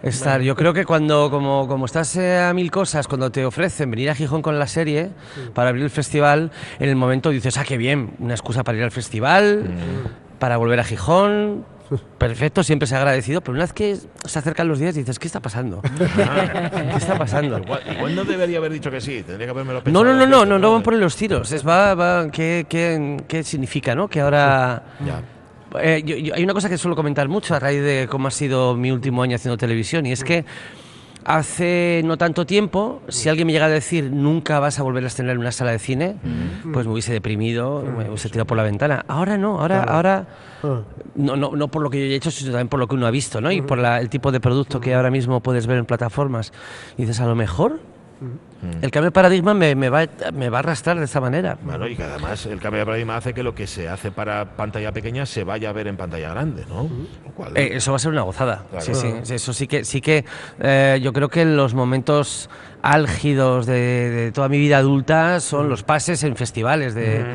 estar- 0.04 0.42
yo 0.42 0.56
creo 0.56 0.74
que 0.74 0.86
cuando, 0.86 1.30
como, 1.30 1.68
como 1.68 1.86
estás 1.86 2.16
eh, 2.18 2.40
a 2.40 2.54
mil 2.54 2.72
cosas, 2.72 3.08
cuando 3.08 3.32
te 3.32 3.46
ofrecen 3.46 3.92
venir 3.92 4.10
a 4.10 4.16
Gijón 4.16 4.42
con 4.42 4.58
la 4.60 4.68
serie 4.68 5.10
para 5.54 5.70
abrir 5.70 5.84
el 5.84 5.90
festival, 5.90 6.52
en 6.80 6.90
el 6.90 6.96
momento 6.96 7.30
dices, 7.30 7.58
ah, 7.58 7.64
qué 7.66 7.78
bien, 7.78 8.12
una 8.20 8.34
excusa 8.34 8.64
para 8.64 8.78
ir 8.78 8.84
al 8.84 8.92
festival, 8.92 9.66
para 10.40 10.58
volver 10.58 10.80
a 10.80 10.84
Gijón. 10.84 11.66
Perfecto, 12.20 12.62
siempre 12.64 12.86
se 12.88 12.94
ha 12.94 13.00
agradecido, 13.00 13.42
pero 13.42 13.54
una 13.54 13.64
vez 13.64 13.74
que 13.74 13.96
se 13.96 14.38
acercan 14.40 14.68
los 14.68 14.78
días 14.78 14.94
dices, 14.94 15.18
¿qué 15.18 15.26
está 15.26 15.40
pasando? 15.40 15.82
¿Qué 15.98 16.98
está 16.98 17.18
pasando? 17.18 17.58
Igual, 17.58 17.82
igual 17.96 18.16
no 18.16 18.26
debería 18.26 18.60
haber 18.60 18.72
dicho 18.72 18.92
que 18.92 19.02
sí, 19.02 19.24
tendría 19.24 19.48
que 19.48 19.52
haberme 19.52 19.74
lo 19.74 19.80
No, 19.80 19.84
pensado. 19.86 20.06
no, 20.06 20.14
no, 20.14 20.28
no, 20.28 20.46
no, 20.46 20.60
no 20.60 20.72
van 20.74 20.84
por 20.84 20.94
los 20.94 21.16
tiros. 21.16 21.52
Es, 21.52 21.68
va, 21.68 21.96
va, 21.96 22.30
¿qué, 22.30 22.68
qué, 22.70 23.18
qué 23.28 23.44
significa, 23.44 23.96
no? 23.96 24.08
Que 24.08 24.20
ahora... 24.22 24.84
Ya. 25.04 25.22
Eh, 25.82 26.04
yo- 26.06 26.16
yo- 26.18 26.36
hay 26.36 26.44
una 26.44 26.54
cosa 26.54 26.70
que 26.70 26.78
suelo 26.78 26.96
comentar 26.96 27.28
mucho 27.28 27.56
a 27.56 27.60
raíz 27.60 27.82
de 27.82 28.08
cómo 28.10 28.28
ha 28.28 28.32
sido 28.32 28.76
mi 28.76 28.92
último 28.92 29.24
año 29.24 29.36
haciendo 29.36 29.58
televisión 29.58 30.06
y 30.06 30.12
es 30.12 30.24
que 30.24 30.46
hace 31.26 32.02
no 32.06 32.18
tanto 32.18 32.46
tiempo, 32.46 33.02
si 33.08 33.30
alguien 33.30 33.46
me 33.48 33.54
llega 33.54 33.66
a 33.66 33.70
decir 33.70 34.12
nunca 34.12 34.60
vas 34.60 34.80
a 34.80 34.84
volver 34.84 35.04
a 35.04 35.08
estrenar 35.08 35.36
en 35.36 35.42
una 35.42 35.52
sala 35.52 35.72
de 35.72 35.80
cine, 35.80 36.16
pues 36.74 36.86
me 36.88 36.94
hubiese 36.94 37.14
deprimido, 37.14 37.82
me 37.98 38.08
hubiese 38.08 38.30
tirado 38.30 38.46
por 38.48 38.58
la 38.58 38.64
ventana. 38.64 39.04
Ahora 39.08 39.38
no, 39.38 39.60
ahora, 39.60 39.84
ahora 39.84 40.28
Ah. 40.64 40.82
no, 41.16 41.36
no, 41.38 41.52
no 41.56 41.68
por 41.70 41.82
lo 41.82 41.90
que 41.90 42.00
yo 42.00 42.14
he 42.14 42.16
hecho, 42.16 42.32
sino 42.32 42.52
también 42.52 42.68
por 42.68 42.80
lo 42.80 42.88
que 42.88 42.96
uno 42.96 43.08
ha 43.08 43.12
visto, 43.12 43.40
¿no? 43.42 43.52
Y 43.52 43.62
por 43.62 43.78
la- 43.78 44.00
el 44.02 44.10
tipo 44.10 44.32
de 44.32 44.40
producto 44.40 44.80
que 44.82 44.94
ahora 44.94 45.10
mismo 45.12 45.40
puedes 45.42 45.68
ver 45.68 45.78
en 45.78 45.86
plataformas. 45.86 46.52
Y 46.98 47.04
dices, 47.04 47.20
a 47.22 47.28
lo 47.28 47.36
mejor 47.36 47.80
el 48.82 48.92
cambio 48.92 49.08
de 49.08 49.12
paradigma 49.12 49.54
me, 49.54 49.76
me 49.76 49.90
va, 49.90 50.06
me 50.34 50.50
va 50.50 50.58
a 50.58 50.60
arrastrar 50.60 51.00
de 51.00 51.06
esa 51.06 51.22
manera. 51.22 51.58
Bueno, 51.62 51.88
y 51.88 51.96
que 51.96 52.04
además 52.04 52.46
el 52.46 52.60
cambio 52.60 52.80
de 52.80 52.86
paradigma 52.86 53.18
hace 53.18 53.34
que 53.34 53.44
lo 53.44 53.56
que 53.56 53.68
se 53.68 53.88
hace 53.88 54.12
para 54.12 54.56
pantalla 54.58 54.92
pequeña 54.92 55.26
se 55.26 55.44
vaya 55.44 55.70
a 55.70 55.74
ver 55.74 55.88
en 55.88 55.98
pantalla 55.98 56.32
grande, 56.32 56.66
¿no? 56.68 56.90
Eh, 57.56 57.72
eso 57.74 57.92
va 57.92 57.96
a 57.96 58.00
ser 58.00 58.12
una 58.12 58.24
gozada. 58.24 58.66
Claro. 58.70 58.86
Sí, 58.86 58.94
sí, 58.96 59.34
eso 59.34 59.54
sí 59.54 59.68
que, 59.68 59.86
sí 59.86 60.02
que 60.02 60.26
eh, 60.60 61.00
yo 61.02 61.14
creo 61.14 61.30
que 61.30 61.46
los 61.46 61.74
momentos 61.74 62.50
álgidos 62.82 63.66
de, 63.66 64.10
de 64.10 64.32
toda 64.32 64.50
mi 64.50 64.58
vida 64.58 64.78
adulta 64.78 65.40
son 65.40 65.70
los 65.70 65.84
pases 65.84 66.24
en 66.24 66.36
festivales 66.36 66.96
de, 66.96 67.26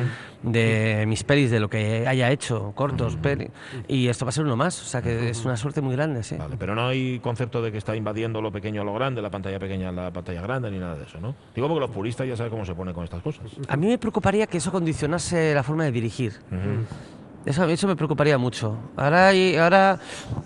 de 0.45 1.05
mis 1.07 1.23
pelis, 1.23 1.51
de 1.51 1.59
lo 1.59 1.69
que 1.69 2.07
haya 2.07 2.31
hecho, 2.31 2.71
cortos, 2.75 3.15
peli. 3.17 3.49
Y 3.87 4.07
esto 4.07 4.25
va 4.25 4.29
a 4.29 4.31
ser 4.31 4.45
uno 4.45 4.55
más, 4.55 4.81
o 4.81 4.85
sea 4.85 5.01
que 5.01 5.29
es 5.29 5.45
una 5.45 5.57
suerte 5.57 5.81
muy 5.81 5.95
grande, 5.95 6.23
sí. 6.23 6.35
Vale, 6.37 6.55
pero 6.57 6.75
no 6.75 6.87
hay 6.87 7.19
concepto 7.19 7.61
de 7.61 7.71
que 7.71 7.77
está 7.77 7.95
invadiendo 7.95 8.41
lo 8.41 8.51
pequeño 8.51 8.81
a 8.81 8.85
lo 8.85 8.93
grande, 8.93 9.21
la 9.21 9.29
pantalla 9.29 9.59
pequeña 9.59 9.89
a 9.89 9.91
la 9.91 10.11
pantalla 10.11 10.41
grande, 10.41 10.71
ni 10.71 10.79
nada 10.79 10.95
de 10.95 11.03
eso, 11.03 11.19
¿no? 11.19 11.35
Digo 11.53 11.67
porque 11.67 11.81
los 11.81 11.91
puristas 11.91 12.27
ya 12.27 12.35
saben 12.35 12.51
cómo 12.51 12.65
se 12.65 12.75
pone 12.75 12.93
con 12.93 13.03
estas 13.03 13.21
cosas. 13.21 13.45
A 13.67 13.77
mí 13.77 13.87
me 13.87 13.97
preocuparía 13.97 14.47
que 14.47 14.57
eso 14.57 14.71
condicionase 14.71 15.53
la 15.53 15.63
forma 15.63 15.85
de 15.85 15.91
dirigir. 15.91 16.33
Eso, 17.45 17.65
eso 17.69 17.87
me 17.87 17.95
preocuparía 17.95 18.37
mucho. 18.37 18.75
Ahora, 18.95 19.27
hay- 19.27 19.55
ahora 19.55 19.99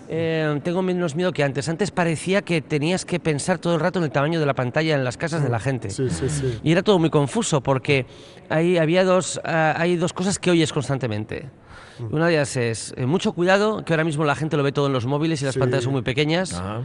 eh, 0.08 0.60
tengo 0.62 0.82
menos 0.82 1.14
miedo 1.16 1.32
que 1.32 1.42
antes. 1.42 1.68
Antes 1.68 1.90
parecía 1.90 2.42
que 2.42 2.60
tenías 2.60 3.04
que 3.04 3.18
pensar 3.18 3.58
todo 3.58 3.74
el 3.74 3.80
rato 3.80 3.98
en 4.00 4.04
el 4.04 4.10
tamaño 4.10 4.38
de 4.38 4.46
la 4.46 4.54
pantalla 4.54 4.94
en 4.94 5.02
las 5.04 5.16
casas 5.16 5.42
de 5.42 5.48
la 5.48 5.58
gente. 5.60 5.88
Sí, 5.90 6.10
sí, 6.10 6.28
sí. 6.28 6.58
Y 6.62 6.72
era 6.72 6.82
todo 6.82 6.98
muy 6.98 7.08
confuso 7.10 7.62
porque 7.62 8.06
hay, 8.50 8.76
había 8.76 9.04
dos, 9.04 9.40
ah, 9.44 9.74
hay 9.78 9.96
dos 9.96 10.12
cosas 10.12 10.38
que 10.38 10.50
oyes 10.50 10.72
constantemente. 10.72 11.48
Una 12.10 12.26
de 12.26 12.32
ellas 12.32 12.56
es 12.56 12.94
eh, 12.96 13.04
mucho 13.06 13.32
cuidado, 13.32 13.84
que 13.84 13.92
ahora 13.92 14.04
mismo 14.04 14.24
la 14.24 14.34
gente 14.34 14.56
lo 14.56 14.62
ve 14.62 14.72
todo 14.72 14.86
en 14.86 14.92
los 14.94 15.04
móviles 15.06 15.42
y 15.42 15.44
las 15.44 15.54
Sí. 15.54 15.60
pantallas 15.60 15.84
son 15.84 15.92
muy 15.92 16.02
pequeñas. 16.02 16.54
Ajá. 16.54 16.82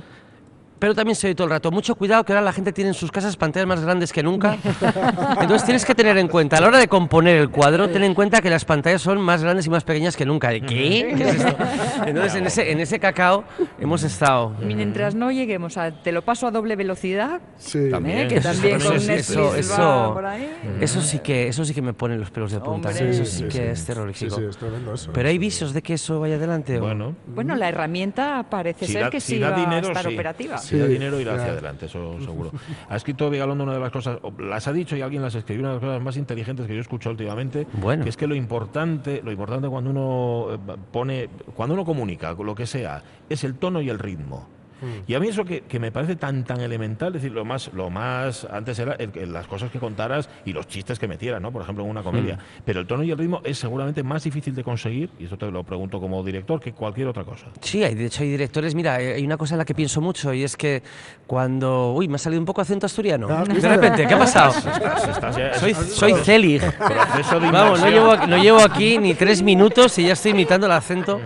Pero 0.86 0.94
también 0.94 1.16
se 1.16 1.26
oye 1.26 1.34
todo 1.34 1.46
el 1.46 1.50
rato. 1.50 1.72
Mucho 1.72 1.96
cuidado 1.96 2.24
que 2.24 2.32
ahora 2.32 2.44
la 2.46 2.54
gente 2.54 2.72
tiene 2.72 2.90
en 2.90 2.94
sus 2.94 3.12
casas 3.12 3.36
pantallas 3.38 3.66
más 3.68 3.82
grandes 3.82 4.14
que 4.14 4.22
nunca. 4.22 4.56
Entonces 5.42 5.64
tienes 5.66 5.84
que 5.84 5.96
tener 5.96 6.16
en 6.20 6.28
cuenta, 6.28 6.58
a 6.58 6.62
la 6.62 6.68
hora 6.68 6.78
de 6.78 6.88
componer 6.88 7.38
el 7.38 7.50
cuadro, 7.50 7.90
ten 7.90 8.04
en 8.04 8.14
cuenta 8.14 8.40
que 8.40 8.52
las 8.52 8.66
pantallas 8.66 9.02
son 9.02 9.20
más 9.20 9.42
grandes 9.42 9.66
y 9.66 9.72
más 9.72 9.84
pequeñas 9.84 10.16
que 10.16 10.28
nunca. 10.28 10.50
¿De 10.50 10.62
¿Qué? 10.62 11.16
¿Qué 11.18 11.24
es 11.24 11.36
esto? 11.38 11.58
Entonces 12.06 12.36
en 12.36 12.46
ese, 12.46 12.72
en 12.72 12.80
ese 12.82 13.00
cacao 13.00 13.46
hemos 13.80 14.04
estado. 14.04 14.50
Mientras 14.62 15.16
no 15.16 15.32
lleguemos 15.32 15.76
a 15.78 15.90
te 15.90 16.12
lo 16.12 16.22
paso 16.22 16.46
a 16.46 16.52
doble 16.52 16.76
velocidad, 16.76 17.42
Sí. 17.58 17.80
¿eh? 17.80 18.28
que 18.30 18.40
también 18.42 18.76
Eso, 18.76 18.90
con 18.90 18.98
eso, 18.98 19.08
Netflix 19.12 19.58
eso, 19.58 19.82
va 19.82 20.14
por 20.14 20.26
ahí. 20.28 20.48
eso 20.82 21.02
sí 21.02 21.18
que 21.18 21.48
eso 21.48 21.66
sí 21.66 21.74
que 21.74 21.82
me 21.82 21.94
pone 21.94 22.16
los 22.16 22.30
pelos 22.30 22.52
de 22.52 22.60
punta. 22.60 22.90
Hombre. 22.90 23.10
Eso 23.10 23.26
Sí, 23.26 23.32
sí, 23.32 23.38
sí, 23.38 23.44
que 23.46 23.52
sí. 23.52 23.60
es 23.64 23.86
terrorífico. 23.86 24.36
Sí, 24.36 24.42
sí, 24.42 24.48
es 24.52 24.58
tremendo 24.58 24.94
eso. 24.94 25.10
Pero 25.14 25.30
hay 25.30 25.40
visos 25.40 25.74
de 25.74 25.82
que 25.82 25.96
eso 25.96 26.20
vaya 26.20 26.36
adelante. 26.36 26.80
Bueno, 26.80 27.16
Bueno, 27.26 27.56
la 27.56 27.70
herramienta 27.70 28.46
parece 28.48 28.86
si 28.86 28.94
ser 28.94 29.02
da, 29.06 29.10
que 29.10 29.20
si 29.20 29.36
sí 29.38 29.40
va 29.40 29.52
dinero, 29.54 29.88
a 29.88 29.92
estar 29.92 30.06
sí. 30.06 30.14
operativa. 30.14 30.58
Si 30.60 30.75
Sí, 30.84 30.88
dinero, 30.94 31.20
irá 31.20 31.36
ya. 31.36 31.42
hacia 31.42 31.52
adelante, 31.54 31.86
eso 31.86 32.18
seguro. 32.24 32.52
Ha 32.90 32.96
escrito 32.96 33.30
Vigalondo 33.30 33.64
una 33.64 33.74
de 33.74 33.80
las 33.80 33.92
cosas, 33.92 34.20
o 34.22 34.32
las 34.42 34.68
ha 34.68 34.74
dicho 34.74 34.96
y 34.96 35.02
alguien 35.02 35.22
las 35.22 35.36
escribió, 35.36 35.62
una 35.62 35.70
de 35.70 35.76
las 35.76 35.82
cosas 35.84 36.02
más 36.02 36.18
inteligentes 36.18 36.68
que 36.68 36.74
yo 36.74 36.80
he 36.80 36.82
escuchado 36.82 37.12
últimamente, 37.12 37.68
Bueno. 37.74 38.04
que 38.04 38.10
es 38.10 38.18
que 38.18 38.28
lo 38.28 38.36
importante, 38.36 39.22
lo 39.24 39.32
importante 39.32 39.68
cuando 39.70 39.90
uno 39.90 40.48
eh, 40.54 40.76
pone, 40.92 41.30
cuando 41.56 41.74
uno 41.76 41.86
comunica, 41.86 42.34
lo 42.34 42.56
que 42.56 42.66
sea, 42.66 43.02
es 43.30 43.44
el 43.44 43.56
tono 43.56 43.82
y 43.82 43.90
el 43.90 44.00
ritmo. 44.00 44.48
Mm. 44.86 45.12
Y 45.12 45.16
a 45.16 45.20
mí 45.20 45.28
eso 45.28 45.44
que, 45.46 45.62
que 45.62 45.80
me 45.80 45.92
parece 45.92 46.16
tan 46.16 46.44
tan 46.44 46.62
elemental, 46.62 47.10
es 47.16 47.22
decir, 47.22 47.32
lo 47.32 47.44
más, 47.46 47.72
lo 47.74 47.90
más 47.90 48.46
antes 48.52 48.78
era 48.80 48.94
el- 48.94 49.12
el- 49.16 49.34
las 49.34 49.48
cosas 49.48 49.72
que 49.72 49.80
contaras 49.80 50.30
y 50.46 50.54
los 50.54 50.68
chistes 50.68 51.00
que 51.00 51.08
metieras, 51.08 51.42
¿no? 51.42 51.52
Por 51.52 51.62
ejemplo, 51.64 51.84
en 51.84 51.90
una 51.90 52.04
comedia. 52.04 52.38
Pero 52.64 52.80
el 52.82 52.88
tono 52.88 53.04
y 53.04 53.12
el 53.12 53.18
ritmo 53.18 53.42
es 53.44 53.58
seguramente 53.58 54.04
más 54.04 54.24
difícil 54.24 54.54
de 54.56 54.64
conseguir, 54.64 55.10
y 55.20 55.24
esto 55.26 55.38
te 55.38 55.50
lo 55.50 55.64
pregunto 55.64 56.00
como 56.00 56.24
director, 56.24 56.60
que 56.60 56.74
cualquier 56.74 57.08
otra 57.08 57.24
cosa. 57.24 57.48
Sí, 57.62 57.84
hay, 57.84 57.96
de 57.96 58.06
hecho 58.06 58.24
hay 58.24 58.30
directores, 58.30 58.76
mira, 58.76 58.96
hay 58.96 59.06
hay 59.08 59.26
una 59.26 59.38
cosa 59.38 59.56
en 59.56 59.60
la 59.60 59.66
que 59.66 59.74
pienso 59.74 60.02
mucho 60.02 60.34
y 60.34 60.44
es 60.44 60.56
que 60.58 60.84
cuando... 61.28 61.94
Uy, 61.94 62.08
me 62.08 62.16
ha 62.16 62.18
salido 62.20 62.40
un 62.42 62.46
poco 62.46 62.62
acento 62.62 62.86
asturiano. 62.86 63.28
Ah, 63.30 63.44
De 63.46 63.68
repente, 63.70 64.06
¿qué 64.08 64.14
ha 64.14 64.20
pasado? 64.20 64.52
Estás- 64.52 65.08
estás 65.08 65.36
ya- 65.38 65.54
Soy, 65.60 65.74
soy 65.74 66.14
Celig. 66.24 66.62
Proceso 66.62 67.40
de 67.40 67.52
Vamos, 67.52 67.80
no 67.82 67.90
llevo, 67.90 68.16
no 68.28 68.38
llevo 68.38 68.60
aquí 68.62 68.98
ni 68.98 69.14
tres 69.14 69.42
minutos 69.42 69.98
y 70.00 70.06
ya 70.08 70.14
estoy 70.14 70.32
imitando 70.32 70.66
el 70.68 70.74
acento. 70.74 71.20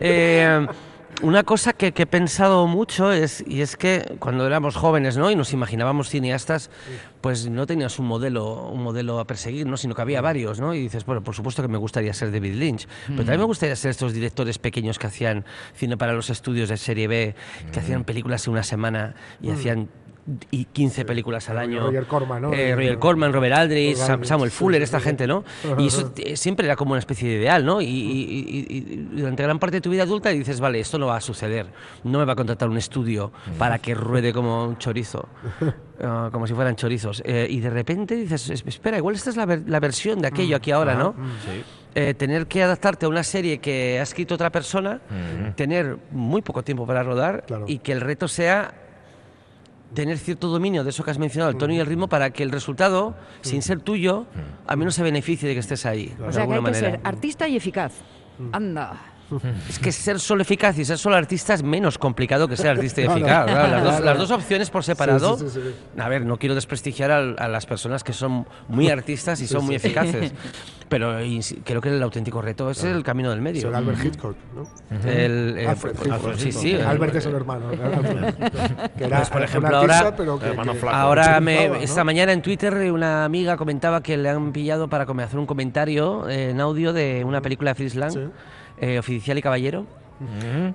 Eh, 0.00 0.66
una 1.22 1.42
cosa 1.44 1.72
que, 1.72 1.92
que 1.92 2.02
he 2.02 2.06
pensado 2.06 2.66
mucho 2.66 3.12
es, 3.12 3.44
y 3.46 3.60
es 3.60 3.76
que 3.76 4.16
cuando 4.18 4.46
éramos 4.46 4.76
jóvenes 4.76 5.16
¿no? 5.16 5.30
y 5.30 5.36
nos 5.36 5.52
imaginábamos 5.52 6.08
cineastas, 6.08 6.70
pues 7.20 7.48
no 7.48 7.66
tenías 7.66 7.98
un 7.98 8.06
modelo, 8.06 8.68
un 8.68 8.82
modelo 8.82 9.18
a 9.20 9.26
perseguir, 9.26 9.66
¿no? 9.66 9.76
sino 9.76 9.94
que 9.94 10.02
había 10.02 10.20
varios. 10.20 10.60
¿no? 10.60 10.74
Y 10.74 10.80
dices, 10.80 11.04
bueno, 11.04 11.22
por 11.22 11.34
supuesto 11.34 11.62
que 11.62 11.68
me 11.68 11.78
gustaría 11.78 12.12
ser 12.14 12.32
David 12.32 12.54
Lynch, 12.54 12.88
pero 13.06 13.18
también 13.18 13.40
me 13.40 13.46
gustaría 13.46 13.76
ser 13.76 13.90
estos 13.90 14.12
directores 14.12 14.58
pequeños 14.58 14.98
que 14.98 15.06
hacían 15.06 15.44
cine 15.74 15.96
para 15.96 16.12
los 16.12 16.30
estudios 16.30 16.68
de 16.68 16.76
serie 16.76 17.08
B, 17.08 17.34
que 17.72 17.80
hacían 17.80 18.04
películas 18.04 18.46
en 18.46 18.52
una 18.52 18.62
semana 18.62 19.14
y 19.42 19.50
hacían 19.50 19.88
y 20.50 20.64
15 20.66 21.04
películas 21.04 21.48
al 21.50 21.58
año. 21.58 21.80
Roger 21.86 22.06
Corman, 22.06 22.42
¿no? 22.42 22.52
Eh, 22.52 22.74
Roger 22.74 22.98
Corman, 22.98 23.32
Robert 23.32 23.54
Aldrich, 23.54 23.96
Sam- 23.96 24.24
Samuel 24.24 24.50
Fuller, 24.50 24.82
esta 24.82 25.00
gente, 25.00 25.26
¿no? 25.26 25.44
Y 25.78 25.86
eso 25.88 26.12
siempre 26.34 26.66
era 26.66 26.76
como 26.76 26.92
una 26.92 26.98
especie 27.00 27.28
de 27.28 27.36
ideal, 27.36 27.64
¿no? 27.64 27.80
Y, 27.80 27.86
y- 27.86 28.66
y- 28.70 28.76
y 28.76 28.96
durante 29.20 29.42
gran 29.42 29.58
parte 29.58 29.76
de 29.76 29.80
tu 29.80 29.90
vida 29.90 30.02
adulta 30.04 30.30
dices, 30.30 30.60
vale, 30.60 30.80
esto 30.80 30.98
no 30.98 31.06
va 31.06 31.16
a 31.16 31.20
suceder. 31.20 31.66
No 32.04 32.18
me 32.18 32.24
va 32.24 32.32
a 32.32 32.36
contratar 32.36 32.68
un 32.68 32.76
estudio 32.78 33.32
para 33.58 33.78
que 33.78 33.94
ruede 33.94 34.32
como 34.32 34.64
un 34.64 34.78
chorizo, 34.78 35.28
ah, 36.02 36.28
como 36.32 36.46
si 36.46 36.54
fueran 36.54 36.76
chorizos. 36.76 37.22
Eh, 37.24 37.46
y 37.50 37.60
de 37.60 37.70
repente 37.70 38.14
dices, 38.16 38.50
"Es- 38.50 38.64
espera, 38.66 38.96
igual 38.98 39.14
esta 39.14 39.30
es 39.30 39.36
la, 39.36 39.46
ver- 39.46 39.64
la 39.66 39.80
versión 39.80 40.20
de 40.20 40.28
aquello 40.28 40.56
aquí 40.56 40.70
ahora, 40.70 40.94
¿no? 40.94 41.14
Sí. 41.46 41.62
Eh, 41.96 42.14
tener 42.14 42.46
que 42.46 42.62
adaptarte 42.62 43.06
a 43.06 43.08
una 43.08 43.24
serie 43.24 43.58
que 43.58 43.98
ha 43.98 44.02
escrito 44.02 44.36
otra 44.36 44.50
persona, 44.50 45.00
tener 45.56 45.96
muy 46.12 46.40
poco 46.40 46.62
tiempo 46.62 46.86
para 46.86 47.02
rodar 47.02 47.42
Claro. 47.46 47.64
y 47.66 47.78
que 47.78 47.90
el 47.90 48.00
reto 48.00 48.28
sea 48.28 48.72
tener 49.94 50.18
cierto 50.18 50.48
dominio 50.48 50.84
de 50.84 50.90
eso 50.90 51.04
que 51.04 51.10
has 51.10 51.18
mencionado, 51.18 51.50
el 51.50 51.56
tono 51.56 51.72
y 51.72 51.78
el 51.78 51.86
ritmo, 51.86 52.08
para 52.08 52.30
que 52.30 52.42
el 52.42 52.50
resultado, 52.50 53.14
sin 53.40 53.62
ser 53.62 53.80
tuyo, 53.80 54.26
a 54.66 54.76
menos 54.76 54.94
se 54.94 55.02
beneficie 55.02 55.48
de 55.48 55.54
que 55.54 55.60
estés 55.60 55.86
ahí. 55.86 56.14
O 56.20 56.26
de 56.26 56.32
sea 56.32 56.32
que 56.32 56.36
hay 56.36 56.42
alguna 56.42 56.56
que 56.56 56.62
manera. 56.62 56.90
ser 56.90 57.00
artista 57.04 57.48
y 57.48 57.56
eficaz. 57.56 57.92
Anda. 58.52 58.92
Es 59.68 59.78
que 59.78 59.92
ser 59.92 60.18
solo 60.20 60.42
eficaz 60.42 60.78
y 60.78 60.84
ser 60.84 60.98
solo 60.98 61.16
artista 61.16 61.54
es 61.54 61.62
menos 61.62 61.98
complicado 61.98 62.48
que 62.48 62.56
ser 62.56 62.68
artista 62.70 63.00
y 63.00 63.04
eficaz. 63.10 63.46
claro, 63.46 63.70
las, 63.70 63.84
dos, 63.84 64.00
las 64.00 64.18
dos 64.18 64.30
opciones 64.30 64.70
por 64.70 64.84
separado. 64.84 65.38
Sí, 65.38 65.44
sí, 65.48 65.60
sí, 65.60 65.60
sí. 65.94 66.00
A 66.00 66.08
ver, 66.08 66.24
no 66.26 66.38
quiero 66.38 66.54
desprestigiar 66.54 67.10
al- 67.10 67.36
a, 67.38 67.48
las 67.48 67.66
personas 67.66 68.02
que 68.04 68.12
son 68.12 68.46
muy 68.68 68.88
artistas 68.90 69.40
y 69.40 69.46
son 69.46 69.64
muy 69.64 69.74
eficaces. 69.76 70.32
Pero 70.90 71.18
creo 71.62 71.80
que 71.80 71.88
el 71.88 72.02
auténtico 72.02 72.42
reto 72.42 72.68
es 72.68 72.82
el 72.82 73.04
camino 73.04 73.30
del 73.30 73.40
medio. 73.40 73.62
Ser 73.62 73.74
Albert 73.76 74.04
Hitchcock, 74.04 74.36
¿no? 74.56 74.68
El, 75.08 75.54
eh, 75.58 75.68
Alfred 75.68 75.94
Hitchcock. 76.04 76.34
sí, 76.36 76.50
sí. 76.50 76.72
el- 76.72 76.84
Albert 76.84 77.14
es 77.14 77.26
el 77.26 77.34
hermano. 77.36 77.66
¿no? 77.70 77.84
Alfred. 77.96 78.34
que 78.98 79.04
era 79.04 79.18
Pues, 79.18 79.30
por 79.30 79.42
ejemplo, 79.44 79.76
artista, 79.78 79.98
ahora- 80.00 80.16
pero 80.16 80.38
que, 80.40 80.46
Hermano 80.46 80.72
que- 80.72 80.78
flaco. 80.80 80.96
Ahora, 80.96 81.38
me, 81.40 81.68
¿no? 81.68 81.74
esta 81.76 82.02
mañana 82.02 82.32
en 82.32 82.42
Twitter 82.42 82.74
una 82.90 83.24
amiga 83.24 83.56
comentaba 83.56 84.02
que 84.02 84.16
le 84.16 84.28
han 84.30 84.50
pillado 84.50 84.88
para 84.88 85.04
hacer 85.04 85.38
un 85.38 85.46
comentario 85.46 86.28
eh, 86.28 86.50
en 86.50 86.60
audio 86.60 86.92
de 86.92 87.22
una 87.24 87.40
película 87.40 87.70
de 87.70 87.74
Fritz 87.76 87.94
Lang, 87.94 88.10
Sí. 88.12 88.24
Eh, 88.80 88.98
Oficial 88.98 89.38
y 89.38 89.42
Caballero. 89.42 89.86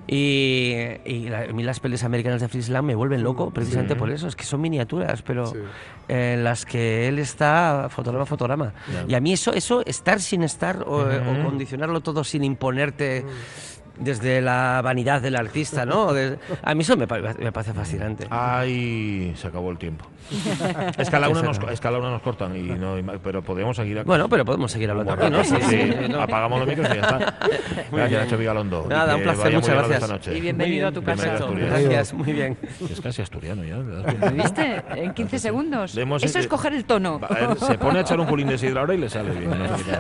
Y, 0.07 0.73
y 1.05 1.29
la- 1.29 1.41
a 1.41 1.53
mí 1.53 1.61
las 1.63 1.79
pelis 1.79 2.03
americanas 2.03 2.41
de 2.41 2.47
Fritz 2.47 2.69
Lang 2.69 2.83
me 2.85 2.95
vuelven 2.95 3.21
loco 3.23 3.51
precisamente 3.51 3.95
por 3.95 4.09
eso, 4.09 4.27
es 4.27 4.35
que 4.35 4.43
son 4.43 4.59
miniaturas, 4.61 5.21
pero 5.21 5.45
Sí. 5.45 5.57
en 6.07 6.43
las 6.43 6.65
que 6.65 7.07
él 7.07 7.19
está 7.19 7.87
fotograma 7.91 8.23
a 8.23 8.25
fotograma. 8.25 8.73
Y 9.07 9.13
a 9.13 9.19
mí 9.19 9.33
eso, 9.33 9.53
eso 9.53 9.85
estar 9.85 10.19
sin 10.19 10.41
estar 10.43 10.81
o, 10.83 10.97
o 11.01 11.43
condicionarlo 11.45 12.01
todo 12.01 12.23
sin 12.23 12.43
imponerte 12.43 13.23
desde 13.97 14.41
la 14.41 14.81
vanidad 14.83 15.21
del 15.21 15.35
artista, 15.35 15.85
¿no? 15.85 16.09
A 16.63 16.75
mí 16.75 16.81
eso 16.81 16.97
me, 16.97 17.05
me 17.07 17.51
parece 17.51 17.73
fascinante. 17.73 18.27
Ay, 18.29 19.33
se 19.35 19.47
acabó 19.47 19.71
el 19.71 19.77
tiempo. 19.77 20.05
es, 20.97 21.09
que 21.09 21.15
a 21.15 21.19
la 21.19 21.29
una 21.29 21.43
nos, 21.43 21.59
es 21.71 21.79
que 21.79 21.87
a 21.87 21.91
la 21.91 21.99
una 21.99 22.09
nos 22.09 22.21
cortan, 22.23 22.55
y 22.57 22.63
no, 22.63 22.95
pero 23.23 23.43
podríamos 23.43 23.77
seguir 23.77 23.99
aquí. 23.99 24.07
Bueno, 24.07 24.27
pero 24.27 24.43
podemos 24.43 24.71
seguir 24.71 24.89
hablando 24.89 25.13
aquí, 25.13 25.29
¿no? 25.29 25.43
Sí, 25.43 25.55
sí, 25.69 25.89
no. 26.09 26.19
Apagamos 26.21 26.59
los 26.59 26.67
micros 26.67 26.87
y 26.89 26.95
ya 26.95 27.01
está. 27.01 27.37
Gracias, 27.91 28.23
Nacho 28.23 28.37
Vigalondo. 28.37 28.85
Nada, 28.89 29.15
un 29.15 29.21
placer, 29.23 29.53
muchas 29.53 29.75
gracias. 29.75 30.01
esta 30.01 30.13
noche. 30.13 30.35
Y 30.37 30.41
bienvenido 30.41 30.87
a 30.87 30.91
tu 30.91 31.03
casa. 31.03 31.37
Gracias, 31.55 32.13
muy 32.13 32.33
bien. 32.33 32.57
Es 32.89 32.99
casi 33.01 33.21
asturiano 33.21 33.63
ya. 33.63 33.75
¿te 33.77 33.83
das 33.91 34.03
cuenta? 34.03 34.29
¿Viste? 34.31 34.83
En 34.95 35.13
15 35.13 35.39
segundos. 35.39 35.93
Le 35.95 36.01
hemos- 36.01 36.23
Eso 36.23 36.39
es 36.39 36.47
coger 36.47 36.73
el 36.73 36.85
tono. 36.85 37.19
Se 37.59 37.77
pone 37.77 37.99
a 37.99 38.01
echar 38.01 38.19
un 38.19 38.25
culín 38.25 38.47
de 38.47 38.57
sidra 38.57 38.81
ahora 38.81 38.95
y 38.95 38.97
le 38.97 39.09
sale 39.09 39.31
bien. 39.31 39.49
no 39.51 39.77
sé 39.77 39.83
qué. 39.83 39.95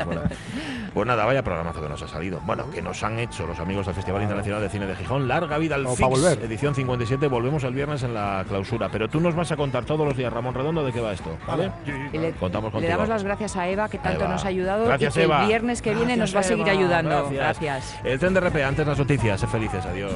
Pues 0.93 1.05
nada, 1.05 1.25
vaya 1.25 1.43
programazo 1.43 1.81
que 1.81 1.89
nos 1.89 2.01
ha 2.01 2.07
salido. 2.07 2.39
Bueno, 2.45 2.69
que 2.71 2.81
nos 2.81 3.03
han 3.03 3.19
hecho 3.19 3.45
los 3.45 3.59
amigos 3.59 3.84
del 3.85 3.95
Festival 3.95 4.21
Internacional 4.21 4.61
de 4.61 4.69
Cine 4.69 4.85
de 4.85 4.95
Gijón. 4.95 5.27
Larga 5.27 5.57
vida 5.57 5.75
al 5.75 5.87
FIX, 5.87 6.09
volver. 6.09 6.39
edición 6.43 6.75
57. 6.75 7.27
Volvemos 7.27 7.63
el 7.63 7.73
viernes 7.73 8.03
en 8.03 8.13
la 8.13 8.43
clausura. 8.47 8.89
Pero 8.91 9.07
tú 9.09 9.19
nos 9.19 9.35
vas 9.35 9.51
a 9.51 9.57
contar 9.57 9.85
todos 9.85 10.05
los 10.07 10.15
días, 10.17 10.31
Ramón 10.31 10.53
Redondo, 10.53 10.83
de 10.85 10.91
qué 10.91 11.01
va 11.01 11.13
esto. 11.13 11.37
¿Vale? 11.47 11.71
Y 12.13 12.17
le, 12.17 12.31
Contamos 12.33 12.73
le 12.73 12.87
damos 12.87 13.09
las 13.09 13.23
gracias 13.23 13.55
a 13.57 13.67
Eva, 13.67 13.87
que 13.89 13.97
tanto 13.97 14.21
Eva. 14.21 14.33
nos 14.33 14.45
ha 14.45 14.47
ayudado 14.47 14.85
Gracias, 14.85 15.15
y 15.15 15.19
que 15.19 15.23
Eva. 15.25 15.41
el 15.41 15.47
viernes 15.47 15.81
que 15.81 15.93
viene 15.95 16.17
nos 16.17 16.35
va 16.35 16.39
a 16.39 16.43
seguir 16.43 16.69
ayudando. 16.69 17.29
Gracias. 17.29 17.55
gracias. 17.65 17.99
El 18.03 18.19
tren 18.19 18.33
de 18.33 18.39
RP, 18.41 18.63
antes 18.63 18.87
las 18.87 18.97
noticias. 18.97 19.39
Sé 19.39 19.47
felices. 19.47 19.85
Adiós. 19.85 20.13